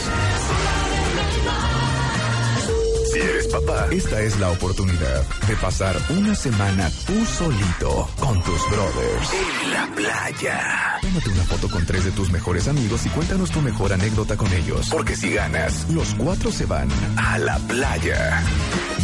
[3.20, 9.30] Eres papá, esta es la oportunidad de pasar una semana tú solito con tus brothers
[9.32, 10.98] en la playa.
[11.02, 14.50] Tómate una foto con tres de tus mejores amigos y cuéntanos tu mejor anécdota con
[14.52, 14.88] ellos.
[14.90, 18.42] Porque si ganas, los cuatro se van a la playa.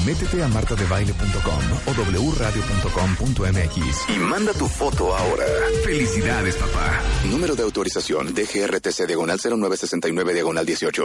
[0.06, 1.93] Métete a martadebaile.com o
[2.32, 5.44] wradio.com.mx y manda tu foto ahora.
[5.84, 7.01] Felicidades, papá.
[7.30, 11.05] Número de autorización DGRTC diagonal 0969 diagonal 18.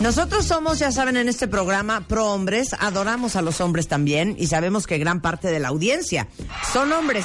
[0.00, 4.48] Nosotros somos, ya saben, en este programa pro hombres, adoramos a los hombres también y
[4.48, 6.28] sabemos que gran parte de la audiencia
[6.70, 7.24] son hombres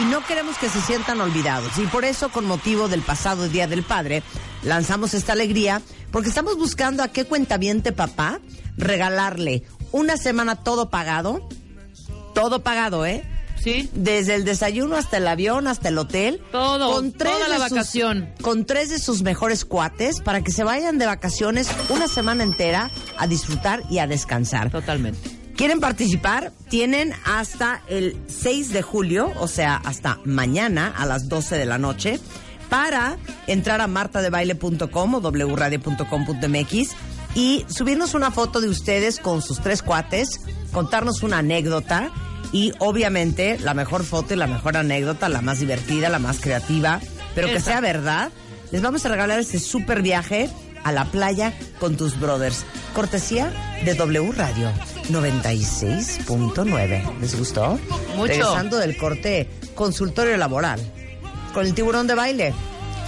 [0.00, 1.78] y no queremos que se sientan olvidados.
[1.78, 4.24] Y por eso, con motivo del pasado Día del Padre,
[4.64, 5.80] lanzamos esta alegría
[6.10, 8.40] porque estamos buscando a qué cuentaviente papá
[8.76, 9.62] regalarle
[9.92, 11.48] una semana todo pagado,
[12.34, 13.22] todo pagado, ¿eh?
[13.72, 13.90] Sí.
[13.94, 16.40] Desde el desayuno hasta el avión, hasta el hotel.
[16.52, 18.28] Todo, Con tres toda la sus- vacación.
[18.40, 22.90] con tres de sus mejores cuates para que se vayan de vacaciones una semana entera
[23.18, 24.70] a disfrutar y a descansar.
[24.70, 25.18] Totalmente.
[25.56, 26.52] ¿Quieren participar?
[26.68, 31.78] Tienen hasta el 6 de julio, o sea, hasta mañana a las 12 de la
[31.78, 32.20] noche,
[32.68, 33.16] para
[33.48, 36.90] entrar a martadebaile.com o wradio.com.mx
[37.34, 40.40] y subirnos una foto de ustedes con sus tres cuates,
[40.72, 42.10] contarnos una anécdota
[42.52, 47.00] y obviamente la mejor foto y la mejor anécdota, la más divertida, la más creativa,
[47.34, 48.30] pero que sea verdad.
[48.70, 50.50] Les vamos a regalar este super viaje
[50.84, 52.66] a la playa con tus brothers.
[52.94, 53.50] Cortesía
[53.84, 54.70] de W Radio
[55.10, 57.18] 96.9.
[57.20, 57.78] ¿Les gustó?
[58.16, 58.26] Mucho.
[58.26, 60.80] Regresando del corte consultorio laboral
[61.52, 62.54] con el tiburón de baile.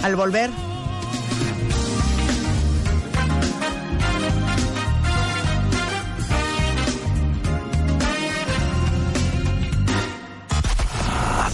[0.01, 0.49] Al volver,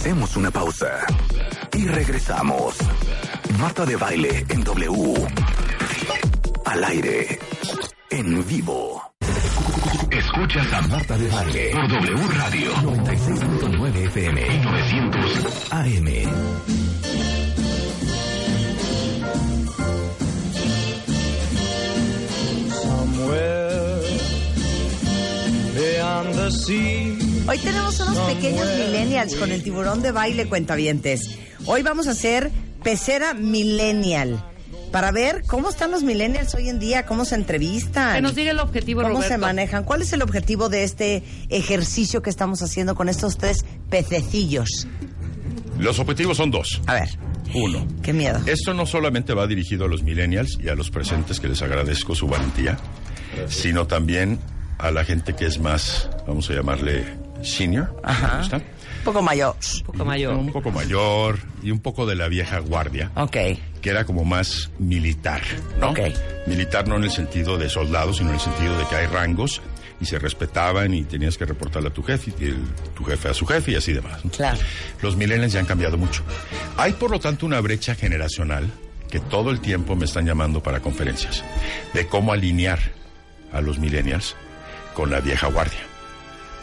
[0.08, 1.04] Hacemos una pausa
[1.74, 2.78] y regresamos.
[3.60, 5.28] Marta de baile en W.
[6.64, 7.38] Al aire.
[8.08, 9.02] En vivo.
[10.10, 16.68] Escuchas a Marta de baile por W Radio 96.9 FM y 900 AM.
[27.48, 31.38] Hoy tenemos unos pequeños millennials con el tiburón de baile cuentavientes.
[31.64, 32.50] Hoy vamos a hacer
[32.84, 34.44] pecera millennial
[34.92, 38.16] para ver cómo están los millennials hoy en día, cómo se entrevistan.
[38.16, 39.34] Que nos diga el objetivo, ¿Cómo Roberto.
[39.34, 39.84] se manejan?
[39.84, 44.86] ¿Cuál es el objetivo de este ejercicio que estamos haciendo con estos tres pececillos?
[45.78, 46.82] Los objetivos son dos.
[46.86, 47.08] A ver.
[47.54, 47.88] Uno.
[48.02, 48.40] Qué miedo.
[48.44, 52.14] Esto no solamente va dirigido a los millennials y a los presentes que les agradezco
[52.14, 52.78] su valentía,
[53.48, 54.38] sino también
[54.76, 57.06] a la gente que es más, vamos a llamarle
[57.42, 57.88] senior.
[58.52, 59.54] Un poco mayor.
[59.78, 60.34] Un poco mayor.
[60.34, 63.10] Un poco mayor y un poco de la vieja guardia.
[63.14, 63.36] Ok.
[63.80, 65.40] Que era como más militar,
[65.80, 65.90] ¿no?
[65.90, 66.00] Ok.
[66.46, 69.60] Militar no en el sentido de soldado, sino en el sentido de que hay rangos
[70.00, 73.34] y se respetaban y tenías que reportarle a tu jefe y el- tu jefe a
[73.34, 74.24] su jefe y así demás.
[74.24, 74.30] ¿no?
[74.30, 74.58] Claro.
[75.00, 76.22] Los millennials ya han cambiado mucho.
[76.76, 78.66] Hay por lo tanto una brecha generacional
[79.10, 81.42] que todo el tiempo me están llamando para conferencias
[81.94, 82.78] de cómo alinear
[83.52, 84.36] a los millennials
[84.94, 85.80] con la vieja guardia.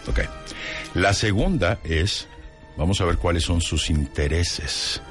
[0.08, 0.20] Ok.
[0.94, 2.28] La segunda es,
[2.78, 5.02] vamos a ver cuáles son sus intereses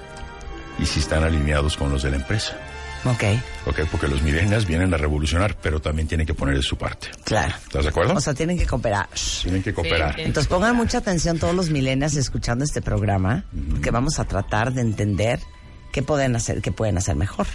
[0.79, 2.57] y si están alineados con los de la empresa.
[3.05, 3.23] Ok.
[3.67, 7.09] Ok, porque los millennials vienen a revolucionar, pero también tienen que poner de su parte.
[7.25, 7.55] Claro.
[7.63, 8.15] ¿Estás de acuerdo?
[8.15, 9.09] O sea, tienen que cooperar.
[9.43, 10.19] tienen que cooperar.
[10.19, 13.45] Entonces pongan mucha atención todos los millennials escuchando este programa,
[13.83, 15.41] que vamos a tratar de entender
[15.93, 17.47] qué pueden hacer, qué pueden hacer mejor.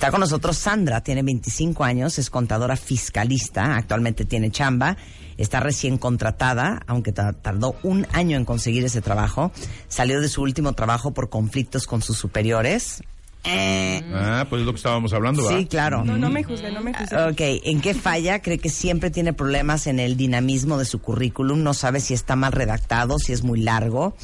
[0.00, 4.96] Está con nosotros Sandra, tiene 25 años, es contadora fiscalista, actualmente tiene chamba,
[5.36, 9.52] está recién contratada, aunque ta- tardó un año en conseguir ese trabajo,
[9.88, 13.02] salió de su último trabajo por conflictos con sus superiores.
[13.44, 15.58] Ah, pues es lo que estábamos hablando, ¿verdad?
[15.58, 16.04] Sí, claro.
[16.04, 17.16] No, no me juzgue, no me juzgue.
[17.16, 18.42] Ok, ¿en qué falla?
[18.42, 22.36] Cree que siempre tiene problemas en el dinamismo de su currículum, no sabe si está
[22.36, 24.14] mal redactado, si es muy largo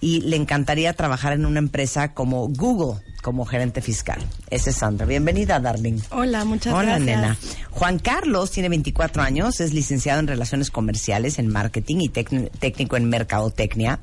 [0.00, 4.22] y le encantaría trabajar en una empresa como Google como gerente fiscal.
[4.50, 5.04] Ese es Sandra.
[5.04, 5.98] Bienvenida, darling.
[6.10, 7.06] Hola, muchas Hola, gracias.
[7.06, 7.36] nena.
[7.70, 13.08] Juan Carlos tiene 24 años, es licenciado en Relaciones Comerciales, en Marketing y técnico en
[13.08, 13.98] Mercadotecnia.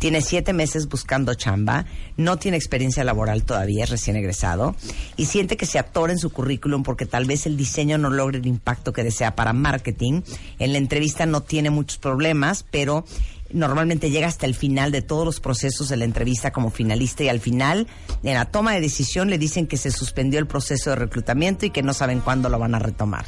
[0.00, 1.84] Tiene siete meses buscando chamba,
[2.16, 4.74] no tiene experiencia laboral todavía, es recién egresado,
[5.18, 8.38] y siente que se atora en su currículum porque tal vez el diseño no logre
[8.38, 10.22] el impacto que desea para marketing.
[10.58, 13.04] En la entrevista no tiene muchos problemas, pero
[13.52, 17.28] normalmente llega hasta el final de todos los procesos de la entrevista como finalista y
[17.28, 17.86] al final,
[18.22, 21.70] en la toma de decisión, le dicen que se suspendió el proceso de reclutamiento y
[21.70, 23.26] que no saben cuándo lo van a retomar.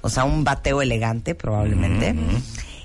[0.00, 2.14] O sea, un bateo elegante probablemente.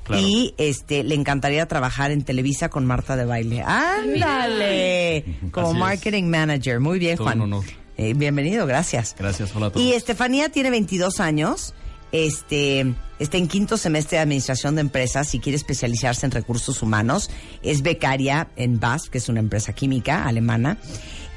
[0.09, 0.27] Claro.
[0.27, 3.63] Y este le encantaría trabajar en Televisa con Marta de Baile.
[3.65, 5.23] ¡Ándale!
[5.51, 5.79] Como Así es.
[5.79, 6.79] marketing manager.
[6.79, 7.41] Muy bien, Todo Juan.
[7.41, 7.65] un honor.
[7.97, 9.15] Eh, bienvenido, gracias.
[9.17, 9.85] Gracias, hola a todos.
[9.85, 11.73] Y Estefanía tiene 22 años.
[12.11, 17.29] Este está en quinto semestre de administración de empresas y quiere especializarse en recursos humanos.
[17.61, 20.77] Es becaria en BASF, que es una empresa química alemana.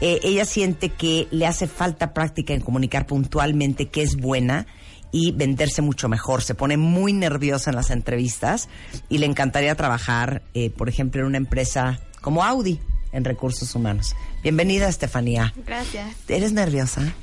[0.01, 4.67] Eh, ella siente que le hace falta práctica en comunicar puntualmente que es buena
[5.13, 6.43] y venderse mucho mejor.
[6.43, 8.69] Se pone muy nerviosa en las entrevistas
[9.09, 12.81] y le encantaría trabajar, eh, por ejemplo, en una empresa como Audi
[13.13, 14.17] en recursos humanos.
[14.43, 15.53] Bienvenida, Estefanía.
[15.65, 16.17] Gracias.
[16.27, 17.15] ¿Eres nerviosa?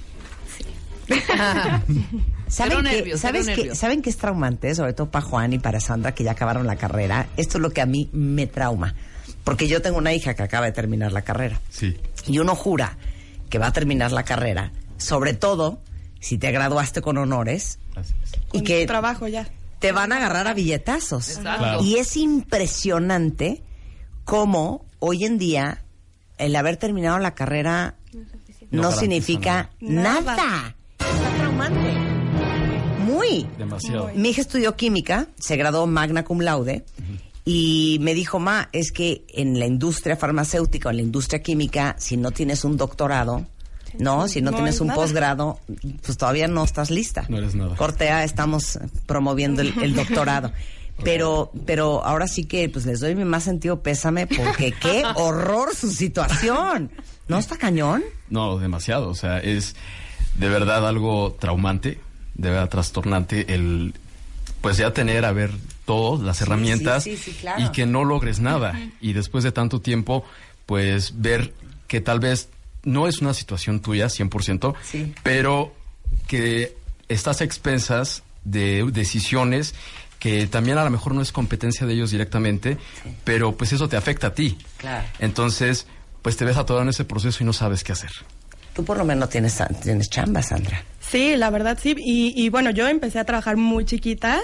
[1.09, 1.83] ¿Saben,
[2.47, 3.73] Cero que, nervios, ¿sabes que.
[3.73, 4.73] ¿Saben que es traumante?
[4.75, 7.27] Sobre todo para Juan y para Sandra, que ya acabaron la carrera.
[7.35, 8.93] Esto es lo que a mí me trauma.
[9.43, 11.59] Porque yo tengo una hija que acaba de terminar la carrera.
[11.69, 11.97] Sí.
[12.27, 12.97] Y uno jura
[13.49, 15.81] que va a terminar la carrera, sobre todo
[16.19, 17.79] si te graduaste con honores
[18.51, 19.47] y Con que tu trabajo ya.
[19.79, 21.37] te van a agarrar a billetazos.
[21.37, 21.83] Exacto.
[21.83, 23.63] Y es impresionante
[24.25, 25.83] cómo hoy en día
[26.37, 27.95] el haber terminado la carrera
[28.71, 30.35] no, significa nada.
[30.35, 30.75] nada.
[30.99, 31.93] Está traumante.
[32.99, 33.47] Muy.
[33.57, 34.11] Demasiado.
[34.15, 36.85] Mi hija estudió química, se graduó magna cum laude
[37.43, 41.95] y me dijo, ma, es que en la industria farmacéutica o en la industria química,
[41.97, 43.47] si no tienes un doctorado,
[43.97, 44.99] no, si no, No tienes es un nada.
[44.99, 45.59] posgrado,
[46.05, 47.25] pues todavía no estás lista.
[47.29, 47.75] No eres nada.
[47.75, 50.51] Cortea, estamos promoviendo el, el doctorado.
[51.01, 55.73] Pero, pero ahora sí que pues les doy mi más sentido pésame porque qué horror
[55.73, 56.91] su situación.
[57.29, 58.03] ¿No está cañón?
[58.29, 59.07] No, demasiado.
[59.07, 59.77] O sea, es
[60.35, 62.01] de verdad algo traumante,
[62.35, 63.93] de verdad trastornante el,
[64.59, 65.51] pues ya tener a ver
[65.85, 67.63] todas las Sí, herramientas sí, sí, sí, claro.
[67.63, 68.77] y que no logres nada.
[68.99, 70.25] Y después de tanto tiempo,
[70.65, 71.53] pues ver
[71.87, 72.49] que tal vez
[72.83, 75.13] no es una situación tuya 100%, Sí.
[75.23, 75.73] pero
[76.27, 76.75] que
[77.07, 79.75] estás a expensas de decisiones
[80.19, 82.77] que también a lo mejor no es competencia de ellos directamente,
[83.23, 84.57] pero pues eso te afecta a ti.
[84.77, 85.07] Claro.
[85.19, 85.87] Entonces,
[86.21, 88.11] pues te ves atorado en ese proceso y no sabes qué hacer.
[88.73, 90.83] Tú por lo menos tienes, tienes chamba, Sandra.
[90.99, 91.95] Sí, la verdad sí.
[91.97, 94.41] Y, y bueno, yo empecé a trabajar muy chiquita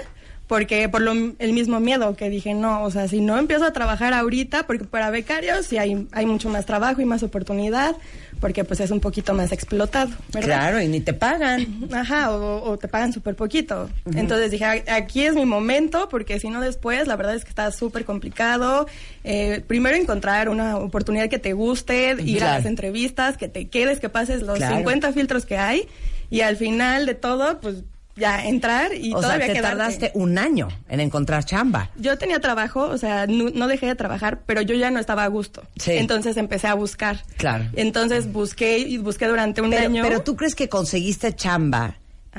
[0.47, 3.73] porque por lo, el mismo miedo que dije, no, o sea, si no empiezo a
[3.73, 7.95] trabajar ahorita, porque para becarios sí hay, hay mucho más trabajo y más oportunidad,
[8.39, 10.47] porque pues es un poquito más explotado, ¿verdad?
[10.47, 11.87] Claro, y ni te pagan.
[11.93, 13.89] Ajá, o, o te pagan súper poquito.
[14.13, 17.49] Entonces dije, "A- aquí es mi momento, porque si no después, la verdad es que
[17.49, 18.87] está súper complicado.
[19.23, 23.99] Eh, primero encontrar una oportunidad que te guste, ir a las entrevistas, que te quedes,
[23.99, 24.75] que pases los Claro.
[24.77, 25.87] 50 filtros que hay,
[26.29, 27.83] y al final de todo, pues
[28.15, 29.77] ya entrar y o sea, todavía te quedarte.
[29.77, 31.89] tardaste un año en encontrar chamba.
[31.97, 35.23] Yo tenía trabajo, o sea, no, no dejé de trabajar, pero yo ya no estaba
[35.23, 35.63] a gusto.
[35.77, 35.91] Sí.
[35.93, 37.23] Entonces empecé a buscar.
[37.37, 37.65] Claro.
[37.73, 40.03] Entonces busqué y busqué durante un Pero, año.
[40.03, 41.95] pero tú crees que conseguiste chamba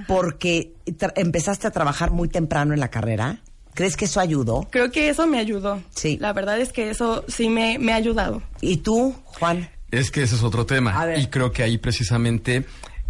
[0.06, 0.72] porque
[1.16, 3.38] empezaste a trabajar muy temprano en la carrera.
[3.74, 4.66] ¿Crees que eso ayudó?
[4.70, 5.82] Creo que eso me ayudó.
[5.94, 6.16] Sí.
[6.20, 8.42] La verdad es que eso sí me, me ha ayudado.
[8.62, 9.68] ¿Y tú, Juan?
[9.90, 11.06] Es que ese es otro tema.
[11.16, 12.64] Y creo que ahí precisamente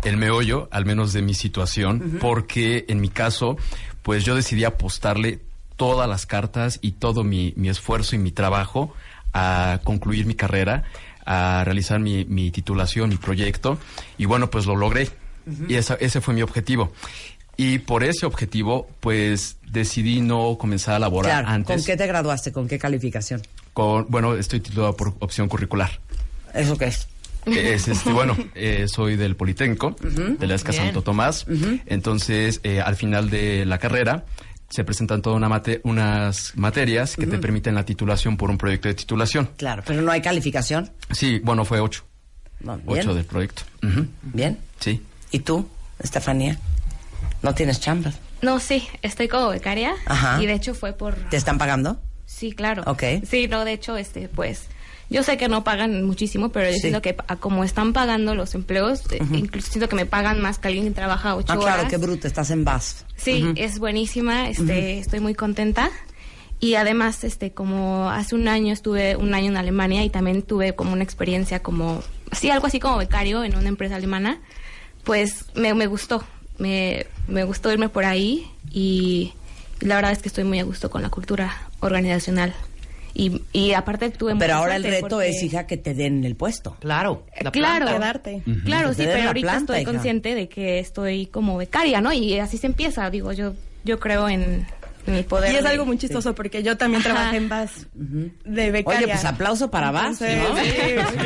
[0.08, 3.56] el meollo, al menos de mi situación, porque en mi caso,
[4.02, 5.40] pues yo decidí apostarle
[5.76, 8.94] todas las cartas y todo mi, mi esfuerzo y mi trabajo
[9.32, 10.84] a concluir mi carrera,
[11.26, 13.78] a realizar mi, mi titulación, mi proyecto.
[14.16, 15.10] Y bueno, pues lo logré.
[15.68, 16.92] Y esa- ese fue mi objetivo.
[17.56, 21.76] Y por ese objetivo, pues decidí no comenzar a laborar Claro, antes.
[21.76, 22.52] ¿Con qué te graduaste?
[22.52, 23.42] ¿Con qué calificación?
[23.72, 25.90] con- bueno, estoy titulado por opción curricular.
[26.54, 27.08] ¿Eso qué es?
[27.46, 30.84] Es, este, bueno, eh, soy del Politécnico, de la ESCA Bien.
[30.84, 31.46] Santo Tomás.
[31.86, 34.24] Entonces, eh, al final de la carrera,
[34.68, 38.88] se presentan todas una mate- unas materias que te permiten la titulación por un proyecto
[38.88, 39.48] de titulación.
[39.56, 40.90] Claro, pero no hay calificación.
[41.12, 42.02] Sí, bueno, fue ocho.
[42.86, 43.62] Ocho del proyecto.
[44.22, 44.58] Bien.
[44.80, 45.02] Sí.
[45.30, 45.68] ¿Y tú,
[46.00, 46.58] Estefanía?
[47.42, 48.12] ¿No tienes chamba?
[48.42, 50.42] No, sí, estoy como becaria Ajá.
[50.42, 51.14] y de hecho fue por...
[51.30, 52.00] ¿Te están pagando?
[52.26, 52.82] Sí, claro.
[52.86, 53.02] Ok.
[53.28, 54.64] Sí, no, de hecho, este, pues,
[55.10, 56.80] yo sé que no pagan muchísimo, pero yo Sí.
[56.80, 60.58] siento que a como están pagando los empleos, eh, incluso siento que me pagan más
[60.58, 61.90] que alguien que trabaja ocho Ah, claro, horas.
[61.90, 63.04] qué bruto, estás en VAS.
[63.16, 65.90] Sí, es buenísima, este, estoy muy contenta.
[66.58, 70.74] Y además, este, como hace un año estuve un año en Alemania y también tuve
[70.74, 72.02] como una experiencia como,
[72.32, 74.40] sí, algo así como becario en una empresa alemana,
[75.04, 76.24] pues me, me gustó,
[76.58, 79.34] me, me gustó irme por ahí y
[79.80, 82.54] la verdad es que estoy muy a gusto con la cultura organizacional.
[83.18, 86.36] Y, y aparte tuve Pero ahora el reto porque- es, hija, que te den el
[86.36, 86.76] puesto.
[86.80, 87.24] Claro.
[87.40, 87.86] la Claro.
[87.86, 87.94] planta.
[87.98, 88.42] Quedarte.
[88.64, 89.90] Claro, sí, pero ahorita planta, estoy hija.
[89.92, 92.12] consciente de que estoy como becaria, ¿no?
[92.12, 94.66] Y así se empieza, digo, yo yo creo en,
[95.06, 95.52] el poder.
[95.52, 97.12] Y es de- algo muy chistoso porque yo también Ajá.
[97.14, 98.98] trabajé en VAS de becaria.
[98.98, 100.10] Oye, pues aplauso para VAS.
[100.10, 100.16] ¿no?
[100.18, 101.22] sí, Oye, sí.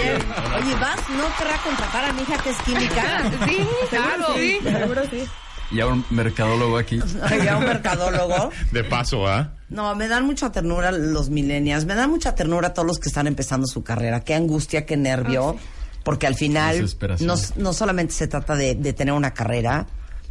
[0.62, 3.32] Oye, VAS no querrá contratar a mi hija que es química.
[3.48, 3.56] Sí,
[3.90, 4.26] claro.
[4.36, 5.24] Sí, seguro sí.
[5.70, 7.00] Y ahora un mercadólogo aquí.
[7.32, 8.50] Oye, un mercadólogo.
[8.72, 9.52] De paso, ¿ah?
[9.68, 13.26] No, me dan mucha ternura los millennials, me dan mucha ternura todos los que están
[13.28, 14.20] empezando su carrera.
[14.20, 15.56] Qué angustia, qué nervio,
[16.02, 16.84] porque al final
[17.20, 19.86] no, no solamente se trata de, de tener una carrera,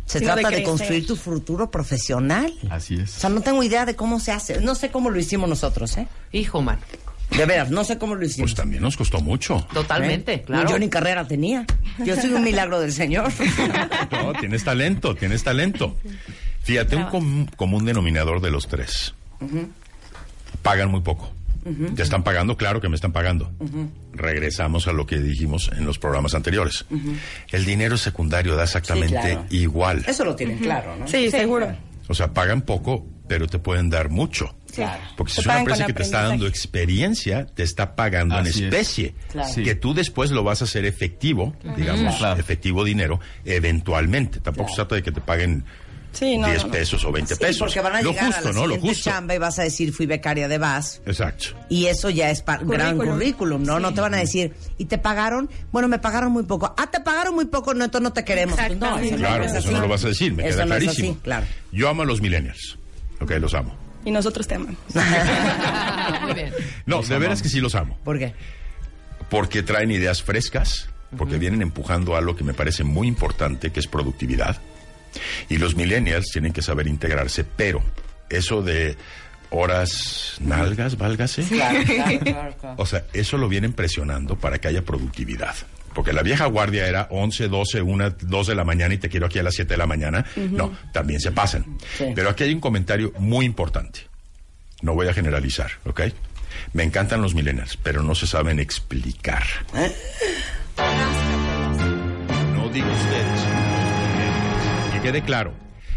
[0.05, 2.51] se Sino trata de, construir tu futuro profesional.
[2.69, 3.11] Así O es.
[3.11, 4.59] sea, no tengo idea de cómo se hace.
[4.59, 6.07] No sé cómo lo hicimos nosotros, ¿eh?
[6.33, 6.79] Hijo, man.
[7.35, 8.51] De veras, no sé cómo lo hicimos.
[8.51, 9.65] Pues también nos costó mucho.
[9.73, 10.41] Totalmente, ¿Eh?
[10.41, 10.69] claro.
[10.69, 11.65] Yo ni carrera tenía.
[12.03, 13.31] Yo soy un milagro del Señor.
[14.11, 15.95] No, tienes talento, tienes talento.
[16.63, 19.13] Fíjate, un com- común denominador de los tres.
[20.61, 21.31] Pagan muy poco.
[21.95, 23.51] Te están pagando, claro que me están pagando.
[24.13, 26.85] Regresamos a lo que dijimos en los programas anteriores.
[27.51, 29.45] El dinero secundario da exactamente Sí, claro.
[29.51, 30.03] igual.
[30.07, 31.07] Eso lo tienen claro, ¿no?
[31.07, 31.67] Sí, seguro.
[32.09, 34.55] O sea, pagan poco, pero te pueden dar mucho.
[34.73, 35.01] Claro.
[35.15, 38.57] Porque si es una empresa que te está dando experiencia, te está pagando en es.
[38.57, 39.13] especie.
[39.31, 39.49] Claro.
[39.63, 42.39] Que tú después lo vas a hacer efectivo, digamos, Claro.
[42.39, 44.39] efectivo dinero, eventualmente.
[44.39, 45.63] Tampoco se trata de que te paguen
[46.11, 46.71] Sí, no, 10 no, no.
[46.73, 47.59] pesos o 20 Sí, pesos.
[47.59, 48.67] porque van a lo llegar justo, a la ¿no?
[48.67, 49.09] Lo justo.
[49.11, 51.01] chamba y vas a decir, fui becaria de VAS.
[51.05, 51.49] Exacto.
[51.69, 53.13] Y eso ya es pa- gran Currículum.
[53.13, 53.79] currículum, ¿no?
[53.79, 55.49] No te van a decir, ¿y te pagaron?
[55.71, 56.73] Bueno, me pagaron muy poco.
[56.77, 58.57] Ah, te pagaron muy poco, no, entonces no te queremos.
[58.59, 60.65] Pues no, eso no Claro, es eso no lo vas a decir, me Eso queda
[60.65, 61.11] no es clarísimo.
[61.11, 61.45] así, claro.
[61.71, 62.77] Yo amo a los millennials.
[63.21, 63.75] Ok, los amo.
[64.03, 64.77] Y nosotros te amamos.
[66.23, 66.53] Muy bien.
[66.85, 67.97] No, de veras que sí los amo.
[68.03, 68.33] ¿Por qué?
[69.29, 73.87] Porque traen ideas frescas, porque vienen empujando algo que me parece muy importante, que es
[73.87, 74.57] productividad.
[75.49, 77.81] Y los millennials tienen que saber integrarse, pero
[78.29, 78.97] eso de
[79.49, 81.43] horas nalgas, válgase.
[81.43, 82.75] Claro, claro, claro, claro.
[82.77, 85.55] O sea, eso lo vienen presionando para que haya productividad.
[85.93, 89.25] Porque la vieja guardia era 11, 12, 1, 2 de la mañana y te quiero
[89.25, 90.25] aquí a las 7 de la mañana.
[90.35, 91.65] No, también se pasan.
[91.97, 92.05] Sí.
[92.15, 94.01] Pero aquí hay un comentario muy importante.
[94.81, 96.01] No voy a generalizar, ¿ok?
[96.73, 99.43] Me encantan los millennials, pero no se saben explicar.
[102.53, 103.48] No digo ustedes.
[104.99, 105.53] Que quede claro,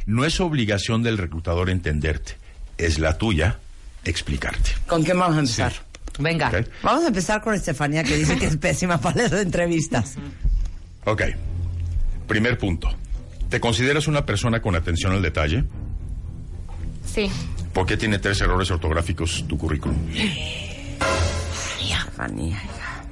[0.06, 2.36] no es obligación del reclutador entenderte,
[2.78, 3.58] es la tuya
[4.04, 4.70] explicarte.
[4.86, 5.72] ¿Con qué vamos a empezar?
[6.20, 6.52] Venga.
[6.84, 10.14] Vamos a empezar con Estefanía, que dice que es pésima para las entrevistas.
[11.04, 11.22] Ok.
[12.28, 12.90] Primer punto.
[13.48, 15.64] ¿Te consideras una persona con atención al detalle?
[17.04, 17.28] Sí.
[17.72, 19.96] ¿Por qué tiene tres errores ortográficos tu currículum?
[21.80, 23.04] Estefanía, hija.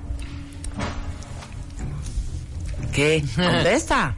[2.92, 3.24] ¿Qué?
[3.34, 4.14] Contesta.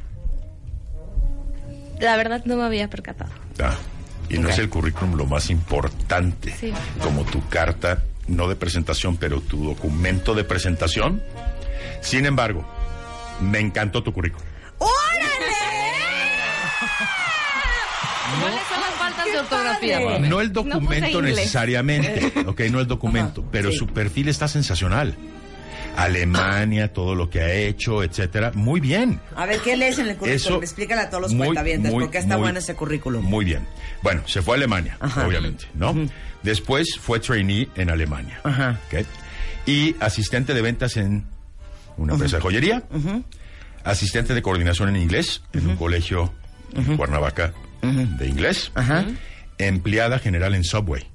[2.03, 3.31] La verdad no me había percatado.
[3.63, 3.77] Ah,
[4.29, 6.73] y no es el currículum lo más importante, Sí.
[7.01, 11.23] como tu carta, no de presentación, pero tu documento de presentación.
[12.01, 12.67] Sin embargo,
[13.41, 14.45] me encantó tu currículum.
[18.41, 20.19] ¿Cuáles son las faltas de ortografía?
[20.21, 23.77] No el documento necesariamente, ok, no el documento, pero sí.
[23.79, 25.15] su perfil está sensacional.
[25.97, 28.53] Alemania, todo lo que ha hecho, etcétera.
[28.55, 29.21] Muy bien.
[29.37, 30.37] A ver, ¿qué lees en el currículum?
[30.37, 33.25] Eso, Explícale a todos los muy, cuentavientes muy, por qué está muy- bueno ese currículum.
[33.25, 33.67] Muy bien.
[34.03, 35.27] Bueno, se fue a Alemania, Ajá.
[35.27, 35.95] obviamente, ¿no?
[36.43, 38.41] Después fue trainee en Alemania.
[38.45, 38.79] Ajá.
[39.67, 41.25] Y asistente de ventas en
[41.97, 42.83] una empresa de joyería.
[43.85, 46.33] Asistente de coordinación en inglés en un colegio
[46.75, 47.53] en Cuernavaca
[47.83, 48.73] de inglés.
[49.59, 51.07] Empleada general en Subway.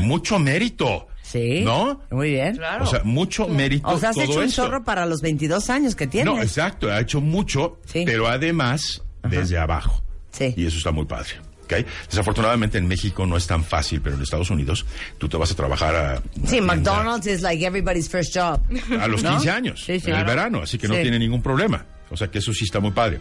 [0.00, 1.08] Mucho mérito.
[1.34, 1.62] Sí.
[1.64, 2.00] ¿No?
[2.10, 2.60] Muy bien.
[2.80, 3.88] O sea, mucho mérito.
[3.88, 4.62] O sea, has todo hecho un esto.
[4.62, 6.32] zorro para los 22 años que tienes.
[6.32, 10.00] No, exacto, ha hecho mucho, pero además desde abajo.
[10.30, 10.54] Sí.
[10.56, 11.30] Y eso está muy padre.
[11.64, 11.72] ¿ok?
[12.08, 14.86] Desafortunadamente en México no es tan fácil, pero en Estados Unidos
[15.18, 18.60] tú te vas a trabajar a, Sí, tienda McDonald's is like everybody's first job.
[19.00, 19.30] a los ¿No?
[19.30, 20.10] 15 años, Sí, sí.
[20.10, 20.26] en el Claro.
[20.26, 21.84] verano, así que no tiene ningún problema.
[22.10, 23.20] O sea que eso sí está muy padre.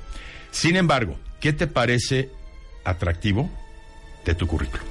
[0.52, 2.30] Sin embargo, ¿qué te parece
[2.84, 3.50] atractivo
[4.26, 4.86] de tu currículum?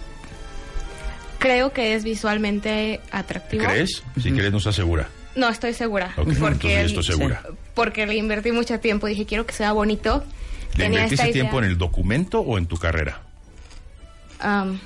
[1.43, 3.65] Creo que es visualmente atractivo.
[3.65, 4.03] ¿Crees?
[4.23, 5.09] Si crees, nos asegura.
[5.35, 6.13] No, estoy segura.
[6.17, 7.43] Ok, entonces ya estoy segura.
[7.75, 9.07] Porque le invertí mucho tiempo.
[9.09, 10.23] Dije, quiero que sea bonito.
[10.77, 11.33] ¿Le Tenía invertiste esta idea.
[11.33, 13.23] tiempo en el documento o en tu carrera?
[14.41, 14.79] Am,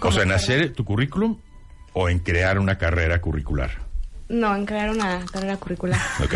[0.00, 1.38] O sea, en hacer tu currículum
[1.92, 3.70] o en crear una carrera curricular.
[4.28, 6.00] no, en crear una carrera curricular.
[6.22, 6.34] Ok.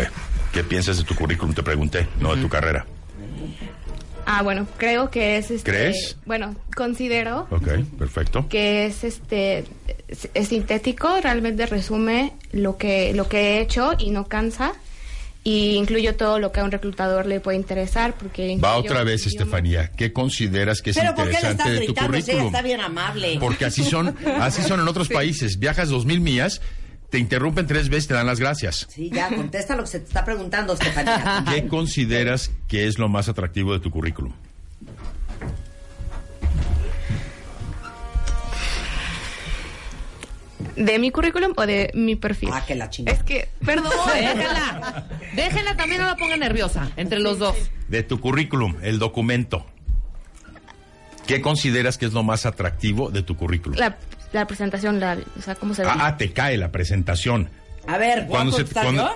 [0.53, 1.53] ¿Qué piensas de tu currículum?
[1.53, 2.85] Te pregunté, no de tu carrera.
[4.25, 5.71] Ah, bueno, creo que es este.
[5.71, 6.17] ¿Crees?
[6.25, 7.67] Bueno, considero Ok,
[7.97, 8.47] perfecto.
[8.49, 9.65] que es este
[10.07, 14.73] es, es sintético, realmente resume lo que lo que he hecho y no cansa
[15.45, 19.25] y incluyo todo lo que a un reclutador le puede interesar porque Va otra vez,
[19.27, 19.91] Estefanía.
[19.91, 22.11] ¿Qué consideras que es Pero ¿por qué le interesante estás de tu gritando?
[22.11, 22.45] Currículum?
[22.47, 23.37] está bien amable.
[23.41, 25.59] Porque así son, así son en otros países.
[25.59, 26.61] Viajas dos mil millas,
[27.13, 28.87] te interrumpen tres veces, te dan las gracias.
[28.89, 31.45] Sí, ya, contesta lo que se te está preguntando, Estefanía.
[31.53, 34.33] ¿Qué consideras que es lo más atractivo de tu currículum?
[40.75, 42.49] de mi currículum o de mi perfil.
[42.51, 43.15] Ah, que la chingada.
[43.15, 43.91] Es que, perdón.
[44.11, 45.07] Déjala.
[45.35, 46.89] Déjenla también, no la ponga nerviosa.
[46.95, 47.55] Entre los dos.
[47.89, 49.67] De tu currículum, el documento.
[51.27, 53.77] ¿Qué consideras que es lo más atractivo de tu currículum?
[53.77, 53.99] La,
[54.33, 55.89] la presentación, la, o sea, cómo se ve.
[55.89, 57.49] Ah, ah, te cae la presentación.
[57.87, 58.65] A ver, ¿puedo Cuando se,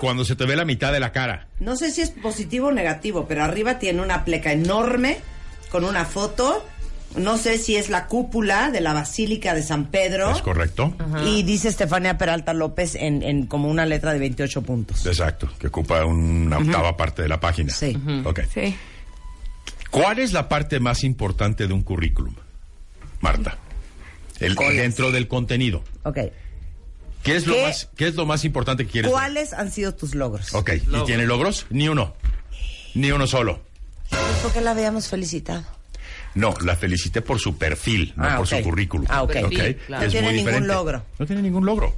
[0.00, 1.48] cuando, se te ve la mitad de la cara.
[1.58, 5.18] No sé si es positivo o negativo, pero arriba tiene una pleca enorme
[5.70, 6.64] con una foto.
[7.16, 10.30] No sé si es la cúpula de la Basílica de San Pedro.
[10.30, 10.94] ¿Es correcto?
[11.24, 15.06] Y dice Estefania Peralta López en, en como una letra de 28 puntos.
[15.06, 17.72] Exacto, que ocupa una octava parte de la página.
[17.72, 17.96] Sí.
[18.24, 18.40] Ok.
[18.52, 18.76] Sí.
[19.90, 22.34] ¿Cuál es la parte más importante de un currículum,
[23.20, 23.56] Marta?
[24.40, 25.82] El, dentro del contenido.
[26.04, 26.18] Ok.
[27.22, 29.10] ¿Qué es, lo ¿Qué- más, ¿Qué es lo más importante que quieres?
[29.10, 29.18] ver?
[29.20, 30.54] ¿Cuáles han sido tus logros?
[30.54, 31.66] Ok, ¿y tiene logros?
[31.70, 32.14] Ni uno.
[32.94, 33.60] Ni uno solo.
[34.08, 35.64] Pues porque la habíamos felicitado.
[36.34, 38.50] No, la felicité por su perfil, no Ah, por ok.
[38.58, 39.06] su currículum.
[39.10, 39.30] Ah, ok.
[39.30, 40.02] Ok, Perfil, claro.
[40.06, 40.74] Es No tiene muy ningún diferente.
[40.74, 41.04] logro.
[41.18, 41.94] No tiene ningún logro.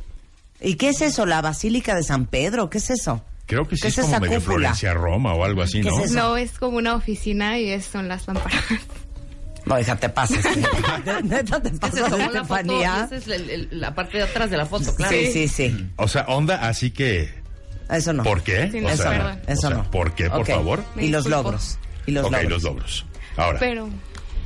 [0.61, 1.27] ¿Y qué es eso?
[1.27, 2.71] ¿La Basílica de San Pedro?
[2.71, 3.23] ¿Qué es eso?
[3.47, 4.55] Creo que sí ¿Qué es es como esa medio cúpula?
[4.57, 5.99] Florencia Roma o algo así, ¿Qué ¿no?
[6.01, 6.15] es eso?
[6.19, 8.63] No, es como una oficina y es, son las lámparas.
[9.67, 10.45] No, hija, te pasas.
[11.25, 13.05] Neta, te Se pasas, tomó la foto y Estefanía.
[13.05, 15.13] esa es el- el- la parte de atrás de la foto, claro.
[15.17, 15.91] Sí, sí, sí.
[15.97, 17.39] O sea, onda, así que...
[17.91, 18.23] Eso no.
[18.23, 18.71] ¿Por qué?
[18.71, 19.41] Sí, O no, sea, perdón.
[19.47, 19.91] o Eso sea, no.
[19.91, 20.47] ¿Por qué, por Ok.
[20.49, 20.85] favor?
[20.97, 21.51] Y los disculpo.
[21.51, 21.79] logros.
[22.07, 22.51] Y los ok, logros.
[22.51, 23.07] los logros.
[23.37, 23.89] Ahora, Pero,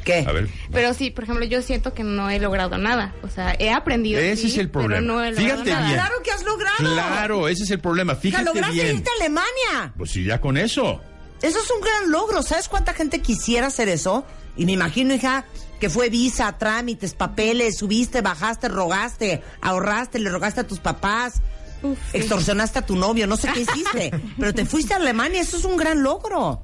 [0.04, 0.24] ¿Qué?
[0.26, 0.48] a ver.
[0.72, 3.14] pero sí, por ejemplo, yo siento que no he logrado nada.
[3.22, 4.20] O sea, he aprendido.
[4.20, 5.00] Ese sí, es el problema.
[5.00, 5.86] Pero no he logrado Fíjate nada.
[5.86, 5.94] bien.
[5.98, 6.76] Claro que has logrado.
[6.78, 8.14] Claro, ese es el problema.
[8.14, 8.96] Fíjate lograste bien.
[8.96, 9.92] irte a Alemania.
[9.96, 11.00] Pues sí, ya con eso.
[11.44, 12.42] Eso es un gran logro.
[12.42, 14.24] ¿Sabes cuánta gente quisiera hacer eso?
[14.56, 15.44] Y me imagino, hija,
[15.78, 21.34] que fue visa, trámites, papeles, subiste, bajaste, rogaste, ahorraste, le rogaste a tus papás,
[21.82, 22.16] Uf, sí.
[22.18, 24.10] extorsionaste a tu novio, no sé qué hiciste.
[24.38, 26.62] pero te fuiste a Alemania, eso es un gran logro.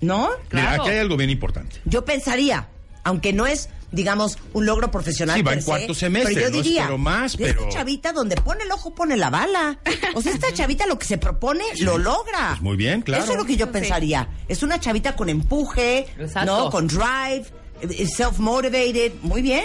[0.00, 0.28] ¿No?
[0.28, 0.82] Mira, Claro.
[0.82, 1.76] aquí hay algo bien importante.
[1.84, 2.68] Yo pensaría,
[3.04, 5.36] aunque no es, digamos, un logro profesional.
[5.36, 8.12] Sí, va en se, cuarto semestre, pero yo no diría, espero más, pero- Esta chavita
[8.12, 9.78] donde pone el ojo pone la bala.
[10.14, 12.48] O sea, esta chavita lo que se propone lo logra.
[12.50, 13.22] Pues muy bien, claro.
[13.24, 13.72] Eso es lo que yo Sí.
[13.72, 14.28] pensaría.
[14.48, 16.64] Es una chavita con empuje, Exacto.
[16.64, 16.70] ¿no?
[16.70, 17.44] Con drive,
[17.82, 19.12] eh, self-motivated.
[19.22, 19.64] Muy bien.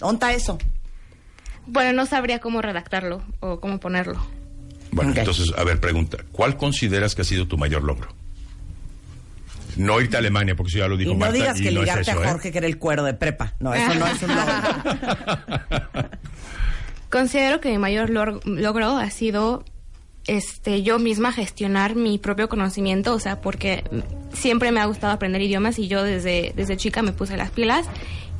[0.00, 0.58] ¿Onta eso?
[1.66, 4.18] Bueno, no sabría cómo redactarlo o cómo ponerlo.
[4.92, 6.18] Bueno, entonces, a ver, pregunta.
[6.32, 8.08] ¿Cuál consideras que ha sido tu mayor logro?
[9.76, 11.34] No irte a Alemania, porque eso ya lo dijo y no Marta.
[11.34, 12.28] digas y que no es ligarte eso, a ¿eh?
[12.28, 13.54] Jorge que era el cuero de prepa.
[13.60, 16.08] No, eso no es un logro.
[17.10, 19.64] Considero que mi mayor logro ha sido
[20.26, 23.82] este yo misma gestionar mi propio conocimiento, o sea, porque
[24.32, 27.86] siempre me ha gustado aprender idiomas y yo desde, desde chica me puse las pilas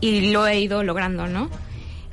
[0.01, 1.51] y lo he ido logrando, ¿no?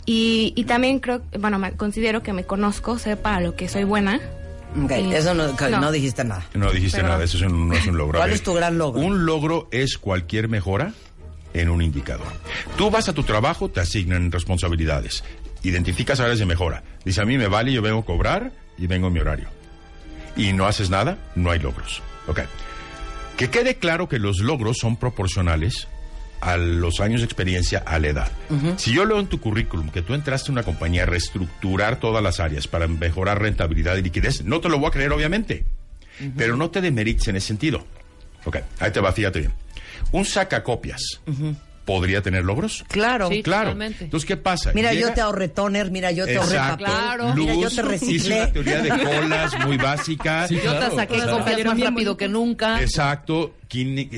[0.06, 3.84] Y, y también creo, bueno, me, considero que me conozco, sé para lo que soy
[3.84, 4.19] buena.
[4.84, 5.48] Ok, eso no,
[5.80, 6.45] no dijiste nada.
[6.53, 8.19] No dijiste nada, eso es un- no es un logro.
[8.19, 9.02] ¿Cuál ver, es tu gran logro?
[9.02, 10.94] Un logro es cualquier mejora
[11.53, 12.27] en un indicador.
[12.77, 15.23] Tú vas a tu trabajo, te asignan responsabilidades,
[15.64, 16.84] identificas áreas de mejora.
[17.06, 19.48] Dice, a mí me vale, yo vengo a cobrar y vengo en mi horario.
[20.35, 22.03] y no haces nada, no hay logros.
[22.27, 22.41] Ok.
[23.38, 25.88] Que quede claro que los logros son proporcionales
[26.41, 28.31] a los años de experiencia, a la edad.
[28.77, 32.23] Si yo leo en tu currículum que tú entraste a una compañía a reestructurar todas
[32.23, 35.65] las áreas para mejorar rentabilidad y liquidez, no te lo voy a creer, obviamente.
[36.35, 37.85] Pero no te demerites en ese sentido.
[38.45, 39.53] Ok, ahí te va, fíjate bien.
[40.11, 41.22] Un sacacopias
[41.88, 42.84] podría tener logros.
[42.89, 43.30] Claro.
[43.30, 43.69] Sí, claro.
[43.72, 44.03] totalmente.
[44.03, 44.72] Entonces, ¿qué pasa?
[44.76, 46.85] Mira, yo te ahorré toner, mira, yo te ahorré Exacto.
[46.85, 47.34] papel.
[47.35, 48.35] Mira, yo Luz, te hice reciclé.
[48.43, 50.47] una teoría de colas muy básica.
[50.47, 52.81] Yo te saqué copias más rápido que nunca.
[52.84, 53.55] Exacto,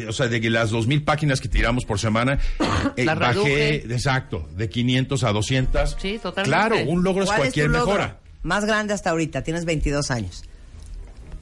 [0.07, 2.39] o sea, de que las dos mil páginas que tiramos por semana,
[2.97, 3.75] eh, Las bajé, reduje.
[3.93, 5.97] exacto, de 500 a 200.
[6.01, 6.49] Sí, totalmente.
[6.49, 7.85] Claro, un logro es ¿Cuál cualquier tu logro?
[7.93, 8.17] mejora.
[8.41, 10.43] Más grande hasta ahorita, tienes 22 años.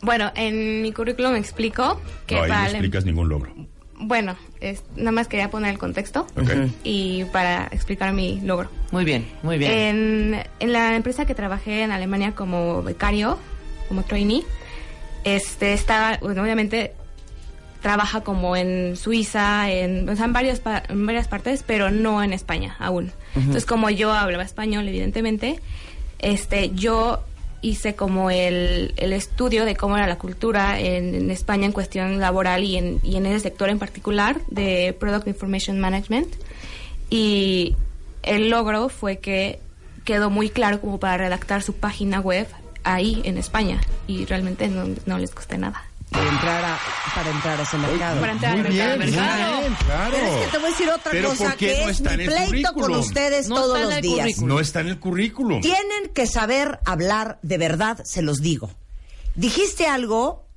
[0.01, 3.53] Bueno, en mi currículum explico que No, ahí no explicas ningún logro.
[3.99, 6.51] Bueno, es- nada más quería poner el contexto Ok.
[6.83, 8.69] y para explicar mi logro.
[8.91, 9.71] Muy bien, muy bien.
[9.71, 13.39] En, en la empresa que trabajé en Alemania como becario,
[13.87, 14.43] como trainee,
[15.23, 16.93] este estaba, bueno, obviamente
[17.81, 22.21] trabaja como en Suiza, en, o sea, en, varias, pa- en varias partes, pero no
[22.23, 23.11] en España aún.
[23.35, 25.59] Entonces, como yo hablaba español, evidentemente,
[26.19, 27.23] este, yo
[27.61, 32.63] hice como el, el estudio de cómo era la cultura en, España en cuestión laboral
[32.63, 36.33] y en, y en ese sector en particular de Product Information Management.
[37.09, 37.75] Y
[38.23, 39.59] el logro fue que
[40.05, 42.47] quedó muy claro como para redactar su página web
[42.83, 45.83] ahí en España y realmente no, no les costé nada.
[46.09, 46.79] Para entrar a,
[47.15, 48.19] para entrar a ese mercado.
[48.21, 48.73] Para entrar al mercado.
[48.73, 49.59] bien, muy mercado.
[49.59, 50.11] bien, claro.
[50.13, 52.01] Pero es que te voy a decir otra Pero cosa ¿por qué que no es
[52.01, 54.17] mi pleito con ustedes No todos los días.
[54.19, 54.49] currículum.
[54.49, 55.61] No está en el currículum.
[55.61, 58.69] Tienen que saber hablar de verdad, se los digo.
[59.35, 60.47] Dijiste algo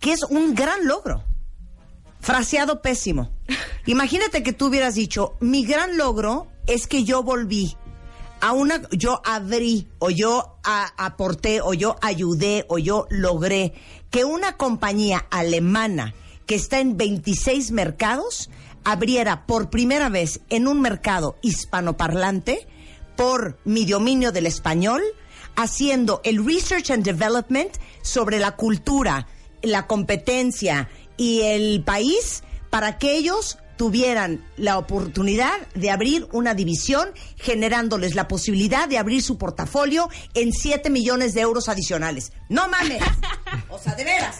[0.00, 1.24] que es un gran logro.
[2.20, 3.30] Fraseado pésimo.
[3.86, 7.76] Imagínate que tú hubieras dicho, mi gran logro es que yo volví
[8.42, 13.74] a una, yo abrí, o yo a- aporté, o yo ayudé, o yo logré
[14.10, 16.14] que una compañía alemana
[16.46, 18.50] que está en 26 mercados
[18.84, 22.66] abriera por primera vez en un mercado hispanoparlante
[23.16, 25.02] por mi dominio del español,
[25.54, 27.72] haciendo el research and development
[28.02, 29.26] sobre la cultura,
[29.62, 37.08] la competencia y el país para que ellos tuvieran la oportunidad de abrir una división,
[37.38, 42.30] generándoles la posibilidad de abrir su portafolio en 7 millones de euros adicionales.
[42.50, 43.02] ¡No mames!
[43.70, 44.36] O sea, de veras.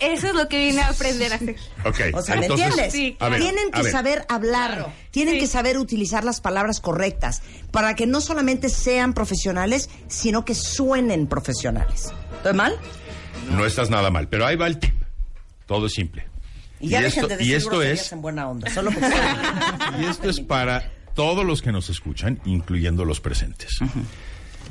[0.00, 1.54] Eso es lo que vine a aprender a hacer.
[1.84, 2.92] Ok, O sea, ¿me entonces, entiendes?
[2.92, 5.40] Sí, ver, tienen que saber hablar, tienen Sí.
[5.42, 11.28] que saber utilizar las palabras correctas para que no solamente sean profesionales, sino que suenen
[11.28, 12.12] profesionales.
[12.38, 12.76] ¿Estoy mal?
[13.52, 14.96] No estás nada mal, pero ahí va el tip.
[15.66, 16.26] Todo es simple.
[16.80, 19.10] Y ya dejen esto, de y decir esto groserías es en buena onda, solo porque
[20.00, 23.78] y esto es para todos los que nos escuchan, incluyendo los presentes.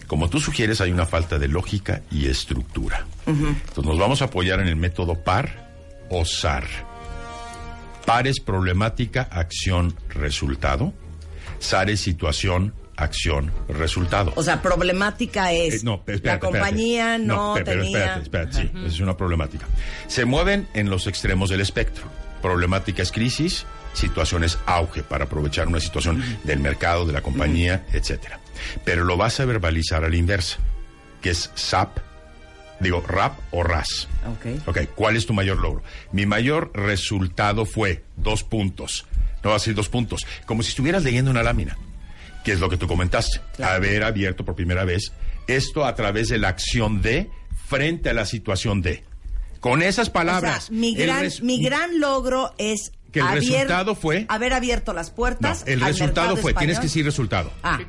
[0.08, 3.06] Como tú sugieres, hay una falta de lógica y estructura.
[3.28, 5.70] Entonces nos vamos a apoyar en el método PAR
[6.10, 6.66] o SAR.
[8.06, 10.94] PAR es problemática, acción, resultado.
[11.60, 12.74] SAR es situación,
[13.04, 14.34] acción, resultado.
[14.36, 16.40] O sea, problemática es Eh, no, espérate, la espérate.
[16.60, 18.16] compañía no, pero tenía...
[18.16, 19.66] espérate, espérate, sí, esa es una problemática.
[20.08, 22.06] Se mueven en los extremos del espectro.
[22.42, 27.86] Problemática es crisis, situación es auge para aprovechar una situación del mercado, de la compañía,
[27.92, 28.40] etcétera.
[28.86, 30.58] Pero lo vas a verbalizar a la inversa,
[31.22, 31.98] que es SAP,
[32.80, 34.08] digo, RAP o RAS.
[34.26, 34.68] Ok.
[34.68, 35.84] Ok, ¿cuál es tu mayor logro?
[36.14, 39.06] Mi mayor resultado fue dos puntos.
[39.44, 40.26] No va a ser dos puntos.
[40.46, 41.78] Como si estuvieras leyendo una lámina,
[42.44, 43.42] que es lo que tú comentaste.
[43.64, 45.12] Haber abierto por primera vez
[45.48, 47.30] esto a través de la acción de
[47.68, 49.04] frente a la situación de.
[49.60, 50.66] Con esas palabras.
[50.66, 54.26] O sea, mi el gran, res- mi gran logro es Que el haber- resultado fue-
[54.30, 55.64] haber abierto las No, puertas.
[55.68, 57.52] el al resultado fue, tienes que decir resultado.
[57.64, 57.80] Ah,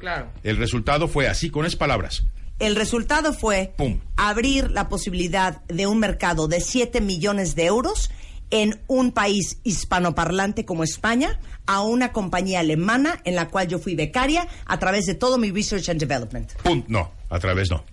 [0.42, 2.24] El resultado fue así, con esas palabras.
[2.58, 4.00] el resultado fue Pum.
[4.16, 8.10] abrir la posibilidad de un mercado de 7 millones de euros
[8.50, 13.94] en un país hispanoparlante como España a una compañía alemana en la cual yo fui
[13.94, 16.52] becaria a través de todo mi research and development.
[16.62, 16.86] Punto.
[16.88, 17.84] No, a través no.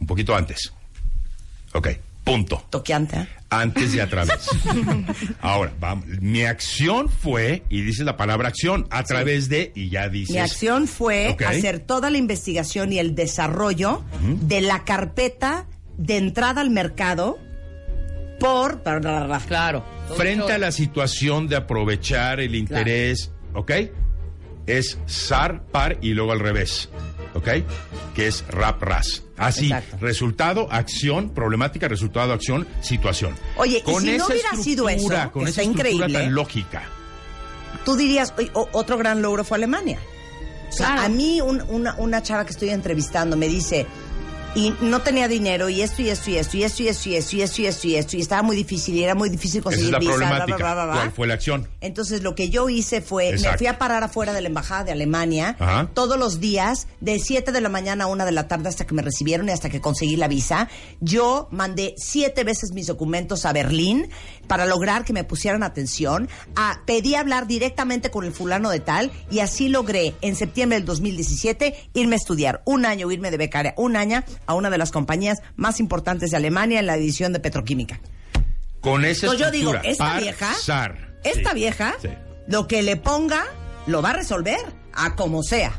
[0.00, 0.72] Un poquito antes.
[1.72, 1.88] Ok,
[2.22, 2.64] punto.
[2.70, 3.28] Toqueante, ¿eh?
[3.50, 4.48] Antes y a través.
[5.40, 6.06] Ahora, vamos.
[6.06, 10.34] Mi acción fue, y dices la palabra acción, a través de, y ya dices.
[10.34, 14.04] Mi acción fue hacer toda la investigación y el desarrollo
[14.42, 15.66] de la carpeta
[15.98, 17.38] de entrada al mercado
[18.40, 18.82] por...
[19.46, 19.84] Claro.
[20.16, 23.70] Frente a la situación de aprovechar el interés, ¿ok?
[24.66, 26.88] Es SAR, par y luego al revés,
[27.34, 27.48] ¿ok?
[28.14, 29.22] Que es RAP, RAS.
[29.36, 29.96] Así, Exacto.
[30.00, 33.34] resultado, acción, problemática, resultado, acción, situación.
[33.56, 36.34] Oye, y con si no esa hubiera sido eso, estructura, con que esa increíble, tan
[36.34, 36.82] lógica.
[37.84, 39.98] Tú dirías, "Oye, o- otro gran logro fue Alemania.
[40.68, 41.02] O sea, Claro.
[41.02, 43.86] a mí un- una, una chava que estoy entrevistando me dice,
[44.54, 47.14] y no tenía dinero y esto y esto y esto y esto y esto y
[47.16, 49.60] esto y esto y esto y esto y estaba muy difícil y era muy difícil
[49.60, 50.56] Esa es conseguir la visa, bla, problemática.
[50.56, 50.94] bla, bla, bla, bla.
[51.02, 51.68] ¿Cuál fue la acción?
[51.80, 54.92] Entonces lo que yo hice fue, me fui a parar afuera de la embajada de
[54.92, 55.90] Alemania Ajá.
[55.92, 58.94] todos los días de 7 de la mañana a 1 de la tarde hasta que
[58.94, 60.68] me recibieron y hasta que conseguí la visa.
[61.00, 64.08] Yo mandé siete veces mis documentos a Berlín
[64.46, 66.28] para lograr que me pusieran atención.
[66.54, 70.86] A, pedí hablar directamente con el fulano de tal y así logré en septiembre del
[70.86, 74.90] 2017 irme a estudiar un año, irme de becaria un año a una de las
[74.90, 78.00] compañías más importantes de Alemania en la división de petroquímica.
[78.80, 80.52] Con esa Entonces yo digo, estructura, esta vieja,
[81.24, 81.54] esta Sí.
[81.54, 82.08] vieja, Sí.
[82.48, 83.44] lo que le ponga,
[83.86, 84.60] lo va a resolver,
[84.92, 85.72] a como sea.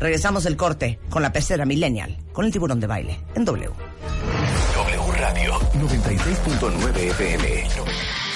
[0.00, 3.70] Regresamos el corte con la pecera millennial, con el tiburón de baile, en W.
[3.70, 7.64] W Radio 96.9 FM.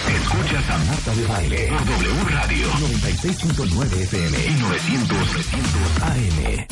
[0.09, 5.19] Escuchas a Marta de Baile por W Radio 96.9 FM y 900
[6.03, 6.67] AM.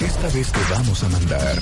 [0.00, 1.58] Esta vez te vamos a mandar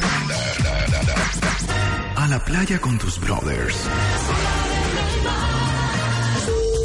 [2.17, 3.77] a la playa con tus brothers.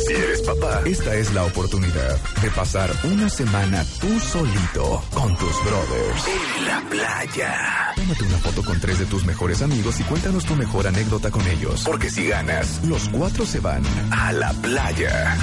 [0.09, 5.63] Si eres papá, esta es la oportunidad de pasar una semana tú solito con tus
[5.63, 6.23] brothers.
[6.27, 7.93] En la playa.
[7.95, 11.45] Tómate una foto con tres de tus mejores amigos y cuéntanos tu mejor anécdota con
[11.45, 11.83] ellos.
[11.85, 15.37] Porque si ganas, los cuatro se van a la playa.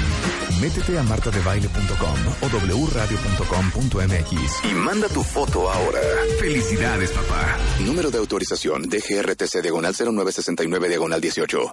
[0.61, 2.47] Métete a martadebaile.com o
[2.89, 6.01] wradio.com.mx y manda tu foto ahora.
[6.41, 7.57] Felicidades, papá.
[7.85, 11.73] Número de autorización DGRTC diagonal 0969 diagonal 18.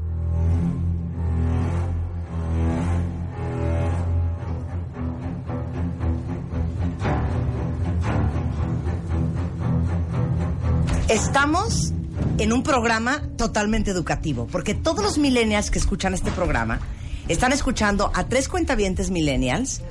[11.11, 11.91] Estamos
[12.37, 16.79] en un programa totalmente educativo, porque todos los millennials que escuchan este programa
[17.27, 19.81] están escuchando a tres cuentavientes millennials,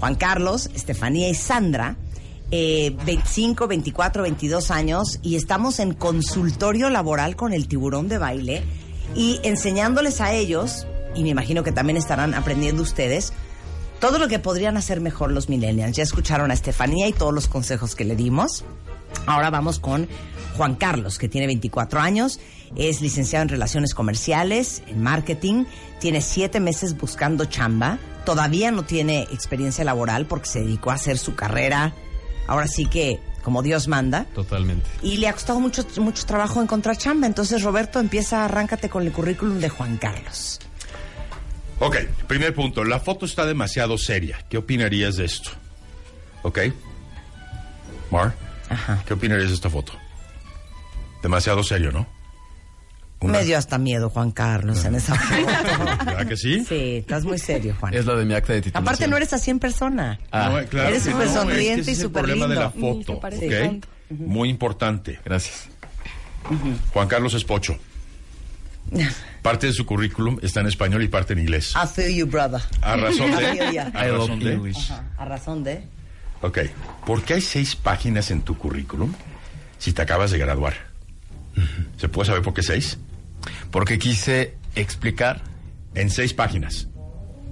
[0.00, 1.96] Juan Carlos, Estefanía y Sandra,
[2.50, 8.62] eh, 25, 24, 22 años, y estamos en consultorio laboral con el tiburón de baile
[9.14, 13.32] y enseñándoles a ellos, y me imagino que también estarán aprendiendo ustedes,
[13.98, 15.96] todo lo que podrían hacer mejor los millennials.
[15.96, 18.62] Ya escucharon a Estefanía y todos los consejos que le dimos.
[19.24, 20.06] Ahora vamos con
[20.56, 22.40] Juan Carlos, que tiene 24 años,
[22.74, 25.64] es licenciado en Relaciones Comerciales, en Marketing,
[26.00, 31.18] tiene siete meses buscando chamba, todavía no tiene experiencia laboral porque se dedicó a hacer
[31.18, 31.94] su carrera,
[32.46, 34.84] ahora sí que como Dios manda, Totalmente.
[35.02, 37.28] y le ha costado mucho, mucho trabajo encontrar chamba.
[37.28, 40.58] Entonces, Roberto, empieza, arráncate con el currículum de Juan Carlos.
[41.78, 41.96] Ok,
[42.26, 42.82] primer punto.
[42.82, 44.44] La foto está demasiado seria.
[44.48, 45.50] ¿Qué opinarías de esto?
[46.42, 46.58] Ok.
[48.10, 48.34] Mar,
[49.06, 49.92] ¿qué opinarías de esta foto?
[51.22, 52.06] Demasiado serio, ¿no?
[53.22, 56.04] Me dio hasta miedo, Juan Carlos, en esa foto.
[56.04, 56.64] ¿Verdad que sí?
[56.64, 57.94] Sí, estás muy serio, Juan.
[57.94, 58.84] Es la de mi acta de titulación.
[58.86, 60.18] Aparte, no eres así en persona.
[60.30, 60.50] Ah.
[60.50, 62.60] No, claro Eres súper no, es que sonriente ese y es el súper problema lindo.
[62.60, 63.66] de la foto, parece ¿ok?
[63.66, 63.88] tanto.
[64.10, 65.18] Muy importante.
[65.24, 65.68] Gracias.
[66.92, 67.76] Juan Carlos es pocho.
[69.42, 71.72] Parte de su currículum está en español y parte en inglés.
[71.74, 72.60] I feel you, brother.
[72.82, 73.78] A razón I feel de...
[73.80, 74.72] A razón de...
[74.76, 75.82] Ajá, A razón de.
[76.42, 76.58] Ok.
[77.06, 79.12] ¿Por qué hay seis páginas en tu currículum
[79.78, 80.74] si te acabas de graduar?
[81.96, 82.98] ¿Se puede saber por qué seis?
[83.70, 85.40] Porque quise explicar.
[85.94, 86.88] En seis páginas.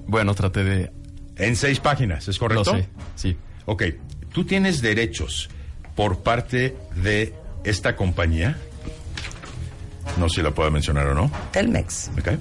[0.07, 0.93] Bueno, traté de.
[1.37, 2.73] En seis páginas, ¿es correcto?
[2.75, 3.37] Lo sé, sí.
[3.65, 3.85] Ok.
[4.33, 5.49] ¿Tú tienes derechos
[5.97, 7.33] por parte de
[7.65, 8.59] esta compañía?
[10.19, 11.31] No sé si la puedo mencionar o no.
[11.53, 12.11] Telmex.
[12.19, 12.39] Ok.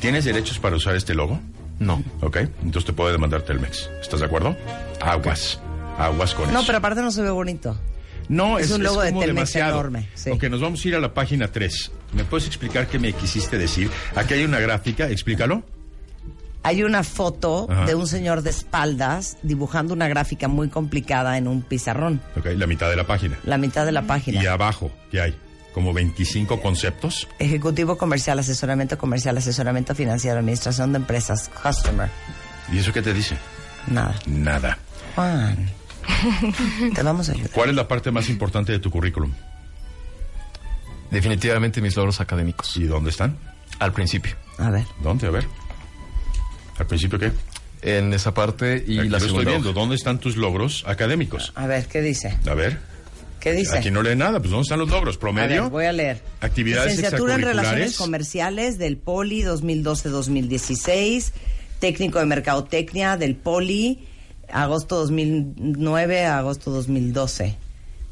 [0.00, 1.40] ¿Tienes derechos para usar este logo?
[1.78, 2.02] No.
[2.20, 2.38] Ok.
[2.62, 3.88] Entonces te puede demandar Telmex.
[4.00, 4.56] ¿Estás de acuerdo?
[5.00, 5.60] Aguas.
[5.96, 6.66] Aguas con No, eso.
[6.66, 7.78] pero aparte no se ve bonito.
[8.28, 9.72] No, Es es, un logo de como demasiado.
[9.72, 10.30] enorme, sí.
[10.30, 11.90] Ok, nos vamos a ir a la página 3.
[12.12, 13.90] ¿Me puedes explicar qué me quisiste decir?
[14.14, 15.62] Aquí hay una gráfica, explícalo.
[16.62, 17.86] Hay una foto Ajá.
[17.86, 22.20] de un señor de espaldas dibujando una gráfica muy complicada en un pizarrón.
[22.36, 23.38] Ok, la mitad de la página.
[23.44, 24.42] La mitad de la página.
[24.42, 25.36] Y abajo, ¿qué hay?
[25.72, 27.28] Como 25 conceptos.
[27.38, 32.10] Ejecutivo comercial, asesoramiento comercial, asesoramiento financiero, administración de empresas, customer.
[32.72, 33.36] ¿Y eso qué te dice?
[33.86, 34.14] Nada.
[34.26, 34.76] Nada.
[35.14, 35.70] Juan,
[36.94, 37.50] te vamos a ayudar.
[37.50, 39.32] ¿Cuál es la parte más importante de tu currículum?
[41.10, 42.76] Definitivamente mis logros académicos.
[42.76, 43.36] ¿Y dónde están?
[43.78, 44.34] Al principio.
[44.58, 44.84] A ver.
[45.02, 45.26] ¿Dónde?
[45.26, 45.46] A ver.
[46.78, 47.32] ¿Al principio qué?
[47.82, 49.70] En esa parte y Aquí la lo estoy segunda viendo.
[49.70, 49.80] hoja.
[49.80, 51.52] ¿Dónde están tus logros académicos?
[51.54, 52.36] A ver, ¿qué dice?
[52.48, 52.78] A ver.
[53.40, 53.78] ¿Qué ¿Qué dice?
[53.78, 55.16] Aquí no lee nada, pues ¿dónde están los logros?
[55.16, 55.62] A ¿Promedio?
[55.62, 56.20] ver, voy a leer.
[56.40, 57.96] Actividades Licenciatura en Relaciones.
[57.96, 61.30] Comerciales del Poli 2012-2016.
[61.78, 64.07] Técnico de Mercadotecnia del Poli,
[64.52, 67.56] agosto 2009 a agosto 2012.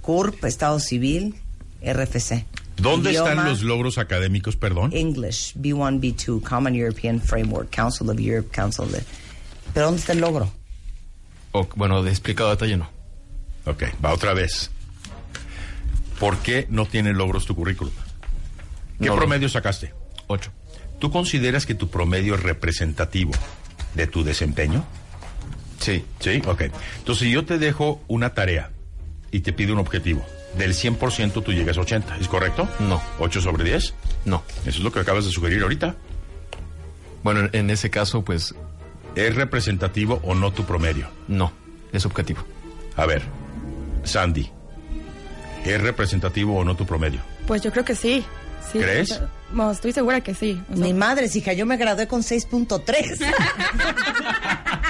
[0.03, 1.35] CURP, Estado Civil,
[1.83, 2.45] RFC.
[2.77, 4.91] ¿Dónde Idioma, están los logros académicos, perdón?
[4.93, 9.03] English, B1, B2, Common European Framework, Council of Europe, Council de...
[9.73, 10.51] ¿Pero dónde está el logro?
[11.53, 12.89] O, bueno, de explicado detalle no.
[13.65, 14.71] Ok, va otra vez.
[16.21, 17.93] ¿Por qué no tiene logros tu currículum?
[19.01, 19.17] ¿Qué No.
[19.17, 19.93] promedio sacaste?
[20.27, 20.51] Ocho.
[20.99, 23.33] ¿Tú consideras que tu promedio es representativo
[23.95, 24.85] de tu desempeño?
[25.81, 26.05] Sí.
[26.21, 26.63] Sí, ok.
[26.99, 28.71] Entonces, si yo te dejo una tarea
[29.31, 30.25] y te pido un objetivo,
[30.57, 32.69] del 100% tú llegas a 80, ¿es correcto?
[32.81, 33.03] No.
[33.19, 33.95] ¿8 sobre 10?
[34.25, 34.43] No.
[34.61, 35.97] Eso es lo que acabas de sugerir ahorita.
[37.23, 38.55] Bueno, en ese caso, pues...
[39.17, 41.09] ¿Es representativo o no tu promedio?
[41.27, 41.51] No,
[41.91, 42.45] es objetivo.
[42.97, 43.23] A ver,
[44.05, 44.51] Sandy,
[45.65, 47.21] ¿es representativo o no tu promedio?
[47.47, 48.25] Pues yo creo que sí.
[48.71, 49.21] sí ¿Crees?
[49.53, 50.63] no, estoy segura que sí.
[50.71, 53.33] o sea, Mi madre, hija, yo me gradué con 6.3.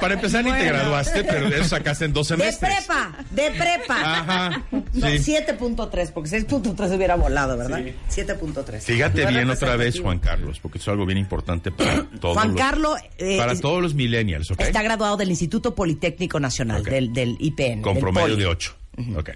[0.00, 2.74] Para empezar, ni te graduaste, pero de eso sacaste en dos De semestres.
[2.86, 3.94] prepa, de prepa.
[4.18, 5.32] Ajá, No, sí.
[5.34, 7.80] 7.3, porque 6.3 hubiera volado, ¿verdad?
[8.10, 8.80] 7.3.
[8.80, 10.00] Fíjate bien otra vez.
[10.00, 13.52] Juan Carlos, porque eso es algo bien importante para todos Juan los, Carlos eh, para
[13.52, 14.60] es- todos los millennials, ¿ok?
[14.62, 17.82] está graduado del Instituto Politécnico Nacional, del, del IPN.
[17.82, 18.36] Con del promedio Poli.
[18.36, 18.74] de 8.
[19.16, 19.30] Ok.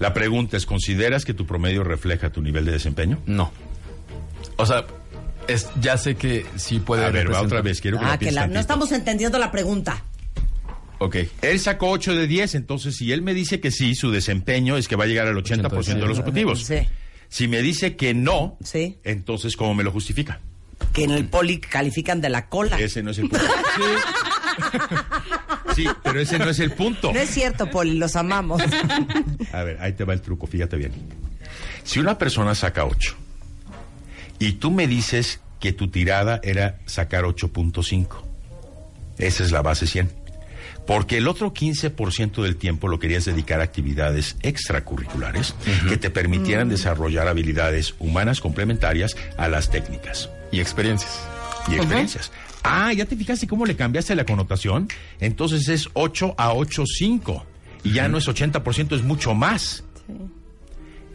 [0.00, 3.18] La pregunta es, ¿consideras que tu promedio refleja tu nivel de desempeño?
[3.26, 3.52] No.
[4.56, 4.84] O sea,
[5.48, 8.30] es, ya sé que sí puede A ver, va otra vez, quiero que Ah, que
[8.30, 10.04] la- no estamos entendiendo la pregunta.
[11.00, 11.16] Ok.
[11.42, 14.88] Él sacó 8 de 10, entonces si él me dice que sí, su desempeño es
[14.88, 16.64] que va a llegar al 80% de los objetivos.
[16.64, 16.76] Sí.
[17.28, 18.98] Si me dice que no, Sí.
[19.04, 20.40] entonces ¿cómo me lo justifica?
[20.92, 22.78] Que en el Poli califican de la cola.
[22.78, 23.44] Ese no es el punto.
[25.76, 27.12] Sí, pero ese no es el punto.
[27.12, 28.60] No es cierto, Poli, los amamos.
[29.52, 30.92] A ver, ahí te va el truco, fíjate bien.
[31.84, 33.16] Si una persona saca 8
[34.38, 38.06] y tú me dices que tu tirada era sacar 8.5,
[39.18, 40.10] esa es la base 100.
[40.86, 45.54] Porque el otro 15% del tiempo lo querías dedicar a actividades extracurriculares
[45.86, 50.30] que te permitieran desarrollar habilidades humanas complementarias a las técnicas.
[50.50, 51.20] Y experiencias.
[51.68, 52.32] Y experiencias.
[52.62, 54.88] Ah, ¿ya te fijaste cómo le cambiaste la connotación?
[55.20, 57.42] Entonces es 8 a 8.5.
[57.84, 59.84] Y ya no es 80%, es mucho más.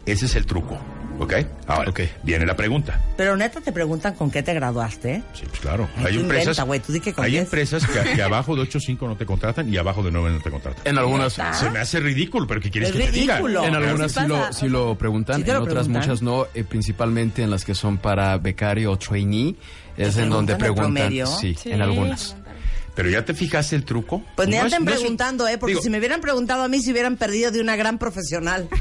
[0.06, 0.80] Ese es el truco.
[1.20, 1.34] ¿Ok?
[1.68, 3.00] Ahora, viene la pregunta.
[3.16, 5.14] Pero neta te preguntan con qué te graduaste.
[5.16, 5.24] ¿eh?
[5.34, 5.88] Sí, pues claro.
[5.98, 9.08] Ay, Hay empresas, inventa, güey, tú di que hay empresas que, que abajo de 8.5
[9.08, 10.82] no te contratan y abajo de 9 no te contratan.
[10.86, 11.34] En algunas-.
[11.58, 13.38] Se me hace ridículo, pero ¿qué quieres Es que te diga?
[13.40, 14.54] En algunas sí sí lo, pasa.
[14.54, 16.02] sí lo preguntan, Sí en lo otras preguntan.
[16.02, 19.56] muchas no, eh, principalmente en las que son para becario o trainee,
[19.98, 21.56] es en donde preguntan Sí.
[21.66, 22.36] en algunas.
[22.96, 24.24] Pero ya te fijaste el truco.
[24.36, 25.58] Pues ni No anden preguntando, ¿eh?
[25.58, 28.70] Porque digo, si me hubieran preguntado a mí, se hubieran perdido de una gran profesional.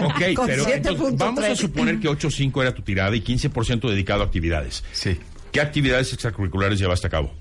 [0.00, 1.16] Ok, Con pero entonces, 7.3.
[1.18, 4.84] vamos a suponer que 8.5 era tu tirada y 15% dedicado a actividades.
[4.92, 5.18] Sí.
[5.52, 7.32] ¿Qué actividades extracurriculares llevaste a cabo?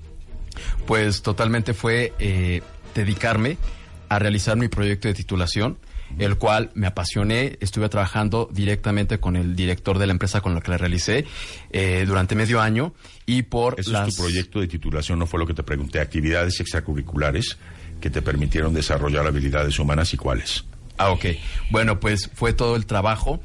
[0.85, 2.61] Pues totalmente fue eh,
[2.95, 3.57] dedicarme
[4.09, 5.77] a realizar mi proyecto de titulación,
[6.19, 7.57] el cual me apasioné.
[7.61, 11.25] Estuve trabajando directamente con el director de la empresa con la que la realicé
[11.71, 12.93] eh, durante medio año
[13.25, 14.09] y por Ese las...
[14.09, 15.99] es tu proyecto de titulación, no fue lo que te pregunté.
[15.99, 17.57] Actividades extracurriculares
[18.01, 20.63] que te permitieron desarrollar habilidades humanas y cuáles.
[20.97, 21.25] Ah, ok.
[21.69, 23.39] Bueno, pues fue todo el trabajo,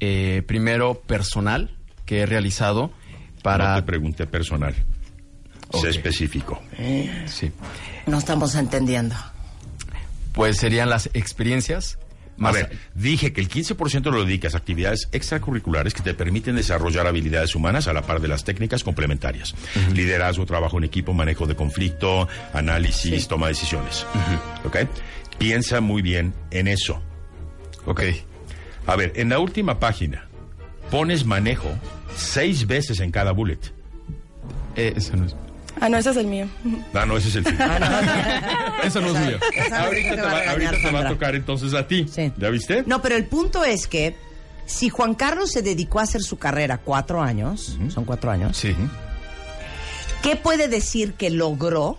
[0.00, 1.76] eh, primero personal
[2.06, 2.92] que he realizado
[3.42, 3.74] para...
[3.74, 4.74] No te pregunté personal.
[5.68, 5.82] Ok.
[5.82, 6.62] Sé específico.
[7.26, 7.50] Sí.
[8.06, 9.14] No estamos entendiendo.
[10.32, 11.98] Pues serían las experiencias.
[12.48, 17.06] A ver, dije que el 15% lo dedicas a actividades extracurriculares que te permiten desarrollar
[17.06, 19.54] habilidades humanas a la par de las técnicas complementarias.
[19.94, 24.06] Liderazgo, trabajo en equipo, manejo de conflicto, análisis, toma de decisiones.
[24.64, 24.78] ¿Ok?
[25.38, 27.02] Piensa muy bien en eso.
[27.86, 28.02] Ok.
[28.86, 30.28] A ver, en la última página
[30.90, 31.70] pones manejo
[32.16, 33.60] seis veces en cada bullet.
[34.76, 35.36] Eh, eso no es...
[35.84, 36.46] Ah, no, ese es el mío.
[36.94, 37.56] Ah, no, ese es el fin.
[38.84, 39.38] Eso no es mío.
[39.72, 41.08] Ahorita te va a va, regañar, ahorita te va a Sandra.
[41.10, 42.06] tocar entonces a ti.
[42.08, 42.32] Sí.
[42.38, 42.84] ¿Ya viste?
[42.86, 44.14] No, pero el punto es que
[44.64, 48.76] si Juan Carlos se dedicó a hacer su carrera cuatro años, son cuatro años, Sí.
[50.22, 51.98] ¿qué puede decir que logró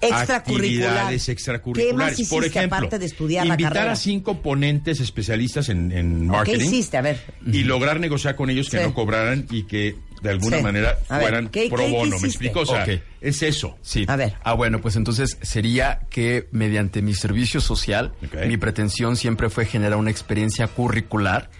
[0.00, 0.88] extracurricular?
[0.90, 2.16] Actividades extracurriculares.
[2.16, 3.92] ¿Qué más Por ejemplo, aparte de estudiar la invitar carrera?
[3.92, 6.96] a cinco ponentes especialistas en, en ¿Qué marketing hiciste?
[6.96, 7.20] A ver.
[7.46, 8.84] y lograr negociar con ellos que Sí.
[8.84, 10.62] no cobraran y que de alguna Sí.
[10.62, 12.18] manera A ver, fueran ¿qué- pro qué- qué bono.
[12.18, 12.60] ¿Me explico?
[12.60, 12.86] O sea,
[13.20, 13.76] es eso.
[13.82, 14.04] Sí.
[14.08, 14.34] A ver.
[14.42, 18.12] Ah, bueno, pues entonces sería que mediante mi servicio social,
[18.46, 21.50] mi pretensión siempre fue generar una experiencia curricular.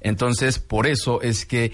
[0.00, 1.72] Entonces, por eso es que,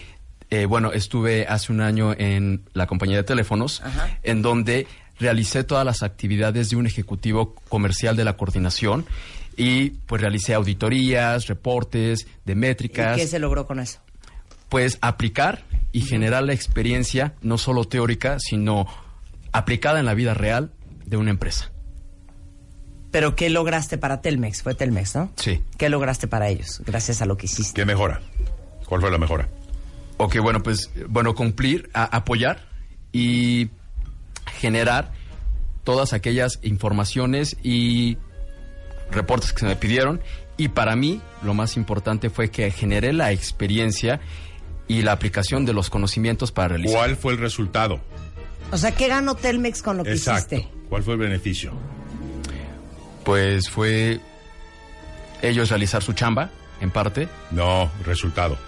[0.51, 4.19] eh, bueno, estuve hace un año en la compañía de teléfonos, Ajá.
[4.23, 4.87] en donde
[5.21, 9.05] realicé todas las actividades de un ejecutivo comercial de la coordinación
[9.57, 13.19] Y pues realicé auditorías, reportes, de métricas.
[13.19, 13.99] ¿Y qué se logró con eso?
[14.71, 18.87] Pues aplicar y generar la experiencia, no solo teórica, sino
[19.53, 20.71] aplicada en la vida real
[21.05, 21.71] de una empresa.
[23.11, 24.63] Pero ¿qué lograste para Telmex?
[24.63, 25.33] Fue Telmex, ¿no?
[25.37, 25.61] Sí.
[25.77, 27.75] ¿Qué lograste para ellos gracias a lo que hiciste?
[27.75, 28.21] ¿Qué mejora?
[28.87, 29.49] ¿Cuál fue la mejora?
[30.17, 32.65] Ok, bueno, pues, bueno, cumplir, a- apoyar
[33.13, 33.71] y
[34.59, 35.13] generar
[35.85, 38.19] todas aquellas informaciones y
[39.11, 40.21] reportes que se me pidieron.
[40.57, 44.21] Y para mí, lo más importante fue que generé la experiencia
[44.89, 46.99] y la aplicación de los conocimientos para realizar.
[46.99, 48.01] ¿Cuál fue el resultado?
[48.71, 50.57] O sea, ¿qué ganó Telmex con lo que Exacto.
[50.57, 50.79] hiciste?
[50.89, 51.73] ¿Cuál fue el beneficio?
[53.25, 54.21] Pues fue
[55.43, 56.51] ellos realizar su chamba,
[56.81, 57.29] en parte.
[57.51, 58.59] No, resultado.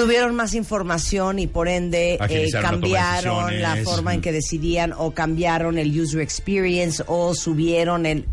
[0.00, 5.76] Tuvieron más información y por ende eh, cambiaron la forma en que decidían o cambiaron
[5.76, 8.26] el user experience o subieron el...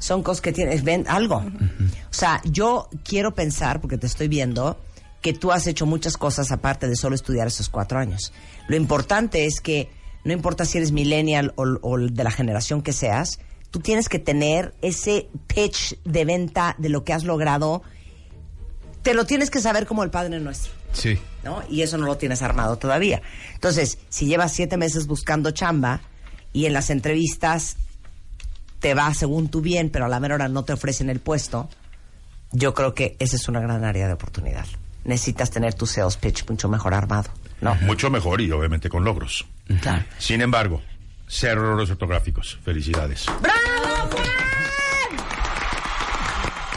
[0.00, 1.36] Son cosas que tienes, ven algo.
[1.36, 4.80] O sea, yo quiero pensar, porque te estoy viendo,
[5.22, 8.32] que tú has hecho muchas cosas aparte de solo estudiar esos cuatro años.
[8.66, 9.88] Lo importante es que
[10.24, 13.38] no importa si eres millennial o, o de la generación que seas,
[13.70, 17.84] tú tienes que tener ese pitch de venta de lo que has logrado.
[19.02, 20.75] Te lo tienes que saber como el Padre Nuestro.
[20.92, 21.18] Sí.
[21.46, 21.62] ¿no?
[21.70, 23.22] Y eso no lo tienes armado todavía.
[23.54, 26.00] Entonces, si llevas siete meses buscando chamba
[26.52, 27.76] y en las entrevistas
[28.80, 31.68] te va según tu bien, pero a la mera hora no te ofrecen el puesto,
[32.52, 34.66] yo creo que esa es una gran área de oportunidad.
[35.04, 37.30] Necesitas tener tu sales pitch mucho mejor armado.
[37.60, 37.74] No.
[37.76, 39.46] Mucho mejor y obviamente con logros.
[39.80, 40.04] Claro.
[40.18, 40.82] Sin embargo,
[41.28, 42.58] cero errores ortográficos.
[42.64, 43.26] Felicidades.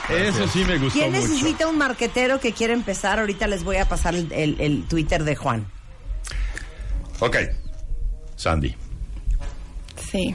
[0.10, 1.28] Eso sí me gustó ¿Quién mucho.
[1.28, 3.20] necesita un marquetero que quiera empezar?
[3.20, 5.68] Ahorita les voy a pasar el, el- el Twitter de Juan.
[7.20, 7.38] Ok.
[8.36, 8.74] Sandy,
[10.10, 10.34] Sí.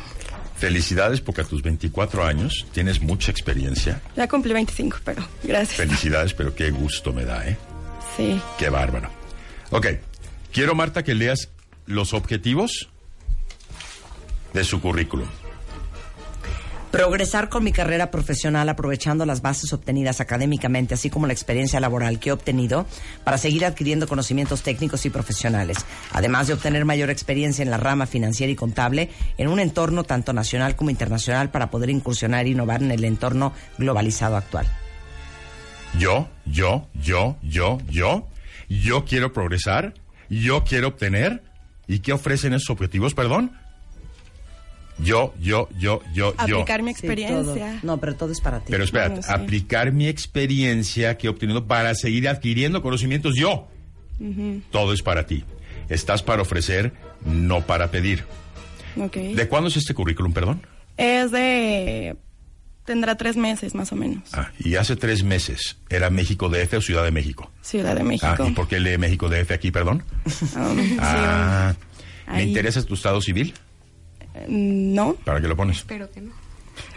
[0.59, 4.01] felicidades porque a tus 24 años tienes mucha experiencia.
[4.15, 5.77] Ya cumplí 25, pero gracias.
[5.77, 7.57] Felicidades, pero qué gusto me da, ¿eh?
[8.17, 8.41] Sí.
[8.59, 9.09] Qué bárbaro.
[9.71, 9.87] Ok.
[10.53, 11.49] Quiero, Marta, que leas
[11.87, 12.89] los objetivos
[14.53, 15.27] de su currículum.
[16.95, 22.21] Progresar con mi carrera profesional aprovechando las bases obtenidas académicamente, así como la experiencia laboral
[22.21, 22.87] que he obtenido
[23.25, 25.79] para seguir adquiriendo conocimientos técnicos y profesionales,
[26.13, 30.33] además de obtener mayor experiencia en la rama financiera y contable en un entorno tanto
[30.33, 34.69] nacional como internacional para poder incursionar e innovar en el entorno globalizado actual.
[35.99, 38.29] Yo, yo, yo, yo, yo,
[38.69, 39.95] yo quiero progresar,
[40.31, 41.43] yo quiero obtener.
[41.87, 43.53] ¿Y qué ofrecen esos objetivos, perdón?
[44.99, 46.57] Yo, yo, yo, yo, yo.
[46.61, 47.81] Aplicar mi experiencia.
[47.83, 48.67] No, pero todo es para ti.
[48.71, 49.29] Pero espérate, No, sí.
[49.33, 53.69] aplicar mi experiencia que he obtenido para seguir adquiriendo conocimientos yo.
[54.71, 55.45] Todo es para ti.
[55.89, 56.93] Estás para ofrecer,
[57.25, 58.25] no para pedir.
[58.97, 60.63] ¿De cuándo es este currículum, perdón?
[60.97, 62.17] Es de...
[62.85, 64.23] Tendrá tres meses más o menos.
[64.35, 67.51] Ah, y hace tres meses, ¿era México DF o Ciudad de México?
[67.63, 68.27] Ciudad de México.
[68.39, 70.05] Ah, ¿y por qué lee México DF aquí, perdón?
[70.25, 70.31] Um,
[70.79, 71.75] sí, Ah,
[72.29, 72.49] ¿me Ahí.
[72.49, 73.55] interesa tu estado civil?
[74.49, 75.15] No.
[75.25, 75.79] ¿Para qué lo pones?
[75.79, 76.33] Espero que no.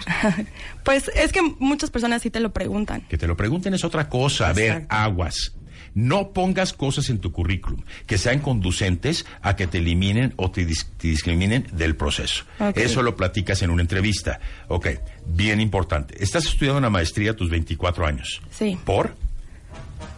[0.83, 3.01] pues es que muchas personas sí te lo preguntan.
[3.01, 4.49] Que te lo pregunten es otra cosa.
[4.49, 5.53] A ver, aguas.
[5.93, 10.67] No pongas cosas en tu currículum que sean conducentes a que te eliminen o te,
[10.67, 12.43] dis- te discriminen del proceso.
[12.59, 12.77] Ok.
[12.77, 14.39] Eso lo platicas en una entrevista.
[14.67, 14.87] Ok,
[15.25, 16.21] bien importante.
[16.23, 18.41] Estás estudiando una maestría a tus 24 años.
[18.51, 18.77] Sí.
[18.85, 19.15] ¿Por?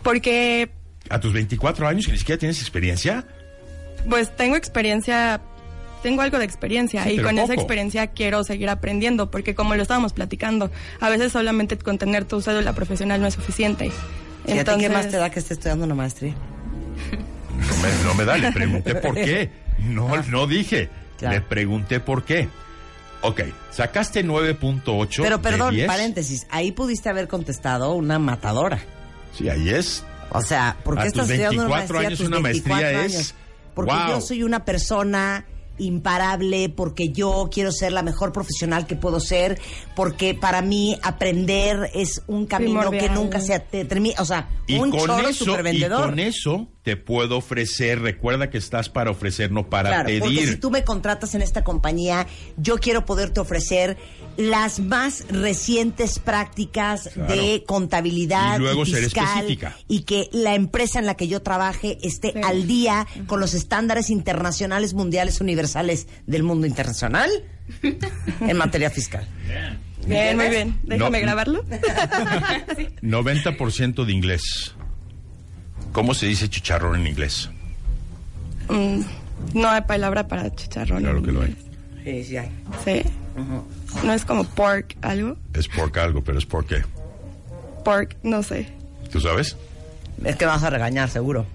[0.03, 0.69] Porque
[1.09, 3.25] ¿A tus 24 años y ni siquiera tienes experiencia?
[4.09, 5.41] pues tengo experiencia,
[6.01, 9.81] tengo algo de experiencia Sí, y con esa experiencia quiero seguir aprendiendo porque como lo
[9.81, 13.91] estábamos platicando, a veces solamente con tener tu cédula profesional no es suficiente.
[14.47, 16.33] ¿Y a ti qué más te da que esté estudiando una maestría?
[16.33, 19.49] No me, no me da, le pregunté por qué.
[19.79, 20.89] No, no dije.
[21.17, 21.35] Claro.
[21.35, 22.49] Le pregunté por qué.
[23.21, 25.21] Ok, sacaste 9.8.
[25.23, 25.87] Pero de perdón, 10.
[25.87, 28.79] paréntesis, ahí pudiste haber contestado una matadora.
[29.37, 30.03] Sí, ahí es.
[30.31, 32.01] O sea, ¿por qué A estás tus estudiando una 24 maestría?
[32.01, 33.15] a años, tus una 24 maestría años?
[33.15, 33.35] es-
[33.73, 34.07] Porque ¡Wow!
[34.09, 35.45] yo soy una persona
[35.79, 39.59] imparable, porque yo quiero ser la mejor profesional que puedo ser,
[39.95, 43.07] porque para mí aprender es un camino Primordial.
[43.07, 44.15] que nunca se te- termina.
[44.21, 46.01] O sea, Y un con, choro eso, y supervendedor.
[46.09, 47.99] con eso te puedo ofrecer.
[48.01, 50.49] Recuerda que estás para ofrecer, no para Claro, porque pedir.
[50.49, 52.25] si tú me contratas en esta compañía,
[52.57, 53.97] yo quiero poderte ofrecer
[54.37, 57.33] las más recientes prácticas Claro.
[57.35, 59.75] de contabilidad Y luego ser fiscal específica.
[59.89, 64.09] y que la empresa en la que yo trabaje esté al día con los estándares
[64.09, 67.29] internacionales, mundiales, universales del mundo internacional
[68.39, 69.27] en materia fiscal.
[70.07, 70.79] Bien, muy bien.
[70.83, 71.25] Déjame No.
[71.25, 71.65] grabarlo.
[73.01, 74.75] 90% de inglés.
[75.91, 77.49] ¿Cómo se dice chicharrón en inglés?
[78.69, 79.01] Mm,
[79.53, 81.01] no hay palabra para chicharrón.
[81.01, 81.55] Claro que lo hay.
[82.03, 82.49] Sí, sí hay.
[82.85, 83.03] Sí.
[84.03, 85.37] No es como pork algo.
[85.53, 86.83] Es pork algo, pero es por qué.
[87.83, 88.67] Pork, no sé.
[89.11, 89.55] ¿Tú sabes?
[90.23, 91.45] Es que vas a regañar, seguro.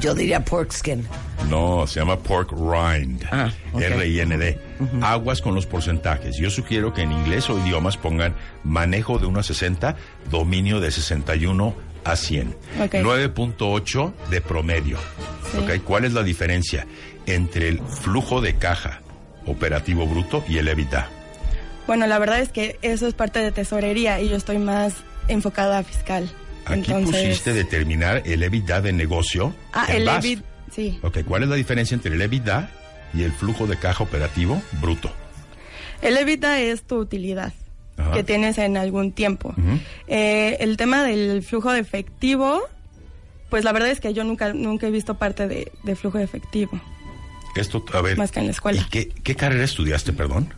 [0.00, 1.06] Yo diría pork skin.
[1.48, 3.22] No, se llama pork rind.
[3.30, 3.50] Ah.
[3.74, 4.58] R-I-N-D.
[5.00, 6.36] Aguas con los porcentajes.
[6.36, 9.96] Yo sugiero que en inglés o idiomas pongan manejo de 1 a 60,
[10.30, 12.48] dominio de 61 a 100.
[12.80, 12.94] Ok.
[12.94, 14.98] 9.8 de promedio.
[15.50, 15.58] Sí.
[15.58, 16.86] Ok, ¿Cuál es la diferencia
[17.26, 19.00] entre el flujo de caja
[19.46, 21.08] operativo bruto y el EBITDA?
[21.86, 24.94] Bueno, la verdad es que eso es parte de tesorería y yo estoy más
[25.28, 26.30] enfocada a fiscal.
[26.64, 29.54] Aquí Entonces, pusiste determinar el EBITDA de negocio.
[29.72, 30.24] Ah, el BASF.
[30.24, 30.98] EBIT, sí.
[31.02, 32.70] Ok, ¿cuál es la diferencia entre el EBITDA
[33.14, 35.12] y el flujo de caja operativo bruto?
[36.02, 37.52] El EBITDA es tu utilidad
[37.96, 38.12] Ajá.
[38.12, 39.54] que tienes en algún tiempo.
[40.08, 42.60] Eh, el tema del flujo de efectivo,
[43.50, 46.24] pues la verdad es que yo nunca, nunca he visto parte de, de flujo de
[46.24, 46.80] efectivo,
[47.54, 48.16] Esto, a ver.
[48.16, 48.80] más que en la escuela.
[48.80, 50.52] ¿y qué, qué carrera estudiaste, perdón?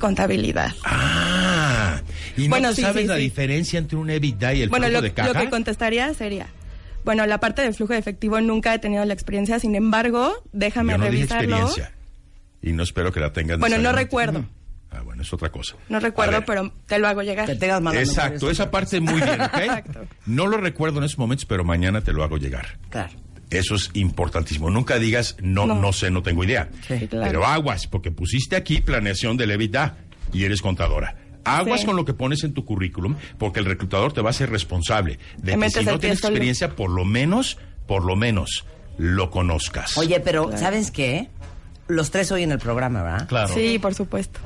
[0.00, 0.72] Contabilidad.
[0.84, 2.00] Ah,
[2.36, 3.22] y no Bueno, sí, sabes sí, la sí.
[3.22, 5.28] diferencia entre un EBITDA y el bueno, flujo lo, de caja.
[5.32, 6.48] lo que contestaría sería,
[7.04, 10.94] bueno, la parte del flujo de efectivo nunca he tenido la experiencia, sin embargo, déjame
[10.94, 11.56] Yo no dije revisarlo.
[11.58, 11.92] experiencia.
[12.62, 13.60] Y no espero que la tengas.
[13.60, 14.44] Bueno, no recuerdo.
[14.96, 15.76] Ah, bueno, es otra cosa.
[15.88, 17.48] No recuerdo, pero te lo hago llegar.
[17.50, 19.54] Exacto, esa parte muy bien, ¿ok?
[19.58, 20.06] Exacto.
[20.26, 22.78] No lo recuerdo en esos momentos, pero mañana te lo hago llegar.
[22.90, 23.12] Claro.
[23.50, 24.70] Eso es importantísimo.
[24.70, 25.92] Nunca digas, no, no, No.
[25.92, 26.68] sé, no tengo idea.
[26.88, 27.26] Sí, claro.
[27.26, 29.96] Pero aguas, porque pusiste aquí planeación del EBITDA
[30.32, 31.16] y eres contadora.
[31.44, 31.86] Aguas Sí.
[31.86, 35.20] con lo que pones en tu currículum, porque el reclutador te va a ser responsable
[35.38, 36.32] de Te que si no tienes solo.
[36.34, 37.56] experiencia, por lo menos,
[37.86, 38.64] por lo menos,
[38.98, 39.96] lo conozcas.
[39.96, 41.28] Oye, pero ¿sabes qué?
[41.88, 43.28] Los tres hoy en el programa, ¿verdad?
[43.28, 43.54] Claro.
[43.54, 44.40] Sí, por supuesto.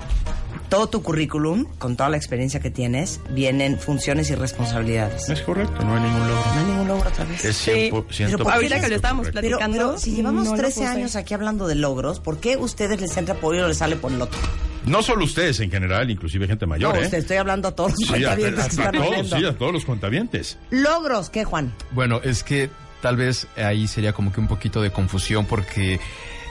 [0.69, 5.29] Todo tu currículum, con toda la experiencia que tienes, vienen funciones y responsabilidades.
[5.29, 6.45] Es correcto, no hay ningún logro.
[6.55, 7.45] No hay ningún logro otra vez.
[7.45, 10.75] Es 100%, Pero ¿por Ahorita que lo estábamos platicando, pero si llevamos no lo 13
[10.81, 10.87] puse.
[10.87, 13.97] años aquí hablando de logros, ¿por qué ustedes les entra por uno y les sale
[13.97, 14.39] por el otro?
[14.87, 17.05] No solo ustedes en general, inclusive gente mayor, no, ¿eh?
[17.05, 19.37] usted, estoy hablando a todos los Sí, a, cuentavientes a- que a están todos, oyendo.
[19.39, 20.59] sí, a todos los cuentavientes.
[20.71, 21.75] Logros, ¿qué, Juan?
[21.91, 22.71] Bueno, es que
[23.03, 25.99] tal vez ahí sería como que un poquito de confusión porque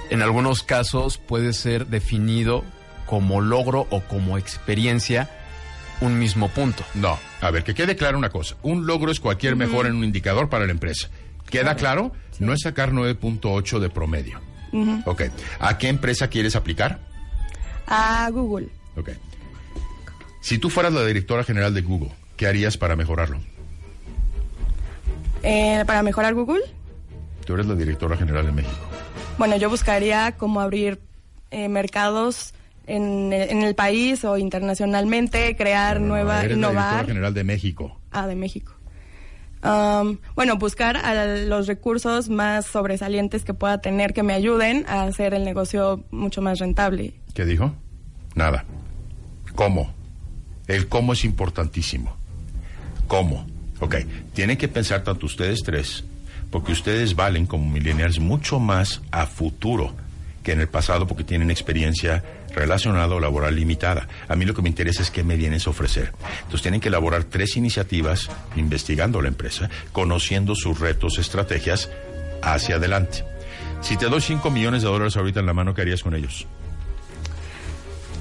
[0.10, 2.64] en algunos casos puede ser definido
[3.06, 5.30] como logro o como experiencia
[6.02, 6.84] un mismo punto.
[6.94, 8.56] No, a ver, que quede claro una cosa.
[8.62, 11.10] Un logro es cualquier mejora en un indicador para la empresa.
[11.50, 12.12] ¿Queda claro?
[12.40, 14.40] No es sacar 9.8 de promedio.
[15.06, 15.24] Ok.
[15.60, 17.00] ¿A qué empresa quieres aplicar?
[17.88, 18.70] A Google.
[18.96, 19.10] Ok.
[20.42, 23.40] Si tú fueras la directora general de Google, ¿qué harías para mejorarlo?
[25.44, 26.62] Eh, para mejorar Google,
[27.50, 28.78] Tú eres la directora general de México.
[29.40, 31.00] bueno, yo buscaría cómo abrir
[31.50, 32.54] eh, mercados
[32.86, 37.06] en el, en el país o internacionalmente, crear nueva, eres la directora innovar.
[37.08, 38.00] general de México.
[38.12, 38.74] Ah, de México.
[39.64, 45.06] Um, bueno, buscar a los recursos más sobresalientes que pueda tener que me ayuden a
[45.06, 47.16] hacer el negocio mucho más rentable.
[47.34, 47.74] ¿Qué dijo?
[48.36, 48.64] Nada.
[49.56, 49.92] ¿Cómo?
[50.68, 52.16] El cómo es importantísimo.
[53.08, 53.48] ¿Cómo?
[53.80, 53.96] Ok,
[54.36, 56.04] tienen que pensar tanto ustedes tres,
[56.52, 59.94] porque ustedes valen como millennials mucho más a futuro
[60.44, 62.24] que en el pasado porque tienen experiencia
[62.56, 64.08] relacionada o laboral limitada.
[64.28, 66.14] A mí lo que me interesa es qué me vienes a ofrecer.
[66.40, 71.90] Entonces tienen que elaborar tres iniciativas investigando la empresa, conociendo sus retos, estrategias
[72.42, 73.24] hacia adelante.
[73.82, 76.48] Si te doy 5 millones de dólares ahorita en la mano, ¿qué harías con ellos?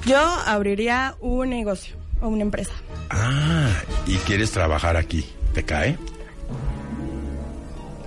[0.05, 2.71] Yo abriría un negocio o una empresa.
[3.09, 3.69] Ah,
[4.07, 5.25] y quieres trabajar aquí.
[5.53, 5.97] ¿Te cae?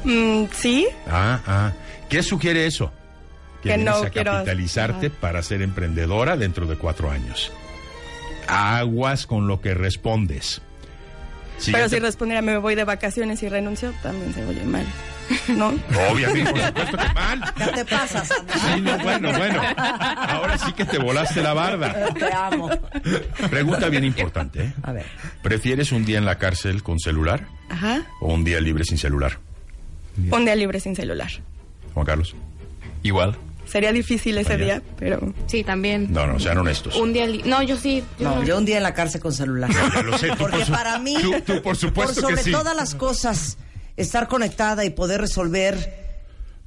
[0.05, 1.73] Mm, sí, Ah, ah.
[2.09, 2.93] ¿Qué sugiere eso?
[3.63, 7.53] Que, Que vienes no a quiero- capitalizarte para ser emprendedora dentro de cuatro años.
[8.49, 10.61] Aguas con lo que respondes.
[11.59, 14.85] Si pero si respondiera me voy de vacaciones y renuncio, también se oye mal.
[15.49, 15.69] ¿No?
[16.11, 17.41] Obviamente, por supuesto que mal.
[17.57, 18.29] Ya te pasas.
[18.29, 19.63] Sí, no, bueno, bueno.
[19.77, 22.13] Ahora sí que te volaste la barda.
[22.13, 22.69] Te amo.
[23.49, 24.65] Pregunta bien importante.
[24.65, 24.73] ¿eh?
[24.83, 25.07] A ver.
[25.43, 28.03] ¿Prefieres un día en la cárcel con celular Ajá.
[28.21, 29.39] o un día libre sin celular?
[30.31, 31.31] Un día libre sin celular.
[31.95, 32.35] Juan Carlos.
[33.03, 33.37] Igual.
[33.67, 35.33] Sería difícil ese día, pero...
[35.47, 36.13] Sí, también.
[36.13, 36.95] No, no, sean honestos.
[36.97, 37.27] Un día...
[37.27, 38.03] li- No, yo sí.
[38.19, 38.45] Yo No, no.
[38.45, 39.71] yo un día en la cárcel con celular.
[39.95, 42.37] Ya lo sé, tú Porque por su- para mí, tú- tú por supuesto por que
[42.37, 42.51] sobre sí.
[42.53, 43.57] todas las cosas,
[43.97, 46.19] estar conectada y poder resolver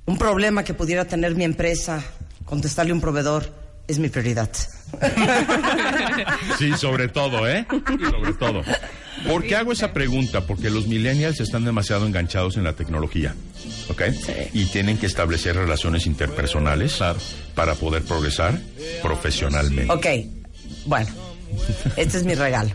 [0.05, 2.03] un problema que pudiera tener mi empresa,
[2.45, 3.53] contestarle a un proveedor,
[3.87, 4.49] es mi prioridad.
[6.57, 7.65] Sí, sobre todo, ¿eh?
[8.11, 8.61] Sobre todo.
[9.27, 10.41] ¿Por qué hago esa pregunta?
[10.45, 13.35] Porque los millennials están demasiado enganchados en la tecnología,
[13.89, 14.03] ¿ok?
[14.53, 16.99] Y tienen que establecer relaciones interpersonales
[17.55, 18.59] para poder progresar
[19.01, 19.91] profesionalmente.
[19.91, 20.05] Ok,
[20.85, 21.09] bueno,
[21.97, 22.71] este es mi regalo.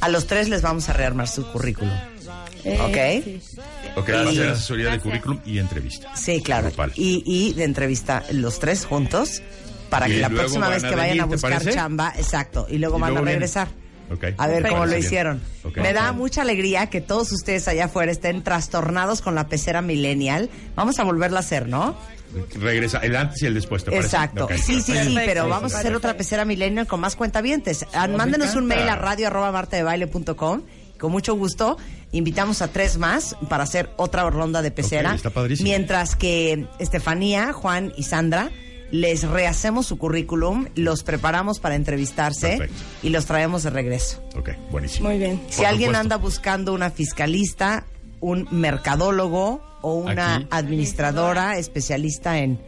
[0.00, 1.94] A los tres les vamos a rearmar su currículum.
[2.64, 3.24] Eh, ¿Ok?
[3.24, 3.40] sí.
[3.96, 6.14] Ok, va a ser asesoría de currículum y entrevista.
[6.16, 6.70] Sí, claro.
[6.94, 9.42] Y, y de entrevista los tres juntos
[9.90, 12.78] para Y que la próxima vez que vayan venir, a ¿te buscar chamba, exacto, y
[12.78, 13.48] luego Y van luego a vienen.
[14.38, 15.40] A ver cómo lo hicieron.
[15.76, 20.50] Me da mucha alegría que todos ustedes allá afuera estén trastornados con la pecera millennial.
[20.74, 21.96] Vamos a volverla a hacer, ¿no?
[22.58, 23.84] Regresa el antes y el después.
[23.88, 24.48] Exacto.
[24.56, 27.86] Sí, sí, sí, pero vamos a hacer otra pecera millennial con más cuentavientes.
[27.92, 30.62] Ah, Mándenos un mail a radio arroba martadebaile.com.
[30.98, 31.78] Con mucho gusto,
[32.12, 35.14] invitamos a tres más para hacer otra ronda de pecera.
[35.14, 35.68] Está padrísimo.
[35.68, 38.50] Mientras que Estefanía, Juan y Sandra
[38.92, 42.82] les rehacemos su currículum, los preparamos para entrevistarse Perfecto.
[43.02, 44.22] y los traemos de regreso.
[44.36, 45.08] Ok, buenísimo.
[45.08, 45.40] Muy bien.
[45.48, 46.00] Si Por alguien supuesto.
[46.00, 47.86] anda buscando una fiscalista,
[48.20, 50.46] un mercadólogo o una Aquí.
[50.50, 52.60] administradora especialista en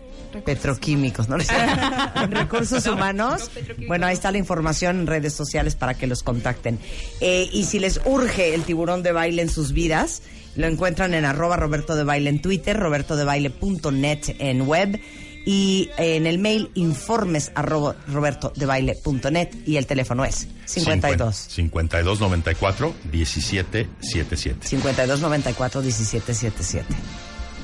[0.45, 1.37] petroquímicos, ¿no?
[2.17, 3.51] en recursos humanos.
[3.87, 6.79] Bueno, ahí está la información en redes sociales para que los contacten.
[7.21, 10.23] Eh, y si les urge el tiburón de baile en sus vidas,
[10.57, 15.01] lo encuentran en arroba Roberto de Baile en Twitter, robertodebaile.net en web
[15.47, 23.89] y en el mail informes arroba robertodebaile.net y el teléfono es 52 52 94 17
[24.01, 24.67] 77.
[24.67, 26.95] 52 94 17 77.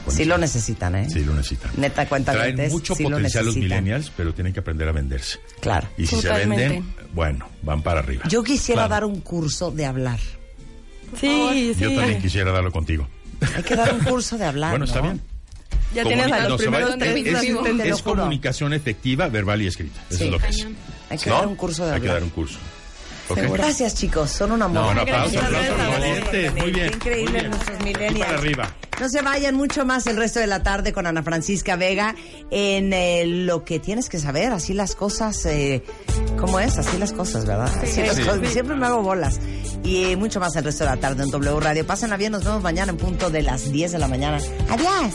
[0.08, 1.08] Sí lo necesitan, ¿eh?
[1.10, 1.70] Sí, lo necesitan.
[1.76, 5.38] Neta cuenta Traen mucho sí lo potencial los millennials, pero tienen que aprender a venderse.
[5.60, 5.86] Claro.
[5.96, 6.64] Y si Totalmente.
[6.64, 8.24] se venden, bueno, van para arriba.
[8.28, 8.90] Yo quisiera Claro.
[8.90, 10.18] dar un curso de hablar.
[11.20, 11.80] Sí, sí.
[11.80, 13.06] Yo también quisiera darlo contigo.
[13.56, 14.70] Hay que dar un curso de hablar.
[14.70, 15.04] Bueno, está ¿no?
[15.04, 15.20] bien.
[15.94, 17.42] Ya Comuni- tienes a los no, primeros tres es,
[17.86, 18.16] es juro.
[18.16, 20.00] comunicación efectiva, verbal y escrita.
[20.08, 20.24] Eso Sí.
[20.26, 20.66] es lo que es.
[21.10, 21.36] Hay que ¿No?
[21.36, 22.14] dar un curso de Hay que hablar.
[22.16, 22.58] dar un curso.
[23.34, 24.30] Gracias, chicos.
[24.30, 24.82] Son un amor.
[24.84, 26.54] No, un aplauso, aplauso, valientes.
[26.54, 28.18] Muy bien, increíble nuestros millennials.
[28.26, 28.70] para arriba.
[29.00, 32.14] No se vayan mucho más el resto de la tarde con Ana Francisca Vega
[32.50, 35.82] en eh, lo que tienes que saber, así las cosas, eh,
[36.38, 36.76] ¿cómo es?
[36.76, 37.72] Así las cosas, ¿verdad?
[37.82, 38.22] Así las Sí.
[38.24, 38.46] cosas.
[38.52, 39.40] Siempre me hago bolas.
[39.82, 41.86] Y eh, mucho más el resto de la tarde en W Radio.
[41.86, 44.36] Pásenla bien, nos vemos mañana en punto de las 10 de la mañana.
[44.68, 45.14] Adiós.